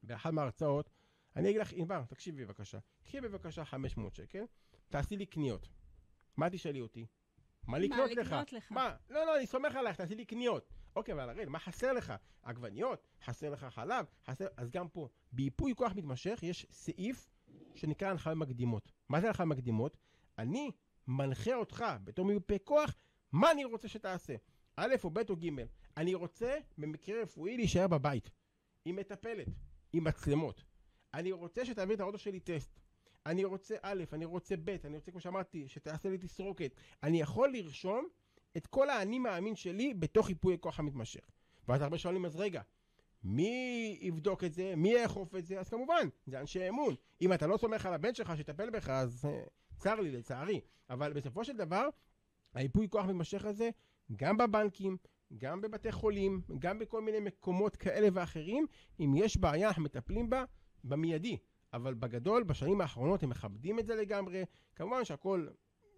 באחת 0.03 0.33
מההרצאות, 0.33 0.91
אני 1.37 1.51
אגיד 1.51 1.61
לך, 1.61 1.73
ענבר, 1.73 2.03
תקשיבי 2.09 2.45
בבקשה. 2.45 2.79
קחי 3.05 3.21
בבקשה 3.21 3.65
500 3.65 4.15
שקל, 4.15 4.45
תעשי 4.89 5.17
לי 5.17 5.27
קניות. 5.27 5.69
מה 6.37 6.51
תשאלי 6.51 6.81
אותי? 6.81 7.07
מה 7.67 7.79
לקנות 7.79 8.11
לך? 8.11 8.33
מה 8.33 8.41
לקנות 8.41 8.53
לך? 8.53 8.73
מה? 8.73 8.97
לא, 9.11 9.27
לא, 9.27 9.37
אני 9.37 9.47
סומך 9.47 9.75
עלייך, 9.75 9.97
תעשי 9.97 10.15
לי 10.15 10.25
קניות. 10.25 10.73
אוקיי, 10.97 11.15
אבל 11.15 11.31
הרי, 11.31 11.45
מה 11.45 11.59
חסר 11.59 11.93
לך? 11.93 12.15
עגבניות? 12.43 13.07
חסר 13.25 13.51
לך 13.51 13.65
חלב? 13.65 14.07
חסר... 14.27 14.47
אז 14.57 14.71
גם 14.71 14.89
פה, 14.89 15.09
בייפוי 15.33 15.75
כוח 15.75 15.93
מתמשך 15.97 16.39
יש 16.43 16.67
סעיף 16.71 17.31
שנקרא 17.75 18.11
הנחיות 18.11 18.37
מקדימות. 18.37 18.93
מה 19.09 19.21
זה 19.21 19.27
הנחיות 19.27 19.49
מקדימות? 19.49 19.97
אני 20.39 20.71
מנחה 21.09 21.55
אותך 21.55 21.85
בתור 22.05 22.27
מיופה 22.27 22.59
כוח, 22.65 22.95
מה 23.33 23.51
אני 23.51 23.65
רוצה 23.65 23.89
שתעשה. 23.89 24.35
א' 24.77 24.95
או 25.05 25.11
ב' 25.11 25.19
או 25.31 25.37
ג', 25.37 25.51
אני 25.97 26.15
רוצה 26.15 26.59
במקרה 26.79 27.23
רפואי 27.23 27.57
להישאר 27.57 27.89
בבית, 27.89 28.31
עם 28.85 28.97
מטפלת, 28.97 29.49
עם 29.93 30.05
מצלמות. 30.05 30.65
אני 31.15 31.33
רוצה 31.33 31.65
שתעביר 31.65 31.95
את 31.95 32.01
האוטו 32.01 32.19
שלי 32.19 32.41
טסט. 32.41 32.81
אני 33.27 33.45
רוצה 33.45 33.75
א', 33.83 34.05
אני 34.13 34.25
רוצה 34.25 34.55
ב', 34.65 34.77
אני 34.85 34.97
רוצה, 34.97 35.11
כמו 35.11 35.21
שאמרתי, 35.21 35.69
שתעשה 35.69 36.09
לי 36.09 36.19
תסרוקת. 36.19 36.75
אני 37.03 37.21
יכול 37.21 37.53
לרשום 37.53 38.09
את 38.57 38.67
כל 38.67 38.91
האני 38.91 39.19
מאמין 39.19 39.57
שלי 39.57 39.95
בתוך 39.95 40.29
ייפוי 40.29 40.55
הכוח 40.55 40.81
המתמשך. 40.81 41.31
ואז 41.69 41.83
הרבה 41.83 41.99
שואלים, 41.99 42.25
אז 42.25 42.37
רגע, 42.37 42.63
מי 43.25 43.99
יבדוק 44.01 44.45
את 44.45 44.55
זה? 44.55 44.77
מי 44.77 44.89
יאכוף 44.89 45.35
את 45.35 45.47
זה? 45.47 45.61
אז 45.61 45.69
כמובן, 45.69 46.09
זה 46.27 46.41
אנשי 46.41 46.69
אמון. 46.69 46.95
אם 47.21 47.33
אתה 47.33 47.47
לא 47.47 47.57
סומך 47.57 47.87
על 47.87 47.95
הבן 47.95 48.15
שלך 48.15 48.33
שיטפל 48.37 48.71
בך, 48.71 48.89
אז 48.89 49.25
uh, 49.25 49.51
צר 49.79 50.01
לי, 50.01 50.11
לצערי. 50.11 50.61
אבל 50.91 51.13
בסופו 51.13 51.45
של 51.45 51.57
דבר, 51.57 51.89
היפוי 52.55 52.89
כוח 52.89 53.05
המתמשך 53.05 53.45
הזה, 53.45 53.71
גם 54.17 54.37
בבנקים, 54.37 54.97
גם 55.39 55.61
בבתי 55.61 55.93
חולים, 55.93 56.41
גם 56.59 56.79
בכל 56.79 57.03
מיני 57.03 57.21
מקומות 57.21 57.77
כאלה 57.77 58.09
ואחרים, 58.13 58.67
אם 59.01 59.13
יש 59.17 59.37
בעיה, 59.37 59.69
אנחנו 59.69 59.83
מטפלים 59.83 60.31
בה 60.31 60.45
במיידי. 60.85 61.39
אבל 61.73 61.95
בגדול, 61.95 62.43
בשנים 62.43 62.81
האחרונות 62.81 63.23
הם 63.23 63.31
מכבדים 63.31 63.79
את 63.79 63.87
זה 63.87 63.95
לגמרי. 63.95 64.45
כמובן 64.77 65.05
שהכל 65.05 65.47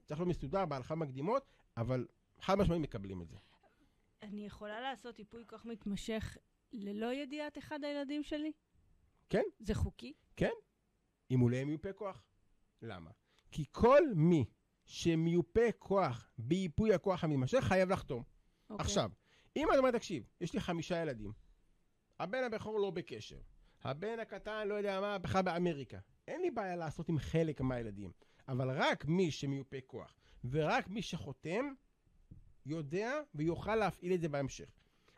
צריך 0.05 0.21
להיות 0.21 0.29
מסודר 0.29 0.67
בהלכה 0.67 0.95
מקדימות, 0.95 1.47
אבל 1.77 2.07
חד 2.41 2.55
משמעית 2.59 2.83
מקבלים 2.83 3.23
את 3.23 3.29
זה. 3.29 3.37
אני 4.23 4.47
יכולה 4.47 4.81
לעשות 4.81 5.19
ייפוי 5.19 5.45
כוח 5.47 5.65
מתמשך 5.65 6.37
ללא 6.73 7.13
ידיעת 7.13 7.59
אחד 7.59 7.85
הילדים 7.85 8.23
שלי? 8.23 8.53
כן. 9.29 9.43
זה 9.59 9.75
חוקי? 9.75 10.13
כן. 10.37 10.51
אם 11.31 11.41
הוא 11.41 11.51
לא 11.51 11.65
מיופה 11.65 11.93
כוח. 11.93 12.25
למה? 12.83 13.11
כי 13.51 13.65
כל 13.73 14.03
מי 14.15 14.45
שמיופה 14.85 15.73
כוח 15.79 16.31
בייפוי 16.39 16.95
הכוח 16.95 17.25
המתמשך 17.25 17.61
חייב 17.61 17.91
לחתום. 17.91 18.23
Okay. 18.23 18.71
אוקיי. 18.71 18.85
עכשיו, 18.85 19.11
אם 19.57 19.69
את 19.73 19.79
אומרת, 19.79 19.95
תקשיב, 19.95 20.25
יש 20.41 20.53
לי 20.53 20.61
חמישה 20.61 21.03
ילדים, 21.03 21.33
הבן 22.21 22.45
הבכור 22.45 22.81
לא 22.81 22.91
בקשר, 22.91 23.39
הבן 23.83 24.19
הקטן 24.19 24.69
לא 24.69 24.75
יודע 24.75 25.01
מה, 25.01 25.19
בכלל 25.19 25.43
באמריקה. 25.43 25.99
אין 26.29 26.41
לי 26.41 26.51
בעיה 26.51 26.77
לעשות 26.77 27.09
עם 27.09 27.19
חלק 27.19 27.61
מהילדים, 27.61 28.13
אבל 28.49 28.71
רק 28.71 29.05
מי 29.05 29.31
שמיופה 29.31 29.77
כוח 29.87 30.15
ורק 30.45 30.89
מי 30.89 31.03
שחותם, 31.03 31.65
יודע 32.67 33.21
ויוכל 33.35 33.77
להפעיל 33.77 34.15
את 34.15 34.21
זה 34.21 34.29
בהמשך. 34.29 34.71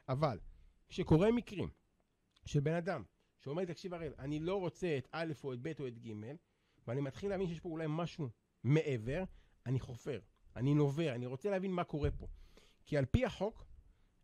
אבל 0.09 0.39
כשקורה 0.89 1.33
מקרים 1.33 1.71
של 2.47 2.61
בן 2.61 2.75
אדם 2.75 3.03
שאומר, 3.41 3.65
תקשיב 3.65 3.95
הראל, 3.95 4.13
אני 4.19 4.41
לא 4.41 4.61
רוצה 4.61 4.99
את 4.99 5.09
א' 5.13 5.33
או 5.45 5.53
את 5.53 5.59
ב' 5.63 5.73
או 5.81 5.87
את 5.87 5.99
ג', 5.99 6.13
ואני 6.87 7.01
מתחיל 7.01 7.31
להבין 7.31 7.49
שיש 7.49 7.61
פה 7.61 7.69
אולי 7.69 7.87
משהו 7.89 8.29
מעבר, 8.65 9.25
אני 9.67 9.81
חופר, 9.81 10.21
אני 10.57 10.75
נובר, 10.75 11.15
אני 11.15 11.27
רוצה 11.27 11.51
להבין 11.51 11.73
מה 11.73 11.85
קורה 11.85 12.11
פה. 12.11 12.27
כי 12.87 12.97
על 12.97 13.05
פי 13.05 13.25
החוק, 13.25 13.68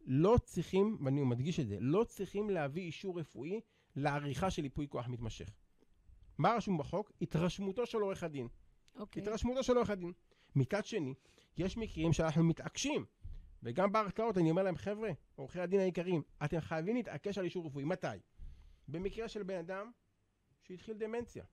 לא 0.07 0.37
צריכים, 0.45 0.99
ואני 1.05 1.23
מדגיש 1.23 1.61
את 1.61 1.69
זה, 1.69 1.77
לא 1.81 2.05
צריכים 2.05 2.51
להביא 2.51 2.83
אישור 2.83 3.21
רפואי 3.21 3.61
לעריכה 3.97 4.51
של 4.51 4.65
ייפוי 4.65 4.87
כוח 4.89 5.09
מתמשך. 5.09 5.51
מה 6.39 6.55
רשום 6.55 6.79
בחוק? 6.79 7.13
התרשמותו 7.21 7.87
של 7.87 7.99
עורך 7.99 8.23
הדין. 8.23 8.49
אוקיי. 8.97 9.23
Okay. 9.23 9.25
התרשמותו 9.25 9.63
של 9.63 9.77
עורך 9.77 9.91
הדין. 9.91 10.13
מצד 10.57 10.87
שני, 10.87 11.15
יש 11.57 11.77
מקרים 11.77 12.13
שאנחנו 12.13 12.45
מתעקשים, 12.45 13.05
וגם 13.63 13.93
בהרצאות 13.93 14.39
אני 14.39 14.51
אומר 14.51 14.63
להם, 14.63 14.77
חבר'ה, 14.77 15.11
עורכי 15.35 15.61
הדין 15.61 15.81
היקרים, 15.81 16.23
אתם 16.45 16.61
חייבים 16.61 16.97
להתעקש 16.97 17.39
על 17.39 17.45
אישור 17.45 17.67
רפואי. 17.67 17.85
מתי? 17.85 18.07
במקרה 18.89 19.29
של 19.29 19.43
בן 19.43 19.59
אדם 19.59 19.91
שהתחיל 20.63 20.97
דמנציה. 20.97 21.45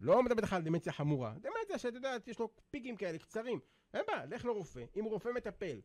לא 0.00 0.22
מדבר 0.22 0.36
איתך 0.36 0.52
על 0.52 0.62
דמנציה 0.62 0.92
חמורה, 0.92 1.34
דמנציה 1.40 1.78
שאתה 1.78 1.96
יודע, 1.96 2.16
יש 2.26 2.38
לו 2.38 2.50
פיקים 2.70 2.96
כאלה 2.96 3.18
קצרים. 3.18 3.60
אין 3.94 4.02
בעיה, 4.06 4.26
לך 4.26 4.44
לרופא, 4.44 4.84
אם 4.98 5.04
רופא 5.04 5.28
מטפל 5.28 5.80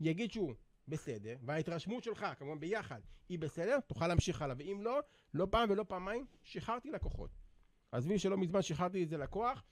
יגיד 0.00 0.30
שהוא 0.30 0.54
בסדר, 0.90 1.36
וההתרשמות 1.42 2.04
שלך, 2.04 2.26
כמובן 2.38 2.60
ביחד, 2.60 3.00
היא 3.28 3.38
בסדר, 3.38 3.80
תוכל 3.80 4.08
להמשיך 4.08 4.42
הלאה, 4.42 4.56
ואם 4.58 4.80
לא, 4.82 5.00
לא 5.34 5.46
פעם 5.50 5.70
ולא 5.70 5.84
פעמיים, 5.88 6.26
שחררתי 6.42 6.90
לקוחות. 6.90 7.30
עזבי 7.92 8.18
שלא 8.18 8.38
מזמן 8.38 8.62
שחררתי 8.62 9.02
את 9.04 9.08
זה 9.08 9.16
לקוח, 9.18 9.64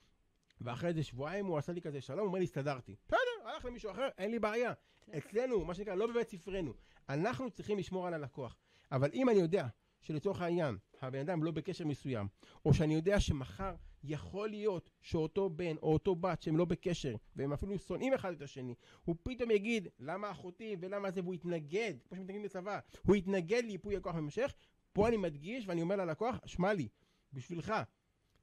ואחרי 0.61 0.89
איזה 0.89 1.03
שבועיים 1.03 1.45
הוא 1.45 1.57
עשה 1.57 1.73
לי 1.73 1.81
כזה 1.81 2.01
שלום, 2.01 2.19
הוא 2.19 2.27
אומר 2.27 2.39
לי, 2.39 2.43
הסתדרתי. 2.43 2.95
בסדר, 3.07 3.49
הלך 3.49 3.65
למישהו 3.65 3.91
אחר, 3.91 4.07
אין 4.17 4.31
לי 4.31 4.39
בעיה. 4.39 4.73
אצלנו, 5.17 5.65
מה 5.65 5.73
שנקרא, 5.73 5.95
לא 5.95 6.07
בבית 6.07 6.29
ספרנו. 6.29 6.73
אנחנו 7.09 7.49
צריכים 7.49 7.77
לשמור 7.77 8.07
על 8.07 8.13
הלקוח. 8.13 8.55
אבל 8.91 9.09
אם 9.13 9.29
אני 9.29 9.39
יודע 9.39 9.67
שלצורך 10.01 10.41
העניין, 10.41 10.77
הבן 11.01 11.19
אדם 11.19 11.43
לא 11.43 11.51
בקשר 11.51 11.85
מסוים, 11.85 12.27
או 12.65 12.73
שאני 12.73 12.93
יודע 12.93 13.19
שמחר 13.19 13.75
יכול 14.03 14.49
להיות 14.49 14.89
שאותו 15.01 15.49
בן 15.49 15.77
או 15.77 15.93
אותו 15.93 16.15
בת 16.15 16.41
שהם 16.41 16.57
לא 16.57 16.65
בקשר, 16.65 17.15
והם 17.35 17.53
אפילו 17.53 17.77
שונאים 17.77 18.13
אחד 18.13 18.33
את 18.33 18.41
השני, 18.41 18.75
הוא 19.05 19.15
פתאום 19.23 19.51
יגיד, 19.51 19.87
למה 19.99 20.31
אחותי 20.31 20.75
ולמה 20.79 21.11
זה, 21.11 21.21
והוא 21.21 21.33
יתנגד, 21.33 21.93
כמו 22.07 22.17
שמתנגדים 22.17 22.43
בצבא, 22.43 22.79
הוא 23.05 23.15
יתנגד 23.15 23.63
לייפוי 23.65 23.95
הכוח 23.95 24.15
במשך, 24.15 24.53
פה 24.93 25.07
אני 25.07 25.17
מדגיש 25.17 25.67
ואני 25.67 25.81
אומר 25.81 25.95
ללקוח, 25.95 26.39
שמע 26.45 26.73
לי, 26.73 26.87
בשבילך, 27.33 27.73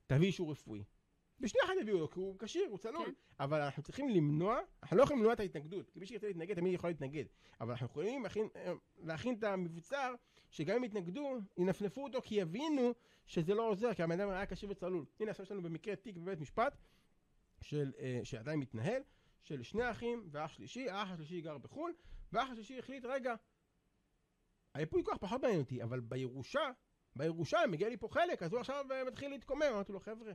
תביא 0.06 0.26
אישור 0.26 0.50
רפואי. 0.50 0.84
בשנייה 1.40 1.64
אחת 1.66 1.74
יביאו 1.80 1.98
לו, 1.98 2.10
כי 2.10 2.20
הוא 2.20 2.36
כשיר, 2.38 2.66
הוא 2.68 2.78
צלול. 2.78 3.06
כן. 3.06 3.12
אבל 3.40 3.60
אנחנו 3.60 3.82
צריכים 3.82 4.08
למנוע, 4.08 4.58
אנחנו 4.82 4.96
לא 4.96 5.02
יכולים 5.02 5.18
למנוע 5.18 5.32
את 5.32 5.40
ההתנגדות, 5.40 5.90
כי 5.90 5.98
מי 5.98 6.06
שירצה 6.06 6.26
להתנגד 6.26 6.54
תמיד 6.54 6.74
יכול 6.74 6.90
להתנגד. 6.90 7.24
אבל 7.60 7.70
אנחנו 7.70 7.86
יכולים 7.86 8.22
להכין, 8.22 8.48
אה, 8.56 8.72
להכין 8.98 9.34
את 9.34 9.44
המבצר, 9.44 10.14
שגם 10.56 10.76
אם 10.76 10.84
יתנגדו, 10.84 11.38
ינפנפו 11.58 12.04
אותו, 12.04 12.22
כי 12.22 12.34
יבינו 12.34 12.94
שזה 13.26 13.54
לא 13.54 13.70
עוזר, 13.70 13.94
כי 13.94 14.02
הבן 14.02 14.20
אדם 14.20 14.30
היה 14.30 14.46
כשיר 14.46 14.70
וצלול. 14.70 15.04
הנה 15.20 15.30
עכשיו 15.30 15.44
יש 15.44 15.52
לנו 15.52 15.62
במקרה 15.62 15.96
תיק 15.96 16.16
בבית 16.16 16.40
משפט, 16.40 16.76
של, 17.60 17.92
אה, 17.98 18.20
שעדיין 18.24 18.60
מתנהל, 18.60 19.02
של 19.42 19.62
שני 19.62 19.90
אחים 19.90 20.28
ואח 20.30 20.52
שלישי, 20.52 20.90
האח 20.90 21.10
השלישי 21.10 21.40
גר 21.40 21.58
בחו"ל, 21.58 21.94
והאח 22.32 22.50
השלישי 22.50 22.78
החליט, 22.78 23.04
רגע, 23.04 23.34
היפוי 24.74 25.04
כוח 25.04 25.16
פחות 25.20 25.42
מעניין 25.42 25.60
אותי, 25.60 25.82
אבל 25.82 26.00
בירושה, 26.00 26.70
בירושה 27.16 27.58
מגיע 27.68 27.88
לי 27.88 27.96
פה 27.96 28.08
חלק, 28.08 28.42
אז 28.42 28.52
הוא 28.52 28.60
עכשיו 28.60 28.86
אה, 28.90 29.04
מתחיל 29.04 29.30
להתקומם, 29.30 29.62
אמרתי 29.72 29.92
לו, 29.92 30.00
חבר'ה, 30.00 30.32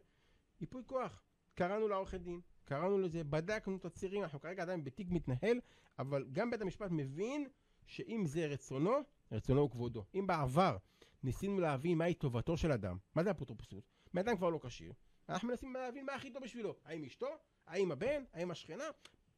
ייפוי 0.62 0.84
כוח. 0.86 1.24
קראנו 1.56 1.88
לעורכי 1.88 2.18
דין, 2.18 2.42
קראנו 2.66 2.98
לזה, 2.98 3.24
בדקנו 3.24 3.78
את 3.78 3.86
הצירים, 3.86 4.24
אנחנו 4.24 4.40
כרגע 4.40 4.62
עדיין 4.64 4.84
בתיק 4.84 5.08
מתנהל, 5.10 5.60
אבל 6.00 6.26
גם 6.32 6.52
בית 6.52 6.62
המשפט 6.62 6.92
מבין 6.92 7.48
שאם 7.86 8.24
זה 8.26 8.46
רצונו, 8.46 8.98
רצונו 9.32 9.62
הוא 9.62 9.70
כבודו. 9.72 10.06
אם 10.16 10.28
בעבר 10.28 10.78
ניסינו 11.24 11.60
להבין 11.60 11.98
מהי 11.98 12.14
טובתו 12.14 12.58
של 12.58 12.72
אדם, 12.72 12.98
מה 13.16 13.24
זה 13.24 13.32
אפוטרופסות? 13.32 13.84
בן 14.14 14.22
אדם 14.22 14.38
כבר 14.38 14.50
לא 14.50 14.60
כשיר, 14.64 14.94
אנחנו 15.30 15.48
מנסים 15.48 15.74
להבין 15.74 16.06
מה 16.06 16.14
הכי 16.14 16.34
טוב 16.34 16.44
בשבילו. 16.44 16.76
האם 16.86 17.04
אשתו? 17.04 17.28
האם 17.68 17.92
הבן? 17.92 18.24
האם 18.34 18.52
השכנה? 18.52 18.84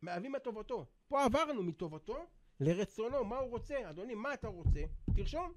מהווים 0.02 0.32
מה 0.32 0.39
טובתו. 0.39 0.86
פה 1.08 1.24
עברנו 1.24 1.64
מטובתו 1.64 2.26
לרצונו, 2.60 3.24
מה 3.24 3.38
הוא 3.38 3.50
רוצה. 3.50 3.89
אדוני, 3.89 4.16
מה 4.16 4.34
אתה 4.34 4.48
רוצה? 4.48 4.84
תרשום. 5.16 5.54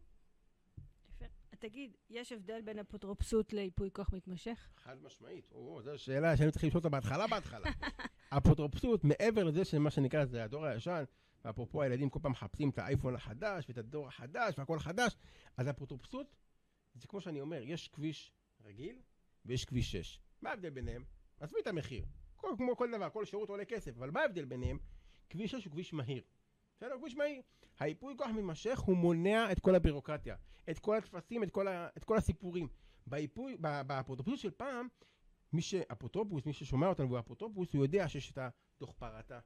תגיד, 1.58 1.96
יש 2.10 2.32
הבדל 2.32 2.60
בין 2.60 2.78
אפוטרופסות 2.78 3.52
לייפוי 3.52 3.90
כוח 3.92 4.10
מתמשך? 4.12 4.68
חד 4.76 5.02
משמעית. 5.02 5.52
או, 5.52 5.82
זו 5.82 5.98
שאלה 5.98 6.36
שאני 6.36 6.50
צריך 6.50 6.64
לשאול 6.64 6.78
אותה 6.78 6.88
בהתחלה 6.88 7.26
בהתחלה. 7.26 7.70
אפוטרופסות, 8.30 9.04
מעבר 9.04 9.44
לזה 9.44 9.64
שמה 9.64 9.90
שנקרא 9.90 10.24
זה 10.24 10.44
הדור 10.44 10.64
הישן, 10.66 11.04
ואפרופו 11.44 11.82
הילדים 11.82 12.10
כל 12.10 12.18
פעם 12.22 12.32
מחפשים 12.32 12.70
את 12.70 12.78
האייפון 12.78 13.14
החדש 13.14 13.64
ואת 13.68 13.78
הדור 13.78 14.08
החדש 14.08 14.58
והכל 14.58 14.78
חדש, 14.78 15.16
אז 15.56 15.70
אפוטרופסות, 15.70 16.36
זה 16.94 17.06
כמו 17.06 17.20
שאני 17.20 17.40
אומר, 17.40 17.62
יש 17.62 17.88
כביש 17.88 18.32
רגיל 18.64 18.98
ויש 19.44 19.64
כביש 19.64 19.92
6. 19.92 20.20
מה 20.42 20.50
ההבדל 20.50 20.70
ביניהם? 20.70 21.04
עזבי 21.40 21.58
את 21.62 21.66
המחיר. 21.66 22.04
כל, 22.36 22.54
כמו 22.56 22.76
כל 22.76 22.90
דבר, 22.92 23.10
כל 23.10 23.24
שירות 23.24 23.48
עולה 23.48 23.64
כסף, 23.64 23.96
אבל 23.96 24.10
מה 24.10 24.20
ההבדל 24.20 24.44
ביניהם? 24.44 24.78
כביש 25.30 25.50
6 25.50 25.64
הוא 25.64 25.72
כביש 25.72 25.92
מהיר. 25.92 26.22
בסדר? 26.76 26.98
כביש 26.98 27.16
מהיר. 27.16 27.42
הייפוי 27.78 28.14
כוח 28.18 28.28
מתמשך 28.28 28.78
הוא 28.78 28.96
מונע 28.96 29.52
את 29.52 29.60
כל 29.60 29.74
הבירוקרטיה, 29.74 30.36
את 30.70 30.78
כל 30.78 30.96
הטפסים, 30.96 31.42
את 31.42 31.50
כל, 31.50 31.68
ה, 31.68 31.88
את 31.96 32.04
כל 32.04 32.16
הסיפורים. 32.16 32.68
בהיפוי, 33.06 33.56
באפוטרופוס 33.60 34.40
של 34.40 34.50
פעם, 34.50 34.88
מי 35.56 35.62
שאפוטרופוס, 35.62 36.46
מי 36.46 36.52
ששומע 36.52 36.88
אותנו 36.88 37.06
והוא 37.06 37.18
אפוטרופוס, 37.18 37.74
הוא 37.74 37.84
יודע 37.84 38.08
שיש 38.08 38.30
את 38.30 38.38
הדוח 38.38 38.92
פרטה, 38.92 39.40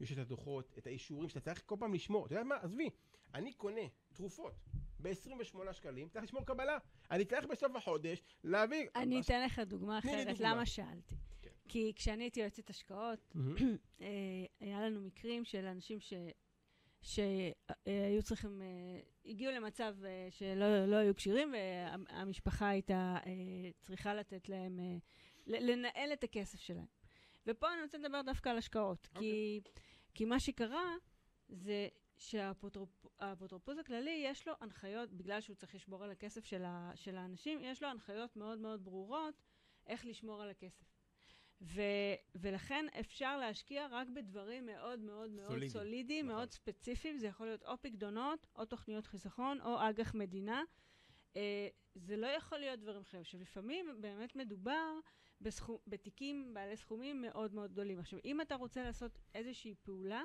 יש 0.00 0.12
את 0.12 0.18
הדוחות, 0.18 0.74
את 0.78 0.86
האישורים 0.86 1.28
שאתה 1.28 1.40
צריך 1.40 1.62
כל 1.66 1.76
פעם 1.78 1.94
לשמור. 1.94 2.26
אתה 2.26 2.34
יודע 2.34 2.44
מה? 2.44 2.56
עזבי, 2.56 2.90
אני 3.34 3.52
קונה 3.52 3.80
תרופות 4.12 4.52
ב-28 5.00 5.72
שקלים, 5.72 6.08
צריך 6.08 6.24
לשמור 6.24 6.44
קבלה. 6.46 6.78
אני 7.10 7.24
צריך 7.24 7.46
בסוף 7.46 7.76
החודש 7.76 8.22
להביא... 8.44 8.86
אני 8.96 9.20
אתן 9.20 9.44
לך 9.44 9.58
דוגמה 9.58 9.98
אחרת, 9.98 10.40
למה 10.40 10.66
שאלתי? 10.66 11.14
כן. 11.42 11.50
כי 11.68 11.92
כשאני 11.96 12.24
הייתי 12.24 12.40
יועצת 12.40 12.70
השקעות, 12.70 13.34
אה, 14.00 14.06
היה 14.60 14.80
לנו 14.80 15.00
מקרים 15.00 15.44
של 15.44 15.66
אנשים 15.66 16.00
ש... 16.00 16.12
שהיו 17.02 18.22
צריכים, 18.22 18.62
אה, 18.62 19.00
הגיעו 19.26 19.52
למצב 19.52 19.94
אה, 20.04 20.28
שלא 20.30 20.86
לא 20.86 20.96
היו 20.96 21.14
כשירים 21.14 21.54
והמשפחה 21.54 22.68
הייתה 22.68 23.16
צריכה 23.80 24.14
לתת 24.14 24.48
להם, 24.48 24.80
לנהל 25.46 26.12
את 26.12 26.24
הכסף 26.24 26.60
שלהם. 26.60 26.86
ופה 27.46 27.72
אני 27.72 27.82
רוצה 27.82 27.98
לדבר 27.98 28.22
דווקא 28.22 28.48
על 28.48 28.58
השקעות, 28.58 29.08
okay. 29.12 29.18
כי, 29.18 29.60
אוקיי. 29.64 29.82
כי 30.14 30.24
מה 30.24 30.40
שקרה 30.40 30.94
זה 31.48 31.88
שהאפוטרופוס 32.18 33.78
הכללי 33.78 34.22
יש 34.24 34.48
לו 34.48 34.54
הנחיות, 34.60 35.12
בגלל 35.12 35.40
שהוא 35.40 35.56
צריך 35.56 35.74
לשמור 35.74 36.04
על 36.04 36.10
הכסף 36.10 36.44
של, 36.44 36.64
ה, 36.64 36.90
של 36.94 37.16
האנשים, 37.16 37.58
יש 37.62 37.82
לו 37.82 37.88
הנחיות 37.88 38.36
מאוד 38.36 38.58
מאוד 38.58 38.84
ברורות 38.84 39.42
איך 39.86 40.06
לשמור 40.06 40.42
על 40.42 40.50
הכסף. 40.50 40.84
ו, 41.60 41.82
ולכן 42.34 42.86
אפשר 43.00 43.36
להשקיע 43.36 43.86
רק 43.90 44.08
בדברים 44.08 44.66
מאוד 44.66 45.00
מאוד 45.00 45.30
מאוד 45.30 45.46
סולידי, 45.46 45.70
סולידיים, 45.70 46.26
נכון. 46.26 46.36
מאוד 46.36 46.50
ספציפיים. 46.50 47.18
זה 47.18 47.26
יכול 47.26 47.46
להיות 47.46 47.62
או 47.62 47.82
פקדונות, 47.82 48.46
או 48.56 48.64
תוכניות 48.64 49.06
חיסכון, 49.06 49.60
או 49.60 49.88
אג"ח 49.88 50.14
מדינה. 50.14 50.62
Uh, 51.32 51.36
זה 51.94 52.16
לא 52.16 52.26
יכול 52.26 52.58
להיות 52.58 52.80
דברים 52.80 53.00
אחרים. 53.00 53.20
עכשיו, 53.20 53.40
לפעמים 53.40 53.86
באמת 54.00 54.36
מדובר 54.36 54.98
בסכום, 55.44 55.78
בתיקים 55.86 56.54
בעלי 56.54 56.76
סכומים 56.76 57.22
מאוד 57.22 57.54
מאוד 57.54 57.72
גדולים. 57.72 57.98
עכשיו, 57.98 58.18
אם 58.24 58.40
אתה 58.40 58.54
רוצה 58.54 58.82
לעשות 58.82 59.18
איזושהי 59.34 59.74
פעולה, 59.82 60.22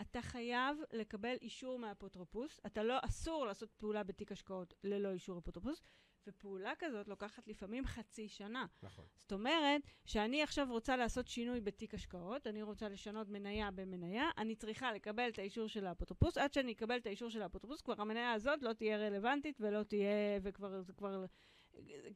אתה 0.00 0.22
חייב 0.22 0.76
לקבל 0.92 1.34
אישור 1.42 1.78
מהאפוטרופוס. 1.78 2.60
אתה 2.66 2.82
לא, 2.82 2.94
אסור 3.02 3.46
לעשות 3.46 3.70
פעולה 3.76 4.02
בתיק 4.02 4.32
השקעות 4.32 4.74
ללא 4.84 5.12
אישור 5.12 5.38
אפוטרופוס, 5.38 5.82
ופעולה 6.26 6.72
כזאת 6.78 7.08
לוקחת 7.08 7.48
לפעמים 7.48 7.86
חצי 7.86 8.28
שנה. 8.28 8.66
נכון. 8.82 9.04
זאת 9.16 9.32
אומרת, 9.32 9.82
שאני 10.04 10.42
עכשיו 10.42 10.66
רוצה 10.70 10.96
לעשות 10.96 11.28
שינוי 11.28 11.60
בתיק 11.60 11.94
השקעות, 11.94 12.46
אני 12.46 12.62
רוצה 12.62 12.88
לשנות 12.88 13.28
מניה 13.28 13.70
במניה, 13.70 14.30
אני 14.38 14.56
צריכה 14.56 14.92
לקבל 14.92 15.28
את 15.28 15.38
האישור 15.38 15.66
של 15.66 15.86
האפוטרופוס. 15.86 16.38
עד 16.38 16.52
שאני 16.52 16.72
אקבל 16.72 16.96
את 16.96 17.06
האישור 17.06 17.28
של 17.30 17.42
האפוטרופוס, 17.42 17.80
כבר 17.80 17.94
המניה 17.98 18.32
הזאת 18.32 18.62
לא 18.62 18.72
תהיה 18.72 18.96
רלוונטית 18.96 19.60
ולא 19.60 19.82
תהיה, 19.82 20.38
וכבר, 20.42 20.82
זה 20.82 20.92
כבר... 20.92 21.24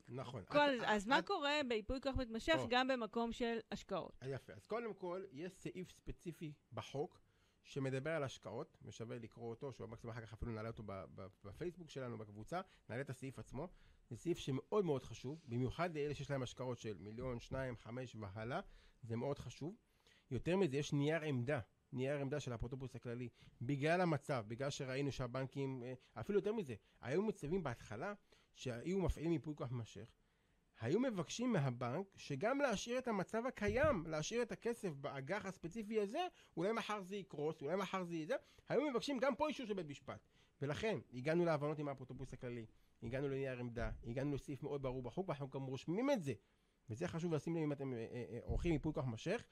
נכון. 0.08 0.44
כל, 0.44 0.58
את, 0.58 0.82
אז 0.86 1.02
את, 1.02 1.08
מה 1.08 1.18
את... 1.18 1.26
קורה 1.26 1.60
בייפוי 1.68 2.00
כוח 2.00 2.16
מתמשך 2.16 2.54
או. 2.58 2.66
גם 2.68 2.88
במקום 2.88 3.32
של 3.32 3.58
השקעות? 3.70 4.18
יפה. 4.24 4.52
אז 4.52 4.64
קודם 4.64 4.94
כל, 4.94 5.24
יש 5.32 5.52
סעיף 5.52 5.90
ספציפי 5.90 6.52
בחוק 6.72 7.20
שמדבר 7.62 8.10
על 8.10 8.22
השקעות, 8.22 8.78
ושווה 8.82 9.18
לקרוא 9.18 9.50
אותו, 9.50 9.72
שהוא 9.72 9.88
מקסימום 9.88 10.16
אחר 10.16 10.26
כך 10.26 10.32
אפילו 10.32 10.52
נעלה 10.52 10.68
אותו 10.68 10.82
בפייסבוק 11.44 11.90
שלנו, 11.90 12.18
בקבוצה, 12.18 12.60
נעלה 12.88 13.00
את 13.00 13.10
הסעיף 13.10 13.38
עצמו. 13.38 13.68
זה 14.10 14.16
סעיף 14.16 14.38
שמאוד 14.38 14.84
מאוד 14.84 15.02
חשוב, 15.02 15.40
במיוחד 15.44 15.94
לאלה 15.94 16.14
שיש 16.14 16.30
להם 16.30 16.42
השקעות 16.42 16.78
של 16.78 16.96
מיליון, 16.98 17.40
שניים, 17.40 17.76
חמש 17.76 18.16
והלאה, 18.16 18.60
זה 19.02 19.16
מאוד 19.16 19.38
חשוב. 19.38 19.76
יותר 20.30 20.56
מזה, 20.56 20.76
יש 20.76 20.92
נייר 20.92 21.22
עמדה, 21.22 21.60
נייר 21.92 22.18
עמדה 22.18 22.40
של 22.40 22.52
האפוטרופוס 22.52 22.96
הכללי, 22.96 23.28
בגלל 23.62 24.00
המצב, 24.00 24.44
בגלל 24.48 24.70
שראינו 24.70 25.12
שהבנקים, 25.12 25.82
אה, 25.82 25.94
אפילו 26.20 26.38
יותר 26.38 26.52
מזה, 26.52 26.74
היו 27.00 27.22
מצבים 27.22 27.62
בהתחלה 27.62 28.14
שהיו 28.56 29.00
מפעילים 29.00 29.32
ייפוי 29.32 29.54
כוח 29.56 29.72
מתמשך, 29.72 30.06
היו 30.80 31.00
מבקשים 31.00 31.52
מהבנק 31.52 32.06
שגם 32.16 32.60
להשאיר 32.60 32.98
את 32.98 33.08
המצב 33.08 33.46
הקיים, 33.46 34.06
להשאיר 34.06 34.42
את 34.42 34.52
הכסף 34.52 34.88
באג"ח 34.88 35.46
הספציפי 35.46 36.00
הזה, 36.00 36.26
אולי 36.56 36.72
מחר 36.72 37.02
זה 37.02 37.16
יקרוס, 37.16 37.62
אולי 37.62 37.76
מחר 37.76 38.04
זה 38.04 38.14
יהיה 38.14 38.26
זה, 38.26 38.34
היו 38.68 38.90
מבקשים 38.90 39.18
גם 39.18 39.34
פה 39.34 39.48
אישור 39.48 39.66
של 39.66 39.74
בית 39.74 39.86
משפט. 39.86 40.20
ולכן, 40.62 40.98
הגענו 41.14 41.44
להבנות 41.44 41.78
עם 41.78 41.88
האפוטרופוס 41.88 42.32
הכללי, 42.32 42.66
הגענו 43.02 43.28
לנייר 43.28 43.58
עמדה, 43.58 43.90
הגענו 44.06 44.34
לסעיף 44.34 44.62
מאוד 44.62 44.82
ברור 44.82 45.02
בחוק, 45.02 45.28
ואנחנו 45.28 45.48
גם 45.48 45.62
רושמים 45.62 46.10
את 46.10 46.22
זה. 46.22 46.32
וזה 46.90 47.08
חשוב 47.08 47.34
לשים 47.34 47.56
לב 47.56 47.62
אם 47.62 47.72
אתם 47.72 47.94
אה, 47.94 47.98
אה, 47.98 48.38
עורכים 48.42 48.72
ייפוי 48.72 48.92
כוח 48.92 49.04
מתמשך, 49.04 49.44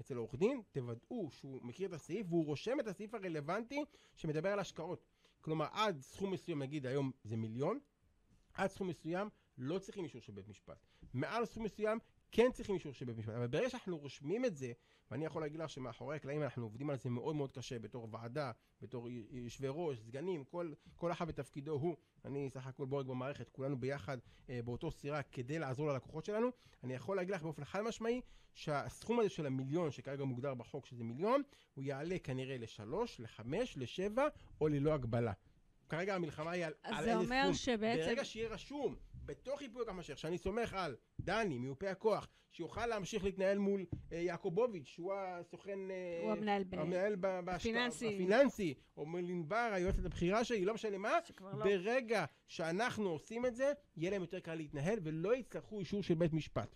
אצל 0.00 0.16
עורך 0.16 0.34
דין, 0.34 0.62
תוודאו 0.72 1.30
שהוא 1.30 1.60
מכיר 1.62 1.88
את 1.88 1.92
הסעיף 1.92 2.26
והוא 2.28 2.46
רושם 2.46 2.80
את 2.80 2.86
הסעיף 2.86 3.14
הרלוונטי 3.14 3.84
שמדבר 4.16 4.48
על 4.48 4.58
השקעות. 4.58 5.04
כלומר, 5.40 5.66
עד 5.72 6.00
סכום 6.00 6.30
מסוים, 6.30 6.62
נגיד 6.62 6.86
היום 6.86 7.10
זה 7.24 7.36
מיליון, 7.36 7.78
עד 8.54 8.70
סכום 8.70 8.88
מסוים 8.88 9.28
לא 9.58 9.78
צריכים 9.78 10.04
אישור 10.04 10.20
של 10.20 10.32
בית 10.32 10.48
משפט. 10.48 10.86
מעל 11.14 11.44
סכום 11.44 11.64
מסוים 11.64 11.98
כן 12.32 12.50
צריכים 12.52 12.74
אישור 12.74 12.92
של 12.92 13.04
בית 13.04 13.18
משפט. 13.18 13.34
אבל 13.34 13.46
ברגע 13.46 13.70
שאנחנו 13.70 13.98
רושמים 13.98 14.44
את 14.44 14.56
זה, 14.56 14.72
ואני 15.10 15.24
יכול 15.24 15.42
להגיד 15.42 15.60
לך 15.60 15.70
שמאחורי 15.70 16.16
הקלעים 16.16 16.42
אנחנו 16.42 16.62
עובדים 16.62 16.90
על 16.90 16.96
זה 16.96 17.10
מאוד 17.10 17.36
מאוד 17.36 17.52
קשה 17.52 17.78
בתור 17.78 18.08
ועדה, 18.10 18.52
בתור 18.80 19.08
יושבי 19.30 19.66
ראש, 19.70 19.98
סגנים, 19.98 20.44
כל, 20.44 20.72
כל 20.96 21.12
אחד 21.12 21.28
בתפקידו 21.28 21.72
הוא, 21.72 21.96
אני 22.24 22.50
סך 22.50 22.66
הכל 22.66 22.86
בורג 22.86 23.06
במערכת, 23.06 23.48
כולנו 23.48 23.80
ביחד 23.80 24.18
אה, 24.50 24.60
באותו 24.64 24.90
סירה 24.90 25.22
כדי 25.22 25.58
לעזור 25.58 25.88
ללקוחות 25.88 26.24
שלנו. 26.24 26.48
אני 26.84 26.94
יכול 26.94 27.16
להגיד 27.16 27.34
לך 27.34 27.42
באופן 27.42 27.64
חד 27.64 27.80
משמעי 27.80 28.20
שהסכום 28.54 29.20
הזה 29.20 29.28
של 29.28 29.46
המיליון 29.46 29.90
שכרגע 29.90 30.24
מוגדר 30.24 30.54
בחוק 30.54 30.86
שזה 30.86 31.04
מיליון, 31.04 31.42
הוא 31.74 31.84
יעלה 31.84 32.18
כנראה 32.18 32.58
לשלוש, 32.58 33.20
לחמש, 33.20 33.76
לשבע 33.76 34.28
או 34.60 34.68
ללא 34.68 34.94
הגבלה. 34.94 35.32
כרגע 35.88 36.14
המלחמה 36.14 36.50
היא 36.50 36.64
על, 36.64 36.72
על 36.82 36.94
איזה 36.94 37.10
סכום. 37.10 37.22
אז 37.22 37.28
זה 37.28 37.34
אומר 37.34 37.52
שבעצם... 37.52 38.06
ברגע 38.06 38.24
שיהיה 38.24 38.48
רשום 38.48 38.96
בתוך 39.24 39.62
ייפוי 39.62 39.82
הכוח 39.82 39.94
מתמשך, 39.94 40.18
שאני 40.18 40.38
סומך 40.38 40.74
על 40.74 40.96
דני, 41.20 41.58
מיופה 41.58 41.90
הכוח, 41.90 42.28
שיוכל 42.52 42.86
להמשיך 42.86 43.24
להתנהל 43.24 43.58
מול 43.58 43.86
אה, 44.12 44.18
יעקובוביץ', 44.18 44.86
שהוא 44.86 45.14
הסוכן... 45.14 45.90
אה, 45.90 46.20
הוא 46.22 46.32
המנהל, 46.32 46.64
ב... 46.64 46.74
המנהל 46.74 47.16
ב... 47.20 47.26
הפיננסי. 47.48 48.14
הפיננסי, 48.14 48.74
או 48.96 49.06
מול 49.06 49.20
ענבר, 49.20 49.70
היועצת 49.72 50.04
הבכירה 50.04 50.44
שלי, 50.44 50.64
לא 50.64 50.74
משנה 50.74 50.98
מה, 50.98 51.18
לא. 51.40 51.64
ברגע 51.64 52.20
לא. 52.20 52.26
שאנחנו 52.48 53.08
עושים 53.08 53.46
את 53.46 53.56
זה, 53.56 53.72
יהיה 53.96 54.10
להם 54.10 54.20
יותר 54.20 54.40
קל 54.40 54.54
להתנהל, 54.54 54.98
ולא 55.02 55.36
יצטרכו 55.36 55.80
אישור 55.80 56.02
של 56.02 56.14
בית 56.14 56.32
משפט. 56.32 56.74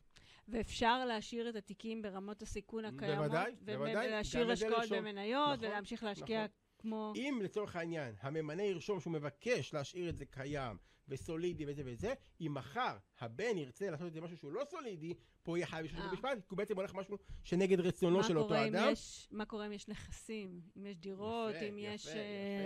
ואפשר 0.49 1.05
להשאיר 1.05 1.49
את 1.49 1.57
התיקים 1.57 2.03
ברמות 2.03 2.43
הסיכון 2.43 2.85
הקיימות. 2.85 3.19
בוודאי, 3.19 3.55
בוודאי. 3.61 4.07
ולהשאיר 4.07 4.51
השקעות 4.51 4.89
במניות, 4.91 5.59
נכון, 5.59 5.69
ולהמשיך 5.69 6.05
להשקיע 6.05 6.45
נכון. 6.45 6.66
כמו... 6.87 7.13
אם 7.17 7.41
לצורך 7.43 7.77
העניין 7.77 8.15
הממנה 8.21 8.63
ירשום 8.63 9.01
שהוא 9.01 9.13
מבקש 9.13 9.75
להשאיר 9.75 10.09
את 10.09 10.17
זה 10.17 10.25
קיים 10.25 10.77
וסולידי 11.09 11.65
וזה 11.67 11.83
וזה, 11.87 12.15
אם 12.41 12.55
מחר 12.55 12.97
הבן 13.21 13.59
ירצה 13.59 13.91
לעשות 13.91 14.07
את 14.07 14.13
זה 14.13 14.21
משהו 14.21 14.37
שהוא 14.37 14.53
לא 14.53 14.63
סולידי, 14.71 15.15
פה 15.43 15.59
יהיה 15.59 15.67
חייב 15.67 15.85
אישור 15.85 16.01
של 16.01 16.13
משפט, 16.13 16.39
כי 16.39 16.47
הוא 16.49 16.59
בעצם 16.59 16.77
הולך 16.77 16.95
משהו 16.95 17.19
שנגד 17.45 17.81
רצונו 17.81 18.25
של 18.25 18.39
אותו 18.39 18.55
אדם. 18.67 18.89
יש, 18.93 19.29
מה 19.31 19.45
קורה 19.45 19.67
אם 19.67 19.73
יש 19.73 19.89
נכסים, 19.89 20.61
אם 20.77 20.87
יש 20.87 20.97
דירות, 20.97 21.55
יפה, 21.55 21.65
אם 21.65 21.79
יפה, 21.79 21.95
יש... 21.95 22.07
יפה, 22.07 22.19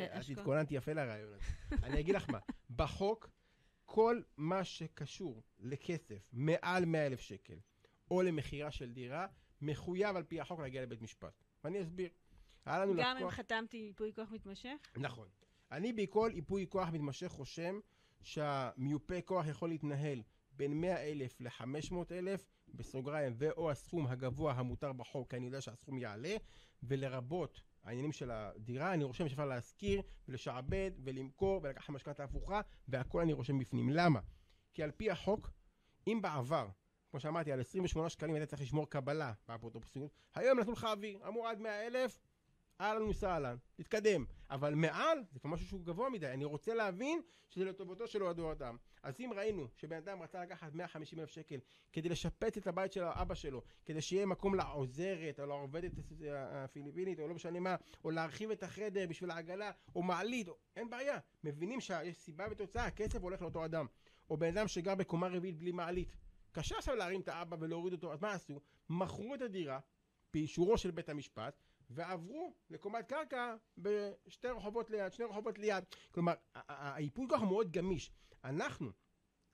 יפה. 0.06 0.18
אז 0.18 0.30
התכוננתי 0.30 0.74
יפה 0.74 0.92
לרעיון 0.92 1.32
הזה. 1.32 1.76
אני 1.86 2.00
אגיד 2.00 2.14
לך 2.14 2.30
מה, 2.30 2.38
בחוק, 2.76 3.30
כל 3.84 4.22
מה 4.36 4.64
שקשור 4.64 5.42
לכסף 5.58 6.28
מעל 6.32 6.84
100 6.84 7.06
אלף 7.06 7.20
שקל, 7.20 7.58
או 8.10 8.22
למכירה 8.22 8.70
של 8.70 8.92
דירה, 8.92 9.26
מחויב 9.60 10.16
על 10.16 10.22
פי 10.22 10.40
החוק 10.40 10.60
להגיע 10.60 10.82
לבית 10.82 11.02
משפט. 11.02 11.32
ואני 11.64 11.82
אסביר. 11.82 12.10
היה 12.66 12.78
לנו 12.78 12.94
גם 12.96 13.16
לקוח... 13.16 13.22
אם 13.22 13.30
חתמתי 13.30 13.76
ייפוי 13.76 14.12
כוח 14.14 14.30
מתמשך? 14.30 14.76
נכון. 14.96 15.28
אני 15.72 15.92
בכל 15.92 16.30
ייפוי 16.34 16.66
כוח 16.68 16.88
מתמשך 16.88 17.30
רושם 17.30 17.80
שהמיופה 18.22 19.20
כוח 19.20 19.46
יכול 19.46 19.68
להתנהל 19.68 20.22
בין 20.52 20.80
100 20.80 20.96
אלף 20.96 21.40
ל-500 21.40 21.94
אלף, 22.10 22.50
בסוגריים, 22.74 23.32
ואו 23.36 23.70
הסכום 23.70 24.06
הגבוה 24.06 24.52
המותר 24.52 24.92
בחוק, 24.92 25.30
כי 25.30 25.36
אני 25.36 25.46
יודע 25.46 25.60
שהסכום 25.60 25.98
יעלה, 25.98 26.36
ולרבות 26.82 27.60
העניינים 27.84 28.12
של 28.12 28.30
הדירה, 28.30 28.94
אני 28.94 29.04
רושם 29.04 29.28
שאפשר 29.28 29.44
להשכיר 29.46 30.02
ולשעבד 30.28 30.90
ולמכור 31.04 31.60
ולקחת 31.62 31.90
משכנתה 31.90 32.24
הפוכה, 32.24 32.60
והכל 32.88 33.20
אני 33.20 33.32
רושם 33.32 33.58
בפנים. 33.58 33.90
למה? 33.90 34.20
כי 34.74 34.82
על 34.82 34.90
פי 34.90 35.10
החוק, 35.10 35.50
אם 36.06 36.18
בעבר, 36.22 36.68
כמו 37.10 37.20
שאמרתי, 37.20 37.52
על 37.52 37.60
28 37.60 38.08
שקלים 38.08 38.34
היית 38.34 38.48
צריך 38.48 38.62
לשמור 38.62 38.90
קבלה 38.90 39.32
באפוטרופסות, 39.48 40.10
היום 40.34 40.58
נתנו 40.60 40.72
לך 40.72 40.84
אוויר, 40.84 41.28
אמרו 41.28 41.46
עד 41.46 41.60
100 41.60 41.86
אלף, 41.86 42.18
אהלן 42.80 43.02
וסהלן, 43.02 43.56
תתקדם. 43.74 44.24
אבל 44.50 44.74
מעל, 44.74 45.18
זה 45.32 45.40
כבר 45.40 45.50
משהו 45.50 45.66
שהוא 45.66 45.84
גבוה 45.84 46.10
מדי, 46.10 46.26
אני 46.26 46.44
רוצה 46.44 46.74
להבין 46.74 47.20
שזה 47.48 47.64
לטובתו 47.64 48.06
של 48.06 48.22
אותו 48.22 48.52
אדם. 48.52 48.76
אז 49.02 49.20
אם 49.20 49.30
ראינו 49.36 49.68
שבן 49.76 49.96
אדם 49.96 50.22
רצה 50.22 50.42
לקחת 50.42 50.74
150 50.74 51.20
אלף 51.20 51.30
שקל 51.30 51.58
כדי 51.92 52.08
לשפץ 52.08 52.56
את 52.56 52.66
הבית 52.66 52.92
של 52.92 53.04
אבא 53.04 53.34
שלו, 53.34 53.62
כדי 53.86 54.00
שיהיה 54.00 54.26
מקום 54.26 54.54
לעוזרת 54.54 55.40
או 55.40 55.46
לעובדת 55.46 55.92
הפיליפינית 56.30 57.20
או 57.20 57.28
לא 57.28 57.34
משנה 57.34 57.60
מה, 57.60 57.76
או 58.04 58.10
להרחיב 58.10 58.50
את 58.50 58.62
החדר 58.62 59.06
בשביל 59.08 59.30
העגלה, 59.30 59.70
או 59.94 60.02
מעלית, 60.02 60.48
או... 60.48 60.56
אין 60.76 60.90
בעיה. 60.90 61.18
מבינים 61.44 61.80
שיש 61.80 62.16
סיבה 62.16 62.44
ותוצאה, 62.50 62.86
הכסף 62.86 63.22
הולך 63.22 63.42
לאותו 63.42 63.64
אדם. 63.64 63.86
או 64.30 64.36
בן 64.36 64.58
אדם 64.58 64.68
שגר 64.68 64.94
בקומה 64.94 65.28
רביעית 65.28 65.58
בלי 65.58 65.72
מעלית. 65.72 66.16
קשה 66.52 66.78
עכשיו 66.78 66.94
להרים 66.94 67.20
את 67.20 67.28
האבא 67.28 67.56
ולהוריד 67.60 67.92
אותו, 67.92 68.12
אז 68.12 68.22
מה 68.22 68.32
עשו? 68.32 68.60
מכרו 68.90 69.34
את 69.34 69.42
הדירה 69.42 69.78
באישורו 70.34 70.78
של 70.78 70.90
בית 70.90 71.08
המשפט, 71.08 71.62
ועברו 71.90 72.54
לקומת 72.70 73.06
קרקע 73.06 73.56
בשתי 73.78 74.48
רחובות 74.48 74.90
ליד, 74.90 75.12
שני 75.12 75.24
רחובות 75.24 75.58
ליד. 75.58 75.84
כלומר, 76.10 76.34
היפוי 76.68 77.28
כוח 77.28 77.42
מאוד 77.42 77.72
גמיש. 77.72 78.10
אנחנו, 78.44 78.90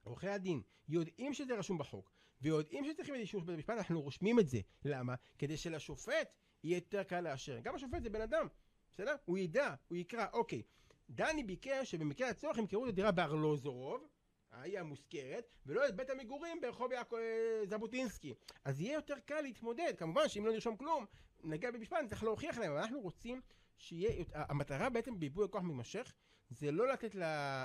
עורכי 0.03 0.29
הדין, 0.29 0.63
יודעים 0.89 1.35
שזה 1.35 1.55
רשום 1.55 1.79
בחוק, 1.79 2.11
ויודעים 2.41 2.85
שצריכים 2.85 3.15
את 3.15 3.21
אישור 3.21 3.41
בית 3.41 3.55
המשפט, 3.55 3.77
אנחנו 3.77 4.03
רושמים 4.03 4.41
את 4.41 4.49
זה. 4.49 4.59
למה? 4.85 5.15
כדי 5.39 5.57
שלשופט 5.57 6.33
יהיה 6.65 6.77
יותר 6.77 7.03
קל 7.03 7.21
לאשר. 7.21 7.59
גם 7.63 7.75
השופט 7.75 8.03
זה 8.03 8.11
בן 8.11 8.21
אדם, 8.21 8.47
בסדר? 8.95 9.15
הוא 9.25 9.39
ידע, 9.39 9.75
הוא 9.89 9.99
יקרא, 9.99 10.27
אוקיי. 10.33 10.63
דני 11.11 11.45
ביקש 11.45 11.91
שבמקרה 11.91 12.29
הצורך 12.29 12.59
ימכרו 12.59 12.85
את 12.85 12.89
הדירה 12.89 13.13
בארלוזורוב, 13.13 14.07
ההיא 14.51 14.79
המושכרת, 14.79 15.49
ולא 15.67 15.89
את 15.89 15.97
בית 15.97 16.11
המגורים 16.11 16.61
ברחוב 16.61 16.93
יעקב 16.93 17.17
אה, 17.17 17.67
ז'בוטינסקי. 17.67 18.35
אז 18.65 18.81
יהיה 18.81 18.95
יותר 18.95 19.19
קל 19.19 19.41
להתמודד. 19.41 19.93
כמובן 19.99 20.29
שאם 20.29 20.47
לא 20.47 20.53
נרשום 20.53 20.77
כלום, 20.77 21.07
נגיע 21.47 21.71
במשפט, 21.71 21.97
נצטרך 22.05 22.23
להוכיח 22.23 22.59
להם, 22.59 22.77
אנחנו 22.77 23.01
רוצים 23.01 23.41
שיהיה, 23.79 24.25
המטרה 24.33 24.91
בעצם 24.91 25.21
בייפוי 25.21 25.45
הכוח 25.45 25.63
מתמשך, 25.63 26.15
זה 26.51 26.73
לא 26.73 26.89
לתת 26.93 27.15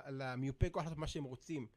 למיופי 0.09 0.71
כוח 0.71 0.83
לעשות 0.83 0.97
מה 0.97 1.07
שהם 1.07 1.23
רוצים, 1.23 1.67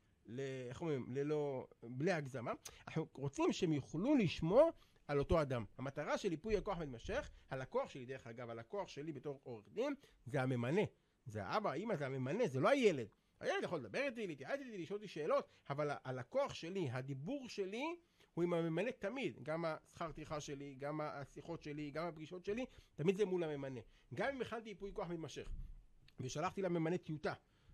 איך 0.69 0.81
אומרים, 0.81 1.07
ללא, 1.09 1.67
בלי 1.83 2.13
הגזמה, 2.13 2.53
אנחנו 2.89 3.07
רוצים 3.13 3.53
שהם 3.53 3.73
יוכלו 3.73 4.15
לשמור 4.15 4.71
על 5.09 5.19
אותו 5.19 5.43
אדם. 5.43 5.65
המטרה 5.79 6.19
של 6.19 6.31
ייפוי 6.31 6.57
הכוח 6.57 6.79
מתמשך, 6.79 7.31
הלקוח 7.51 7.91
שלי, 7.91 8.07
דרך 8.07 8.27
אגב, 8.27 8.51
הלקוח 8.51 8.89
שלי 8.89 9.13
בתור 9.13 9.41
עורך 9.43 9.69
דין, 9.69 9.95
זה 10.27 10.43
הממנה. 10.43 10.83
זה 11.27 11.45
האבא, 11.45 11.71
האמא, 11.71 11.97
זה 11.97 12.07
הממנה, 12.07 12.47
זה 12.47 12.61
לא 12.61 12.69
הילד. 12.69 13.07
הילד 13.41 13.63
יכול 13.65 13.79
לדבר 13.79 14.03
איתי, 14.03 14.27
להתייעץ 14.27 14.61
איתי, 14.61 14.79
לשאול 14.79 14.97
אותי 14.97 15.09
שאלות, 15.09 15.49
אבל 15.71 15.91
הלקוח 16.05 16.55
שלי, 16.55 16.91
הדיבור 16.91 17.49
שלי, 17.49 17.97
הוא 18.35 18.45
עם 18.45 18.55
הממנה 18.55 18.93
תמיד, 18.93 19.39
גם 19.43 19.65
השכר 19.65 20.13
טרחה 20.13 20.41
שלי, 20.41 20.75
גם 20.79 21.01
השיחות 21.01 21.63
שלי, 21.63 21.91
גם 21.91 22.07
הפגישות 22.07 22.45
שלי, 22.45 22.67
תמיד 22.95 23.17
זה 23.17 23.25
מול 23.25 23.45
הממנה. 23.45 23.81
גם 24.15 24.29
אם 24.35 24.43
הכנתי 24.43 24.69
ייפוי 24.69 24.91
כוח 24.95 25.09
מתמשך, 25.09 25.51
ושלחתי 26.21 26.63
לממנה 26.63 26.99
טיוטה, 26.99 27.33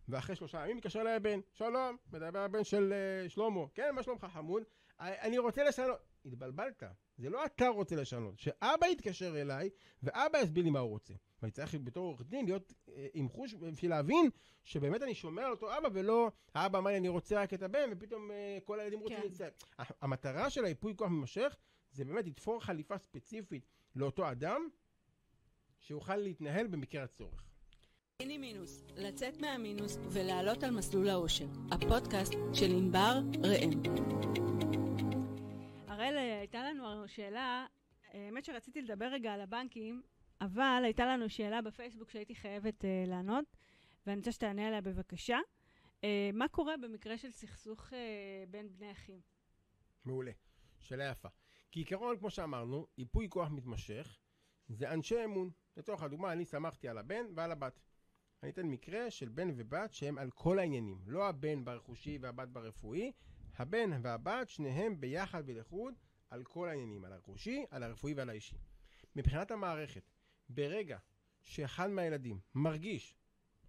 ואחרי 0.08 0.36
שלושה 0.36 0.62
ימים 0.64 0.76
מתקשר 0.76 1.00
אליי 1.00 1.14
הבן, 1.14 1.40
שלום, 1.52 1.96
מדבר 2.12 2.38
הבן 2.38 2.64
של 2.64 2.92
uh, 3.26 3.28
שלמה, 3.28 3.61
כן, 3.74 3.94
מה 3.94 4.02
שלומך 4.02 4.26
חמוד? 4.32 4.62
אני 5.00 5.38
רוצה 5.38 5.64
לשנות, 5.64 5.98
התבלבלת, 6.24 6.82
זה 7.18 7.30
לא 7.30 7.44
אתה 7.44 7.68
רוצה 7.68 7.96
לשנות, 7.96 8.38
שאבא 8.38 8.86
יתקשר 8.86 9.40
אליי, 9.40 9.70
ואבא 10.02 10.38
יסביר 10.38 10.64
לי 10.64 10.70
מה 10.70 10.78
הוא 10.78 10.90
רוצה. 10.90 11.14
ואני 11.43 11.53
צריך 11.53 11.74
בתור 11.74 12.07
עורך 12.07 12.22
דין 12.22 12.45
להיות 12.45 12.72
אה, 12.88 13.07
עם 13.14 13.28
חוש 13.28 13.55
בשביל 13.55 13.91
להבין 13.91 14.30
שבאמת 14.64 15.03
אני 15.03 15.14
שומע 15.14 15.45
על 15.45 15.51
אותו 15.51 15.78
אבא 15.78 15.88
ולא 15.93 16.30
האבא 16.55 16.78
אמר 16.78 16.91
לי 16.91 16.97
אני 16.97 17.09
רוצה 17.09 17.43
רק 17.43 17.55
את 17.55 17.62
הבן 17.62 17.91
ופתאום 17.93 18.30
אה, 18.30 18.59
כל 18.64 18.80
הילדים 18.80 19.01
רוצים 19.01 19.16
כן. 19.16 19.22
להצטער. 19.22 19.51
המטרה 20.01 20.51
של 20.51 20.64
היפוי 20.64 20.97
כוח 20.97 21.09
מתמשך 21.11 21.57
זה 21.93 22.05
באמת 22.05 22.26
לתפור 22.26 22.62
חליפה 22.62 22.99
ספציפית 22.99 23.66
לאותו 23.97 24.30
אדם 24.30 24.68
שיוכל 25.78 26.16
להתנהל 26.16 26.66
במקרה 26.66 27.03
הצורך. 27.03 27.51
מיני 28.22 28.38
מינוס, 28.38 28.84
לצאת 28.97 29.41
מהמינוס 29.41 29.99
ולעלות 30.11 30.62
על 30.62 30.70
מסלול 30.70 31.09
האושר, 31.09 31.47
הפודקאסט 31.70 32.32
של 32.53 32.70
ענבר 32.70 33.20
ראם. 33.45 33.70
הראל, 35.86 36.16
הייתה 36.18 36.62
לנו 36.62 37.09
שאלה, 37.09 37.66
האמת 38.12 38.45
שרציתי 38.45 38.82
לדבר 38.82 39.05
רגע 39.05 39.32
על 39.32 39.41
הבנקים, 39.41 40.03
אבל 40.41 40.82
הייתה 40.84 41.07
לנו 41.07 41.30
שאלה 41.30 41.62
בפייסבוק 41.62 42.11
שהייתי 42.11 42.34
חייבת 42.34 42.84
uh, 42.84 43.09
לענות, 43.09 43.45
ואני 44.07 44.18
רוצה 44.18 44.32
שתענה 44.32 44.66
עליה 44.66 44.80
בבקשה. 44.80 45.38
Uh, 46.01 46.05
מה 46.32 46.49
קורה 46.49 46.76
במקרה 46.76 47.18
של 47.18 47.30
סכסוך 47.30 47.88
uh, 47.88 47.93
בין 48.51 48.68
בני 48.68 48.93
אחים? 48.93 49.20
מעולה. 50.05 50.32
שאלה 50.80 51.05
יפה. 51.05 51.28
כעיקרון, 51.72 52.18
כמו 52.18 52.30
שאמרנו, 52.30 52.86
ייפוי 52.99 53.28
כוח 53.28 53.51
מתמשך 53.51 54.18
זה 54.68 54.93
אנשי 54.93 55.24
אמון. 55.24 55.51
לצורך 55.76 56.03
הדוגמה, 56.03 56.32
אני 56.32 56.45
שמחתי 56.45 56.88
על 56.88 56.99
הבן 56.99 57.26
ועל 57.34 57.53
הבת. 57.53 57.80
אני 58.43 58.51
אתן 58.51 58.66
מקרה 58.66 59.11
של 59.11 59.28
בן 59.28 59.49
ובת 59.57 59.93
שהם 59.93 60.18
על 60.18 60.30
כל 60.30 60.59
העניינים. 60.59 61.01
לא 61.07 61.28
הבן 61.28 61.64
ברכושי 61.64 62.18
והבת 62.20 62.49
ברפואי, 62.49 63.12
הבן 63.57 63.91
והבת, 64.03 64.49
שניהם 64.49 65.01
ביחד 65.01 65.43
ולחוד 65.47 65.95
על 66.30 66.45
כל 66.45 66.68
העניינים, 66.68 67.05
על 67.05 67.12
הרכושי, 67.12 67.64
על 67.70 67.82
הרפואי 67.82 68.14
ועל 68.14 68.30
האישי. 68.30 68.57
מבחינת 69.16 69.51
המערכת, 69.51 70.09
ברגע 70.55 70.98
שאחד 71.42 71.90
מהילדים 71.90 72.40
מרגיש, 72.55 73.14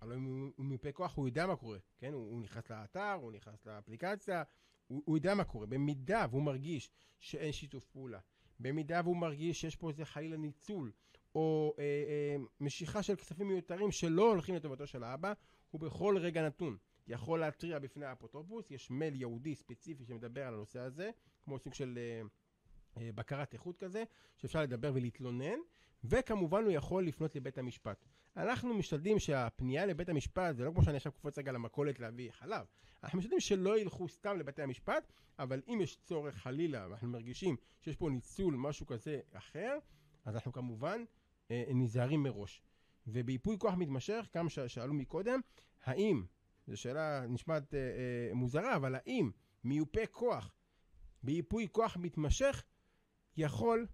הלוא 0.01 0.15
הוא 0.55 0.65
מפה 0.65 0.91
כוח 0.91 1.17
הוא 1.17 1.27
יודע 1.27 1.47
מה 1.47 1.55
קורה, 1.55 1.77
כן? 1.97 2.13
הוא, 2.13 2.31
הוא 2.31 2.41
נכנס 2.41 2.69
לאתר, 2.69 3.17
הוא 3.21 3.31
נכנס 3.31 3.65
לאפליקציה, 3.65 4.43
הוא, 4.87 5.03
הוא 5.05 5.17
יודע 5.17 5.35
מה 5.35 5.43
קורה. 5.43 5.65
במידה 5.65 6.25
והוא 6.29 6.43
מרגיש 6.43 6.91
שאין 7.19 7.51
שיתוף 7.51 7.85
פעולה, 7.85 8.19
במידה 8.59 9.01
והוא 9.03 9.17
מרגיש 9.17 9.61
שיש 9.61 9.75
פה 9.75 9.89
איזה 9.89 10.05
חלילה 10.05 10.37
ניצול, 10.37 10.91
או 11.35 11.75
אה, 11.79 11.83
אה, 11.83 12.35
משיכה 12.59 13.03
של 13.03 13.15
כספים 13.15 13.47
מיותרים 13.47 13.91
שלא 13.91 14.29
הולכים 14.29 14.55
לטובתו 14.55 14.87
של 14.87 15.03
האבא, 15.03 15.33
הוא 15.71 15.81
בכל 15.81 16.17
רגע 16.19 16.45
נתון 16.47 16.77
יכול 17.07 17.39
להתריע 17.39 17.79
בפני 17.79 18.05
האפוטרופוס, 18.05 18.71
יש 18.71 18.91
מייל 18.91 19.15
ייעודי 19.15 19.55
ספציפי 19.55 20.05
שמדבר 20.05 20.47
על 20.47 20.53
הנושא 20.53 20.79
הזה, 20.79 21.11
כמו 21.43 21.59
סוג 21.59 21.73
של 21.73 21.99
אה, 22.01 22.27
בקרת 22.97 23.53
איכות 23.53 23.77
כזה, 23.77 24.03
שאפשר 24.37 24.61
לדבר 24.61 24.91
ולהתלונן, 24.93 25.59
וכמובן 26.03 26.63
הוא 26.63 26.71
יכול 26.71 27.07
לפנות 27.07 27.35
לבית 27.35 27.57
המשפט. 27.57 28.05
אנחנו 28.37 28.73
משתדלים 28.73 29.19
שהפנייה 29.19 29.85
לבית 29.85 30.09
המשפט 30.09 30.55
זה 30.55 30.65
לא 30.65 30.71
כמו 30.71 30.83
שאני 30.83 30.97
עכשיו 30.97 31.11
קופץ 31.11 31.37
רגע 31.37 31.51
למכולת 31.51 31.99
להביא 31.99 32.31
חלב. 32.31 32.65
אנחנו 33.03 33.17
משתדלים 33.17 33.39
שלא 33.39 33.79
ילכו 33.79 34.07
סתם 34.07 34.37
לבתי 34.37 34.61
המשפט, 34.61 35.11
אבל 35.39 35.61
אם 35.67 35.79
יש 35.81 35.97
צורך 35.97 36.35
חלילה 36.35 36.87
ואנחנו 36.89 37.07
מרגישים 37.07 37.55
שיש 37.81 37.95
פה 37.95 38.09
ניצול 38.09 38.55
משהו 38.55 38.85
כזה 38.85 39.19
אחר, 39.33 39.77
אז 40.25 40.35
אנחנו 40.35 40.51
כמובן 40.51 41.03
אה, 41.51 41.63
נזהרים 41.69 42.23
מראש. 42.23 42.61
ובייפוי 43.07 43.57
כוח 43.59 43.73
מתמשך, 43.73 44.27
כמה 44.31 44.49
ששאלו 44.49 44.93
מקודם, 44.93 45.39
האם, 45.83 46.23
זו 46.67 46.77
שאלה 46.77 47.25
נשמעת 47.27 47.73
אה, 47.73 47.79
אה, 47.79 48.33
מוזרה, 48.33 48.75
אבל 48.75 48.95
האם 48.95 49.31
מיופה 49.63 50.05
כוח 50.05 50.53
בייפוי 51.23 51.67
כוח 51.71 51.97
מתמשך 51.97 52.63
יכול 53.37 53.87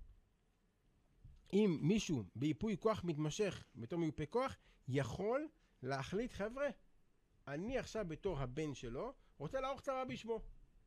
אם 1.54 1.78
מישהו 1.82 2.24
בייפוי 2.36 2.78
כוח 2.80 3.04
מתמשך 3.04 3.66
בתור 3.76 4.00
מיופה 4.00 4.26
כוח, 4.26 4.58
יכול 4.88 5.48
להחליט, 5.84 6.34
חבר'ה, 6.34 6.68
אני 7.48 7.78
עכשיו 7.78 8.06
בתור 8.08 8.40
הבן 8.40 8.74
שלו, 8.74 9.14
רוצה 9.38 9.62
לערוך 9.62 9.82
צבא 9.82 10.04
בשמו. 10.04 10.42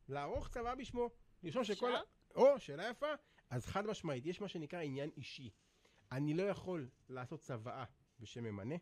לערוך 0.09 0.49
צבא 0.49 0.75
בשמו. 0.75 1.09
לרשום 1.43 1.63
שכל... 1.63 1.91
או, 2.35 2.59
שאלה 2.59 2.89
יפה. 2.89 3.13
אז 3.49 3.65
חד 3.65 3.85
משמעית, 3.85 4.25
יש 4.25 4.41
מה 4.41 4.47
שנקרא 4.47 4.79
עניין 4.81 5.09
אישי. 5.17 5.49
אני 6.11 6.33
לא 6.33 6.43
יכול 6.43 6.89
לעשות 7.09 7.39
צוואה 7.39 7.83
בשם 8.19 8.43
ממנה. 8.43 8.75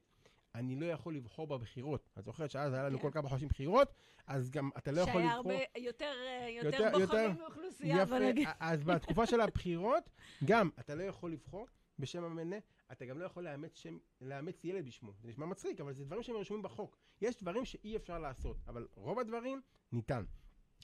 אני 0.56 0.76
לא 0.76 0.86
יכול 0.86 1.16
לבחור 1.16 1.48
בבחירות. 1.48 2.10
את 2.20 2.26
זוכרת 2.26 2.52
שאז 2.52 2.74
היה 2.74 2.84
לנו 2.84 2.98
כן. 2.98 3.04
כל 3.04 3.12
כמה 3.14 3.30
חודשים 3.30 3.48
בחירות, 3.48 3.94
אז 4.28 4.52
גם 4.52 4.70
אתה 4.78 4.92
לא 4.92 5.02
יכול 5.02 5.22
לבחור... 5.22 5.24
שהיה 5.24 5.36
הרבה 5.36 5.56
יותר, 5.78 6.14
אה, 6.28 6.50
יותר, 6.50 6.84
יותר 6.84 7.00
בוחרים 7.00 7.36
מאוכלוסייה, 7.36 8.06
בוא 8.06 8.20
נגיד. 8.20 8.48
אז 8.60 8.84
בתקופה 8.84 9.26
של 9.26 9.42
הבחירות, 9.42 10.10
גם 10.46 10.70
אתה 10.80 10.96
לא 10.96 11.04
יכול 11.04 11.32
לבחור, 11.32 11.68
בשם 12.00 12.24
הממנה, 12.24 12.56
אתה 12.92 13.06
גם 13.06 13.20
לא 13.20 13.26
יכול 13.26 13.44
לאמץ, 13.44 13.76
שם, 13.76 13.98
לאמץ 14.22 14.64
ילד 14.64 14.86
בשמו. 14.86 15.14
זה 15.22 15.28
נשמע 15.28 15.46
מצחיק, 15.46 15.82
אבל 15.82 15.94
זה 15.94 16.06
דברים 16.06 16.24
שהם 16.24 16.36
רשומים 16.36 16.64
בחוק. 16.64 16.98
יש 17.22 17.38
דברים 17.38 17.66
שאי 17.66 17.96
אפשר 17.96 18.20
לעשות, 18.20 18.58
אבל 18.68 18.88
רוב 18.96 19.20
הדברים 19.20 19.62
ניתן. 19.92 20.24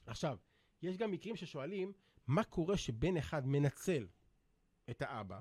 עכשיו, 0.06 0.38
יש 0.82 0.98
גם 0.98 1.12
מקרים 1.12 1.36
ששואלים, 1.36 1.94
מה 2.28 2.44
קורה 2.44 2.78
שבן 2.78 3.18
אחד 3.18 3.48
מנצל 3.48 4.08
את 4.90 5.02
האבא, 5.02 5.40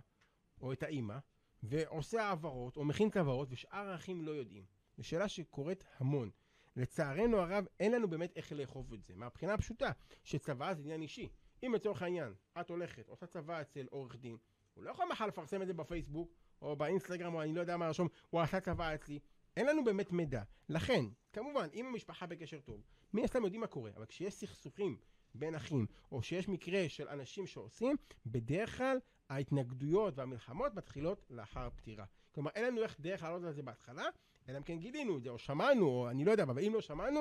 או 0.60 0.72
את 0.72 0.82
האימא, 0.82 1.18
ועושה 1.64 2.22
העברות, 2.22 2.76
או 2.76 2.84
מכין 2.84 3.08
העברות, 3.14 3.48
ושאר 3.50 3.88
האחים 3.88 4.22
לא 4.22 4.30
יודעים. 4.30 4.64
זו 4.96 5.04
שאלה 5.04 5.28
שקורית 5.28 5.84
המון. 5.98 6.30
לצערנו 6.76 7.38
הרב, 7.38 7.66
אין 7.80 7.92
לנו 7.92 8.08
באמת 8.08 8.36
איך 8.36 8.52
לאכוף 8.52 8.92
את 8.92 9.04
זה. 9.04 9.14
מהבחינה 9.16 9.54
הפשוטה, 9.54 9.90
שצוואה 10.24 10.74
זה 10.74 10.82
עניין 10.82 11.02
אישי. 11.02 11.28
אם 11.66 11.74
לצורך 11.74 12.02
העניין, 12.02 12.34
את 12.60 12.70
הולכת, 12.70 13.08
עושה 13.08 13.26
צוואה 13.26 13.60
אצל 13.60 13.86
עורך 13.90 14.16
דין, 14.16 14.36
הוא 14.74 14.84
לא 14.84 14.90
יכול 14.90 15.06
מחר 15.10 15.26
לפרסם 15.26 15.62
את 15.62 15.66
זה 15.66 15.74
בפייסבוק, 15.74 16.32
או 16.62 16.76
באינסטגרם, 16.76 17.34
או 17.34 17.42
אני 17.42 17.54
לא 17.54 17.60
יודע 17.60 17.76
מה 17.76 17.86
לרשום, 17.86 18.08
הוא 18.30 18.40
עשה 18.40 18.60
צבא 18.60 18.94
אצלי. 18.94 19.18
אין 19.56 19.66
לנו 19.66 19.84
באמת 19.84 20.12
מידע. 20.12 20.42
לכן, 20.68 21.04
כמובן, 21.32 21.68
אם 21.74 21.86
המשפחה 21.86 22.26
בקשר 22.26 22.60
טוב, 22.60 22.82
מי 23.12 23.24
הסתם 23.24 23.44
יודעים 23.44 23.60
מה 23.60 23.66
קורה, 23.66 23.90
אבל 23.96 24.06
כשיש 24.06 24.34
סכסוכים 24.34 24.96
בין 25.34 25.54
אחים, 25.54 25.86
או 26.12 26.22
שיש 26.22 26.48
מקרה 26.48 26.88
של 26.88 27.08
אנשים 27.08 27.46
שעושים, 27.46 27.96
בדרך 28.26 28.78
כלל 28.78 28.98
ההתנגדויות 29.34 30.18
והמלחמות 30.18 30.74
מתחילות 30.74 31.26
לאחר 31.30 31.68
פטירה. 31.76 32.04
כלומר, 32.32 32.50
אין 32.54 32.64
לנו 32.64 32.82
איך 32.82 33.00
דרך 33.00 33.22
לעלות 33.22 33.44
על 33.44 33.52
זה 33.52 33.62
בהתחלה, 33.62 34.04
אלא 34.48 34.58
אם 34.58 34.62
כן 34.62 34.78
גילינו 34.78 35.18
את 35.18 35.22
זה, 35.22 35.30
או 35.30 35.38
שמענו, 35.38 35.86
או 35.86 36.10
אני 36.10 36.24
לא 36.24 36.30
יודע, 36.30 36.42
אבל 36.42 36.58
אם 36.58 36.74
לא 36.74 36.80
שמענו, 36.80 37.20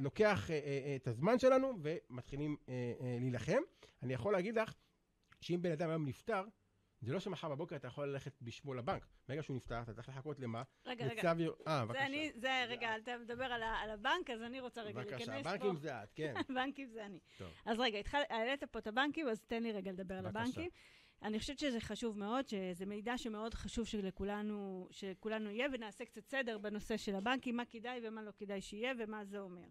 לוקח 0.00 0.50
אה, 0.50 0.56
אה, 0.56 0.96
את 0.96 1.08
הזמן 1.08 1.38
שלנו 1.38 1.72
ומתחילים 1.82 2.56
אה, 2.68 2.92
אה, 3.00 3.16
להילחם. 3.20 3.62
אני 4.02 4.14
יכול 4.14 4.32
להגיד 4.32 4.58
לך, 4.58 4.74
שאם 5.40 5.62
בן 5.62 5.72
אדם 5.72 5.90
היום 5.90 6.06
נפטר, 6.06 6.44
זה 7.02 7.12
לא 7.12 7.20
שמחר 7.20 7.48
בבוקר 7.48 7.76
אתה 7.76 7.86
יכול 7.86 8.08
ללכת 8.08 8.32
בשמו 8.42 8.74
לבנק. 8.74 9.06
ברגע 9.28 9.42
שהוא 9.42 9.56
נפטר, 9.56 9.82
אתה 9.82 9.94
צריך 9.94 10.08
לחכות 10.08 10.40
למה? 10.40 10.62
רגע, 10.86 11.06
רגע. 11.06 11.34
לצו... 11.34 11.54
אה, 11.66 11.84
בבקשה. 11.84 12.00
זה 12.00 12.06
אני, 12.06 12.32
זה, 12.34 12.64
רגע, 12.68 12.96
אתה 12.96 13.18
מדבר 13.18 13.44
על, 13.44 13.62
ה, 13.62 13.76
על 13.76 13.90
הבנק, 13.90 14.30
אז 14.30 14.42
אני 14.42 14.60
רוצה 14.60 14.82
רגע 14.82 15.00
להיכנס 15.00 15.26
פה. 15.26 15.32
בבקשה, 15.32 15.50
הבנקים 15.50 15.76
זה 15.76 16.02
את, 16.02 16.12
כן. 16.14 16.34
הבנקים 16.50 16.90
זה 16.90 17.06
אני. 17.06 17.18
טוב. 17.38 17.48
אז 17.66 17.78
רגע, 17.80 17.98
התחל, 17.98 18.22
העלית 18.28 18.64
פה 18.64 18.78
את 18.78 18.86
הבנקים, 18.86 19.28
אז 19.28 19.40
תן 19.40 19.62
לי 19.62 19.72
רגע 19.72 19.92
לדבר 19.92 20.14
על 20.14 20.24
בבקשה. 20.24 20.40
הבנקים. 20.40 20.70
אני 21.22 21.38
חושבת 21.38 21.58
שזה 21.58 21.80
חשוב 21.80 22.18
מאוד, 22.18 22.48
שזה 22.48 22.86
מידע 22.86 23.18
שמאוד 23.18 23.54
חשוב 23.54 23.86
שלכולנו, 23.86 24.88
שכולנו 24.90 25.50
יהיה, 25.50 25.68
ונעשה 25.72 26.04
קצת 26.04 26.26
סדר 26.26 26.58
בנושא 26.58 26.96
של 26.96 27.14
הבנקים, 27.14 27.56
מה 27.56 27.64
כדאי 27.64 28.00
ומה 28.02 28.22
לא 28.22 28.30
כדאי 28.36 28.60
שיהיה 28.60 28.92
ומה 28.98 29.24
זה 29.24 29.38
אומר. 29.38 29.68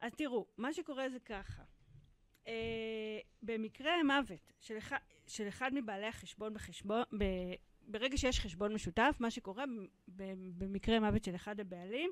אז 0.00 0.12
תראו, 0.14 0.46
מה 0.58 0.72
שקורה 0.72 1.10
זה 1.10 1.20
ככה. 1.20 1.62
אה, 2.48 2.52
במקרה 3.42 4.02
מוות 4.02 4.52
של 4.60 4.78
אחד, 4.78 4.96
של 5.26 5.48
אחד 5.48 5.70
מבעלי 5.74 6.06
החשבון 6.06 6.54
בחשבון, 6.54 7.02
ב, 7.18 7.24
ברגע 7.82 8.16
שיש 8.16 8.40
חשבון 8.40 8.74
משותף, 8.74 9.16
מה 9.20 9.30
שקורה 9.30 9.64
ב, 10.08 10.22
במקרה 10.58 11.00
מוות 11.00 11.24
של 11.24 11.34
אחד 11.34 11.60
הבעלים, 11.60 12.10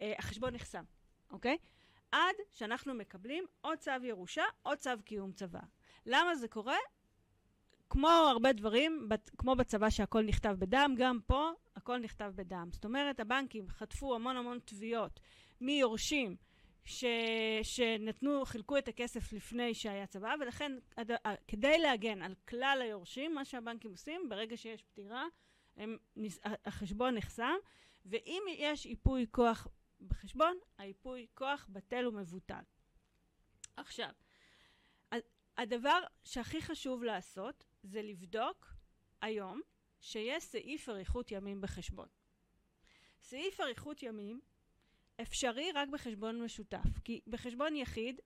אה, 0.00 0.12
החשבון 0.18 0.54
נחסם, 0.54 0.84
אוקיי? 1.30 1.56
עד 2.12 2.34
שאנחנו 2.52 2.94
מקבלים 2.94 3.44
או 3.64 3.70
צו 3.78 3.90
ירושה 4.02 4.44
או 4.66 4.76
צו 4.76 4.90
קיום 5.04 5.32
צבא. 5.32 5.60
למה 6.06 6.34
זה 6.34 6.48
קורה? 6.48 6.76
כמו 7.90 8.08
הרבה 8.08 8.52
דברים, 8.52 9.08
בת- 9.08 9.30
כמו 9.38 9.56
בצבא 9.56 9.90
שהכל 9.90 10.22
נכתב 10.22 10.56
בדם, 10.58 10.94
גם 10.98 11.18
פה 11.26 11.50
הכל 11.76 11.98
נכתב 11.98 12.32
בדם. 12.34 12.68
זאת 12.72 12.84
אומרת, 12.84 13.20
הבנקים 13.20 13.68
חטפו 13.68 14.14
המון 14.14 14.36
המון 14.36 14.58
תביעות 14.64 15.20
מיורשים 15.60 16.36
ש... 16.84 17.04
שנתנו, 17.62 18.44
חילקו 18.44 18.78
את 18.78 18.88
הכסף 18.88 19.32
לפני 19.32 19.74
שהיה 19.74 20.06
צבא, 20.06 20.34
ולכן. 20.40 20.72
ה- 20.96 21.44
כדי 21.48 21.78
להגן 21.78 22.22
על 22.22 22.34
כלל 22.48 22.78
היורשים, 22.82 23.34
מה 23.34 23.44
שהבנקים 23.44 23.90
עושים, 23.90 24.28
ברגע 24.28 24.56
שיש 24.56 24.82
פטירה, 24.82 25.26
הם... 25.76 25.96
החשבון 26.64 27.14
נחסם, 27.14 27.54
ואם 28.06 28.42
יש 28.50 28.86
ייפוי 28.86 29.26
כוח 29.30 29.66
בחשבון, 30.00 30.58
הייפוי 30.78 31.26
כוח 31.34 31.66
בטל 31.72 32.06
ומבוטל. 32.06 32.62
עכשיו, 33.76 34.10
הדבר 35.56 36.00
שהכי 36.24 36.62
חשוב 36.62 37.02
לעשות 37.02 37.64
זה 37.82 38.02
לבדוק 38.02 38.74
היום 39.20 39.60
שיש 40.00 40.44
סעיף 40.44 40.88
אריכות 40.88 41.32
ימים 41.32 41.60
בחשבון. 41.60 42.08
סעיף 43.20 43.60
אריכות 43.60 44.02
ימים 44.02 44.40
אפשרי 45.22 45.72
רק 45.72 45.88
בחשבון 45.88 46.42
משותף, 46.42 46.98
כי 47.04 47.20
בחשבון 47.26 47.76
יחיד 47.76 48.20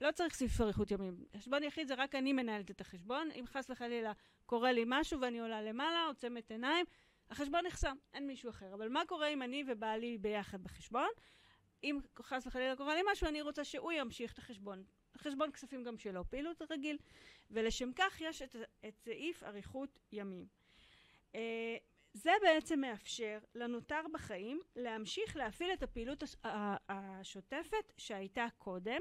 לא 0.00 0.12
צריך 0.12 0.34
סעיף 0.34 0.60
אריכות 0.60 0.90
ימים. 0.90 1.24
חשבון 1.36 1.62
יחיד 1.62 1.88
זה 1.88 1.94
רק 1.94 2.14
אני 2.14 2.32
מנהלת 2.32 2.70
את 2.70 2.80
החשבון, 2.80 3.28
אם 3.34 3.44
חס 3.46 3.70
וחלילה 3.70 4.12
קורה 4.46 4.72
לי 4.72 4.84
משהו 4.86 5.20
ואני 5.20 5.40
עולה 5.40 5.62
למעלה, 5.62 6.04
עוצמת 6.06 6.50
עיניים, 6.50 6.86
החשבון 7.30 7.66
נחסם, 7.66 7.96
אין 8.14 8.26
מישהו 8.26 8.50
אחר. 8.50 8.74
אבל 8.74 8.88
מה 8.88 9.02
קורה 9.06 9.28
אם 9.28 9.42
אני 9.42 9.64
ובעלי 9.66 10.18
ביחד 10.18 10.62
בחשבון? 10.62 11.08
אם 11.84 11.98
חס 12.22 12.46
וחלילה 12.46 12.76
קורה 12.76 12.94
לי 12.94 13.00
משהו, 13.12 13.28
אני 13.28 13.42
רוצה 13.42 13.64
שהוא 13.64 13.92
ימשיך 13.92 14.32
את 14.32 14.38
החשבון. 14.38 14.84
חשבון 15.18 15.52
כספים 15.52 15.84
גם 15.84 15.98
שלו, 15.98 16.30
פעילות 16.30 16.62
רגיל. 16.70 16.98
ולשם 17.50 17.90
כך 17.96 18.20
יש 18.20 18.42
את, 18.42 18.56
את 18.88 18.98
סעיף 18.98 19.42
אריכות 19.42 19.98
ימים. 20.12 20.46
אה, 21.34 21.76
זה 22.12 22.30
בעצם 22.42 22.80
מאפשר 22.80 23.38
לנותר 23.54 24.00
בחיים 24.12 24.60
להמשיך 24.76 25.36
להפעיל 25.36 25.72
את 25.72 25.82
הפעילות 25.82 26.24
השוטפת 26.88 27.92
שהייתה 27.96 28.46
קודם. 28.58 29.00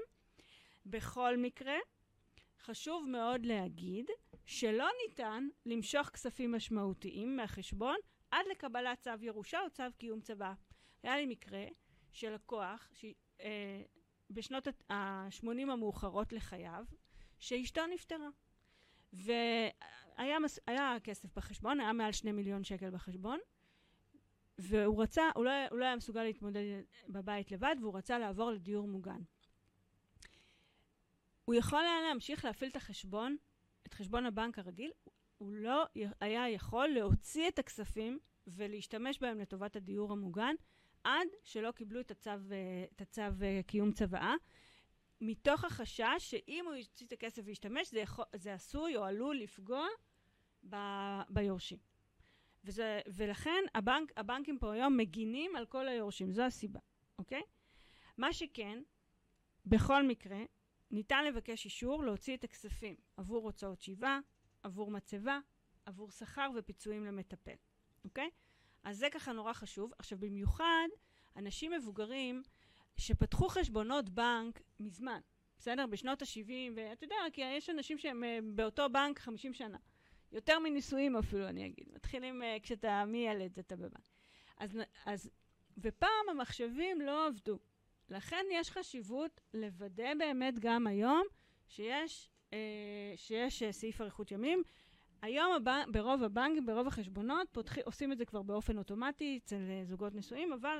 בכל 0.86 1.38
מקרה, 1.38 1.76
חשוב 2.62 3.08
מאוד 3.10 3.46
להגיד 3.46 4.10
שלא 4.46 4.88
ניתן 5.08 5.48
למשוך 5.66 6.08
כספים 6.08 6.52
משמעותיים 6.52 7.36
מהחשבון 7.36 7.96
עד 8.32 8.46
לקבלת 8.52 9.00
צו 9.00 9.12
ירושה 9.22 9.62
או 9.62 9.70
צו 9.70 9.84
קיום 9.98 10.22
צבא. 10.22 10.54
היה 11.04 11.16
לי 11.16 11.26
מקרה 11.26 11.66
של 12.12 12.34
לקוח 12.34 12.90
ש... 12.94 13.06
אה, 13.42 13.82
בשנות 14.30 14.68
ה-80 14.90 15.72
המאוחרות 15.72 16.34
לחייו, 16.34 16.86
שאשתו 17.40 17.88
נפטרה. 17.88 18.30
והיה 20.18 20.40
מס... 20.40 20.60
היה 20.68 20.98
כסף 21.04 21.34
בחשבון, 21.36 21.80
היה 21.80 21.94
מעל 21.94 22.12
שני 22.12 22.32
מיליון 22.32 22.64
שקל 22.64 22.90
בחשבון, 22.90 23.40
והוא 24.58 25.04
רצה, 25.04 25.24
הוא 25.36 25.46
לא, 25.46 25.52
הוא 25.70 25.80
לא 25.80 25.86
היה 25.86 25.96
מסוגל 25.96 26.24
להתמודד 26.24 26.82
בבית 27.10 27.52
לבד, 27.52 27.76
והוא 27.82 27.98
רצה 27.98 28.20
לעבור 28.20 28.52
לדיור 28.52 28.88
מוגן. 28.88 29.22
הוא 31.46 31.56
יכול 31.56 31.80
היה 31.80 32.02
להמשיך 32.08 32.46
להפעיל 32.46 32.72
את 32.72 32.76
החשבון, 32.76 33.38
את 33.88 33.94
חשבון 33.94 34.26
הבנק 34.26 34.60
הרגיל, 34.60 34.92
הוא 35.38 35.54
לא 35.54 35.86
היה 36.22 36.50
יכול 36.50 36.88
להוציא 36.88 37.48
את 37.48 37.60
הכספים 37.60 38.20
ולהשתמש 38.48 39.20
בהם 39.20 39.40
לטובת 39.40 39.76
הדיור 39.76 40.12
המוגן, 40.12 40.56
עד 41.04 41.28
שלא 41.44 41.72
קיבלו 41.72 42.00
את 42.00 42.12
הצו, 42.12 42.30
אה, 42.30 42.86
את 42.96 43.02
הצו 43.02 43.22
אה, 43.22 43.62
קיום 43.68 43.92
צוואה, 43.92 44.34
מתוך 45.22 45.64
החשש 45.64 46.16
שאם 46.20 46.66
הוא 46.68 46.76
יוציא 46.76 47.06
את 47.08 47.12
הכסף 47.12 47.42
וישתמש, 47.46 47.92
זה, 47.92 48.00
יכול, 48.00 48.26
זה 48.36 48.54
עשוי 48.54 48.98
או 48.98 49.04
עלול 49.04 49.38
לפגוע 49.38 49.88
ב, 50.70 50.76
ביורשים. 51.30 51.78
וזה, 52.64 53.00
ולכן 53.08 53.64
הבנק, 53.76 54.12
הבנקים 54.18 54.60
פה 54.60 54.74
היום 54.74 54.98
מגינים 54.98 55.56
על 55.56 55.66
כל 55.66 55.88
היורשים, 55.88 56.32
זו 56.32 56.42
הסיבה, 56.42 56.80
אוקיי? 57.20 57.42
מה 58.18 58.34
שכן, 58.34 58.80
בכל 59.66 60.04
מקרה, 60.04 60.40
ניתן 60.92 61.26
לבקש 61.26 61.66
אישור 61.66 62.04
להוציא 62.04 62.38
את 62.38 62.44
הכספים 62.44 62.96
עבור 63.18 63.44
הוצאות 63.44 63.82
שיבה, 63.82 64.20
עבור 64.64 64.92
מצבה, 64.92 65.40
עבור 65.86 66.12
שכר 66.12 66.50
ופיצויים 66.56 67.06
למטפל, 67.06 67.56
אוקיי? 68.04 68.30
אז 68.84 68.98
זה 68.98 69.08
ככה 69.12 69.32
נורא 69.32 69.54
חשוב. 69.54 69.92
עכשיו, 70.00 70.20
במיוחד 70.20 70.88
אנשים 71.36 71.72
מבוגרים 71.72 72.44
שפתחו 72.98 73.50
חשבונות 73.50 74.10
בנק 74.10 74.62
מזמן, 74.80 75.20
בסדר? 75.60 75.86
בשנות 75.86 76.22
ה-70, 76.22 76.72
ואתה 76.76 77.06
יודע, 77.06 77.16
כי 77.34 77.42
יש 77.42 77.70
אנשים 77.70 77.98
שהם 77.98 78.24
אה, 78.24 78.40
באותו 78.56 78.90
בנק 78.90 79.20
50 79.20 79.54
שנה. 79.54 79.78
יותר 80.32 80.60
מנישואים 80.60 81.16
אפילו, 81.16 81.48
אני 81.48 81.66
אגיד. 81.66 81.90
מתחילים 81.96 82.44
אה, 82.44 82.58
כשאתה 82.64 83.06
מילד, 83.06 83.60
אתה 83.60 83.76
בבנק. 83.76 84.10
אז, 84.58 84.80
אז, 85.06 85.30
ופעם 85.78 86.30
המחשבים 86.30 87.02
לא 87.02 87.28
עבדו. 87.28 87.60
לכן 88.10 88.46
יש 88.52 88.72
חשיבות 88.72 89.42
לוודא 89.54 90.14
באמת 90.20 90.60
גם 90.60 90.88
היום 90.88 91.24
שיש, 91.68 92.30
אה, 92.54 93.14
שיש 93.16 93.64
אה, 93.64 93.72
סעיף 93.72 94.02
אריכות 94.02 94.32
ימים. 94.32 94.64
היום 95.22 95.54
הבנ... 95.54 95.92
ברוב 95.92 96.24
הבנקים, 96.24 96.66
ברוב 96.66 96.88
החשבונות, 96.88 97.48
פותחי... 97.52 97.82
עושים 97.82 98.12
את 98.12 98.18
זה 98.18 98.26
כבר 98.26 98.42
באופן 98.42 98.78
אוטומטי 98.78 99.40
אצל 99.44 99.70
אה, 99.70 99.86
זוגות 99.86 100.16
נשואים, 100.16 100.54
אבל 100.54 100.80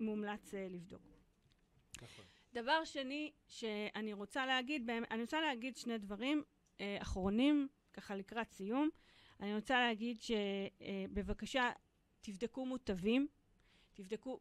מומלץ 0.00 0.54
אה, 0.54 0.66
לבדוק. 0.70 1.02
נכון. 2.02 2.24
דבר 2.52 2.84
שני 2.84 3.32
שאני 3.46 4.12
רוצה 4.12 4.46
להגיד, 4.46 4.90
אני 4.90 5.22
רוצה 5.22 5.40
להגיד 5.40 5.76
שני 5.76 5.98
דברים 5.98 6.42
אה, 6.80 6.98
אחרונים, 7.02 7.68
ככה 8.00 8.16
לקראת 8.16 8.50
סיום. 8.50 8.88
אני 9.40 9.54
רוצה 9.54 9.80
להגיד 9.80 10.20
שבבקשה 10.20 11.70
תבדקו 12.20 12.66
מוטבים, 12.66 13.26
תבדקו, 13.94 14.40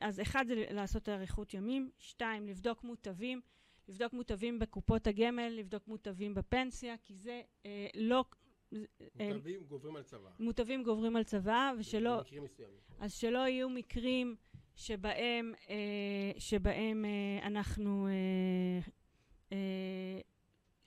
אז 0.00 0.20
אחד 0.20 0.44
זה 0.48 0.64
לעשות 0.70 1.08
אריכות 1.08 1.54
ימים, 1.54 1.90
שתיים, 1.98 2.46
לבדוק 2.46 2.84
מוטבים, 2.84 3.40
לבדוק 3.88 4.12
מוטבים 4.12 4.58
בקופות 4.58 5.06
הגמל, 5.06 5.48
לבדוק 5.48 5.88
מוטבים 5.88 6.34
בפנסיה, 6.34 6.96
כי 7.02 7.14
זה 7.14 7.42
אה, 7.66 7.86
לא... 7.94 8.24
אה, 9.20 9.32
מוטבים 9.32 9.64
גוברים 9.64 9.96
על 9.96 10.02
צבא. 10.02 10.30
מוטבים 10.38 10.82
גוברים 10.82 11.16
על 11.16 11.24
צבא, 11.24 11.72
ושלא... 11.78 12.16
במקרים 12.16 12.44
מסוימים. 12.44 12.78
אז 13.00 13.12
שלא 13.14 13.38
יהיו 13.38 13.68
מקרים 13.68 14.36
שבהם, 14.76 15.54
אה, 15.68 16.32
שבהם 16.38 17.04
אה, 17.04 17.46
אנחנו... 17.46 18.06
אה, 18.06 18.12
אה, 19.52 20.20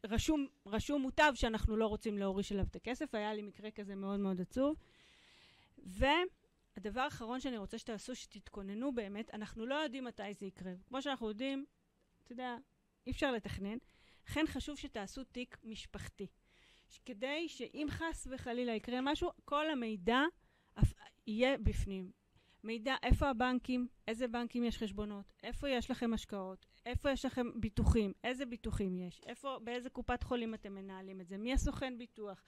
רשום, 0.06 0.48
רשום 0.66 1.02
מוטב 1.02 1.32
שאנחנו 1.36 1.78
לא 1.78 1.88
רוצים 1.88 2.18
להוריש 2.18 2.52
אליו 2.52 2.66
את 2.72 2.76
הכסף, 2.76 3.16
היה 3.16 3.34
לי 3.34 3.42
מקרה 3.42 3.72
כזה 3.72 3.96
מאוד 3.96 4.20
מאוד 4.20 4.42
עצוב. 4.42 4.76
והדבר 5.78 7.02
האחרון 7.02 7.40
שאני 7.40 7.58
רוצה 7.58 7.78
שתעשו, 7.78 8.16
שתתכוננו 8.16 8.96
באמת, 8.96 9.34
אנחנו 9.34 9.66
לא 9.66 9.76
יודעים 9.76 10.04
מתי 10.06 10.34
זה 10.34 10.46
יקרה. 10.46 10.72
כמו 10.88 11.02
שאנחנו 11.02 11.30
יודעים, 11.30 11.66
אתה 12.24 12.32
יודע, 12.32 12.58
אי 13.08 13.12
אפשר 13.12 13.32
לתכנן, 13.32 13.78
לכן 14.28 14.46
חשוב 14.48 14.78
שתעשו 14.78 15.24
תיק 15.24 15.58
משפחתי. 15.64 16.28
כדי 17.06 17.50
שאם 17.50 17.88
חס 17.90 18.28
וחלילה 18.32 18.72
יקרה 18.72 19.00
משהו, 19.02 19.30
כל 19.46 19.70
המידע 19.70 20.22
יהיה 21.28 21.58
בפנים. 21.58 22.12
מידע 22.64 22.96
איפה 23.04 23.30
הבנקים, 23.30 23.88
איזה 24.08 24.28
בנקים 24.28 24.64
יש 24.64 24.78
חשבונות, 24.78 25.34
איפה 25.44 25.70
יש 25.70 25.92
לכם 25.92 26.14
השקעות, 26.14 26.66
איפה 26.86 27.12
יש 27.12 27.26
לכם 27.26 27.48
ביטוחים, 27.56 28.14
איזה 28.24 28.46
ביטוחים 28.46 28.98
יש, 28.98 29.22
איפה, 29.26 29.60
באיזה 29.64 29.90
קופת 29.90 30.24
חולים 30.24 30.54
אתם 30.54 30.76
מנהלים 30.76 31.22
את 31.22 31.28
זה, 31.28 31.38
מי 31.38 31.54
הסוכן 31.54 31.98
ביטוח, 31.98 32.44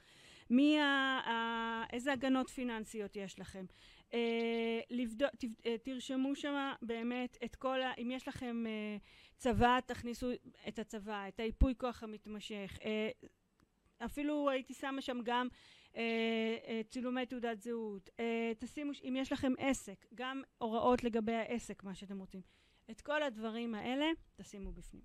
מי 0.50 0.80
ה, 0.80 0.84
ה, 0.84 1.84
איזה 1.94 2.14
הגנות 2.14 2.50
פיננסיות 2.50 3.16
יש 3.16 3.40
לכם. 3.40 3.66
אה, 4.14 4.80
לבדוק, 4.90 5.30
ת, 5.30 5.44
אה, 5.66 5.78
תרשמו 5.78 6.36
שם 6.36 6.72
באמת 6.82 7.38
את 7.46 7.56
כל 7.56 7.82
ה... 7.82 7.92
אם 7.98 8.12
יש 8.12 8.28
לכם 8.28 8.64
אה, 8.68 8.98
צבא, 9.38 9.80
תכניסו 9.86 10.28
את 10.68 10.80
הצבא, 10.80 11.28
את 11.28 11.40
היפוי 11.40 11.74
כוח 11.78 12.04
המתמשך. 12.04 12.80
אה, 12.86 13.10
אפילו 14.06 14.50
הייתי 14.50 14.74
שמה 14.74 15.02
שם 15.02 15.20
גם 15.24 15.48
אה, 15.96 16.58
אה, 16.68 16.82
צילומי 16.90 17.26
תעודת 17.26 17.62
זהות. 17.62 18.10
אה, 18.20 18.52
תשימו, 18.60 18.92
אם 19.04 19.16
יש 19.20 19.32
לכם 19.32 19.54
עסק, 19.58 20.06
גם 20.16 20.42
הוראות 20.58 21.04
לגבי 21.04 21.34
העסק, 21.34 21.84
מה 21.84 21.96
שאתם 21.96 22.20
רוצים. 22.20 22.42
את 22.92 23.02
כל 23.02 23.24
הדברים 23.24 23.76
האלה, 23.76 24.06
תשימו 24.36 24.72
בפנים. 24.72 25.04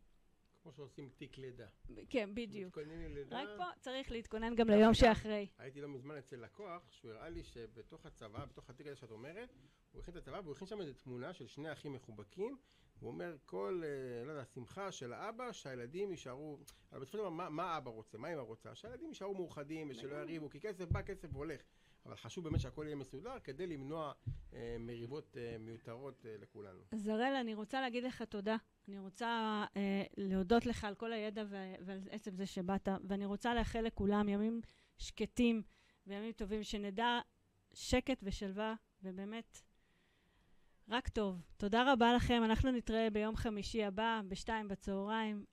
כמו 0.62 0.72
שעושים 0.72 1.09
תיק 1.16 1.39
לידה. 1.39 1.66
כן, 2.11 2.35
בדיוק. 2.35 2.79
מתכוננים 2.79 3.11
ללידה. 3.11 3.43
רק 3.43 3.49
פה 3.57 3.64
צריך 3.81 4.11
להתכונן 4.11 4.55
גם 4.55 4.70
ליום 4.70 4.95
שאחרי. 4.95 5.49
הייתי 5.59 5.81
לא 5.81 5.89
מזמן 5.89 6.16
אצל 6.16 6.37
לקוח, 6.37 6.93
שהוא 6.93 7.11
הראה 7.11 7.29
לי 7.29 7.43
שבתוך 7.43 8.07
הצבא, 8.07 8.45
בתוך 8.45 8.70
התיק 8.70 8.87
הזה 8.87 8.97
שאת 8.97 9.11
אומרת, 9.11 9.49
הוא 9.93 10.03
הכין 10.03 10.14
את 10.16 10.18
הצבא 10.18 10.41
והוא 10.45 10.53
הכין 10.53 10.66
שם 10.66 10.81
איזו 10.81 10.93
תמונה 10.93 11.33
של 11.33 11.47
שני 11.47 11.72
אחים 11.72 11.93
מחובקים. 11.93 12.57
הוא 13.01 13.11
אומר, 13.11 13.37
כל, 13.45 13.83
אה, 13.85 14.24
לא 14.24 14.33
יודע, 14.33 14.45
שמחה 14.45 14.93
של 14.93 15.12
האבא, 15.12 15.53
שהילדים 15.53 16.11
יישארו... 16.11 16.59
אבל 16.93 17.01
בסופו 17.01 17.12
של 17.12 17.18
דבר, 17.18 17.31
מה, 17.31 17.49
מה 17.49 17.74
האבא 17.74 17.91
רוצה? 17.91 18.18
מה 18.18 18.33
אמא 18.33 18.41
רוצה? 18.41 18.74
שהילדים 18.74 19.09
יישארו 19.09 19.35
מאוחדים 19.35 19.91
ושלא 19.91 20.16
יריבו, 20.16 20.51
כי 20.51 20.61
כסף 20.61 20.85
בא, 20.85 21.03
כסף 21.03 21.35
הולך. 21.35 21.61
אבל 22.09 22.16
חשוב 22.16 22.44
באמת 22.44 22.61
שהכל 22.61 22.84
יהיה 22.86 22.96
מסודר 22.96 23.38
כדי 23.44 23.66
למנוע 23.66 24.12
אה, 24.54 24.76
מריבות 24.80 25.36
אה, 25.36 25.56
מיותרות 25.59 26.26
אה, 26.26 26.36
לכולנו. 26.40 26.78
אז 26.92 27.09
הראל, 27.09 27.34
אני 27.40 27.54
רוצה 27.54 27.80
להגיד 27.80 28.04
לך 28.04 28.22
תודה. 28.22 28.56
אני 28.88 28.98
רוצה 28.98 29.64
אה, 29.76 30.02
להודות 30.16 30.66
לך 30.66 30.84
על 30.84 30.94
כל 30.94 31.12
הידע 31.12 31.44
ו- 31.48 31.74
ועל 31.80 31.98
עצם 32.11 32.36
זה 32.36 32.46
שבאת, 32.46 32.88
ואני 33.09 33.26
רוצה 33.26 33.54
לאחל 33.54 33.80
לכולם 33.80 34.28
ימים 34.28 34.61
שקטים 34.98 35.62
וימים 36.06 36.32
טובים, 36.32 36.62
שנדע 36.62 37.20
שקט 37.74 38.18
ושלווה, 38.22 38.74
ובאמת, 39.02 39.62
רק 40.88 41.09
טוב. 41.09 41.42
תודה 41.56 41.92
רבה 41.92 42.14
לכם, 42.14 42.42
אנחנו 42.44 42.70
נתראה 42.70 43.11
ביום 43.11 43.36
חמישי 43.36 43.84
הבא, 43.84 44.20
בשתיים 44.28 44.68
בצהריים. 44.68 45.44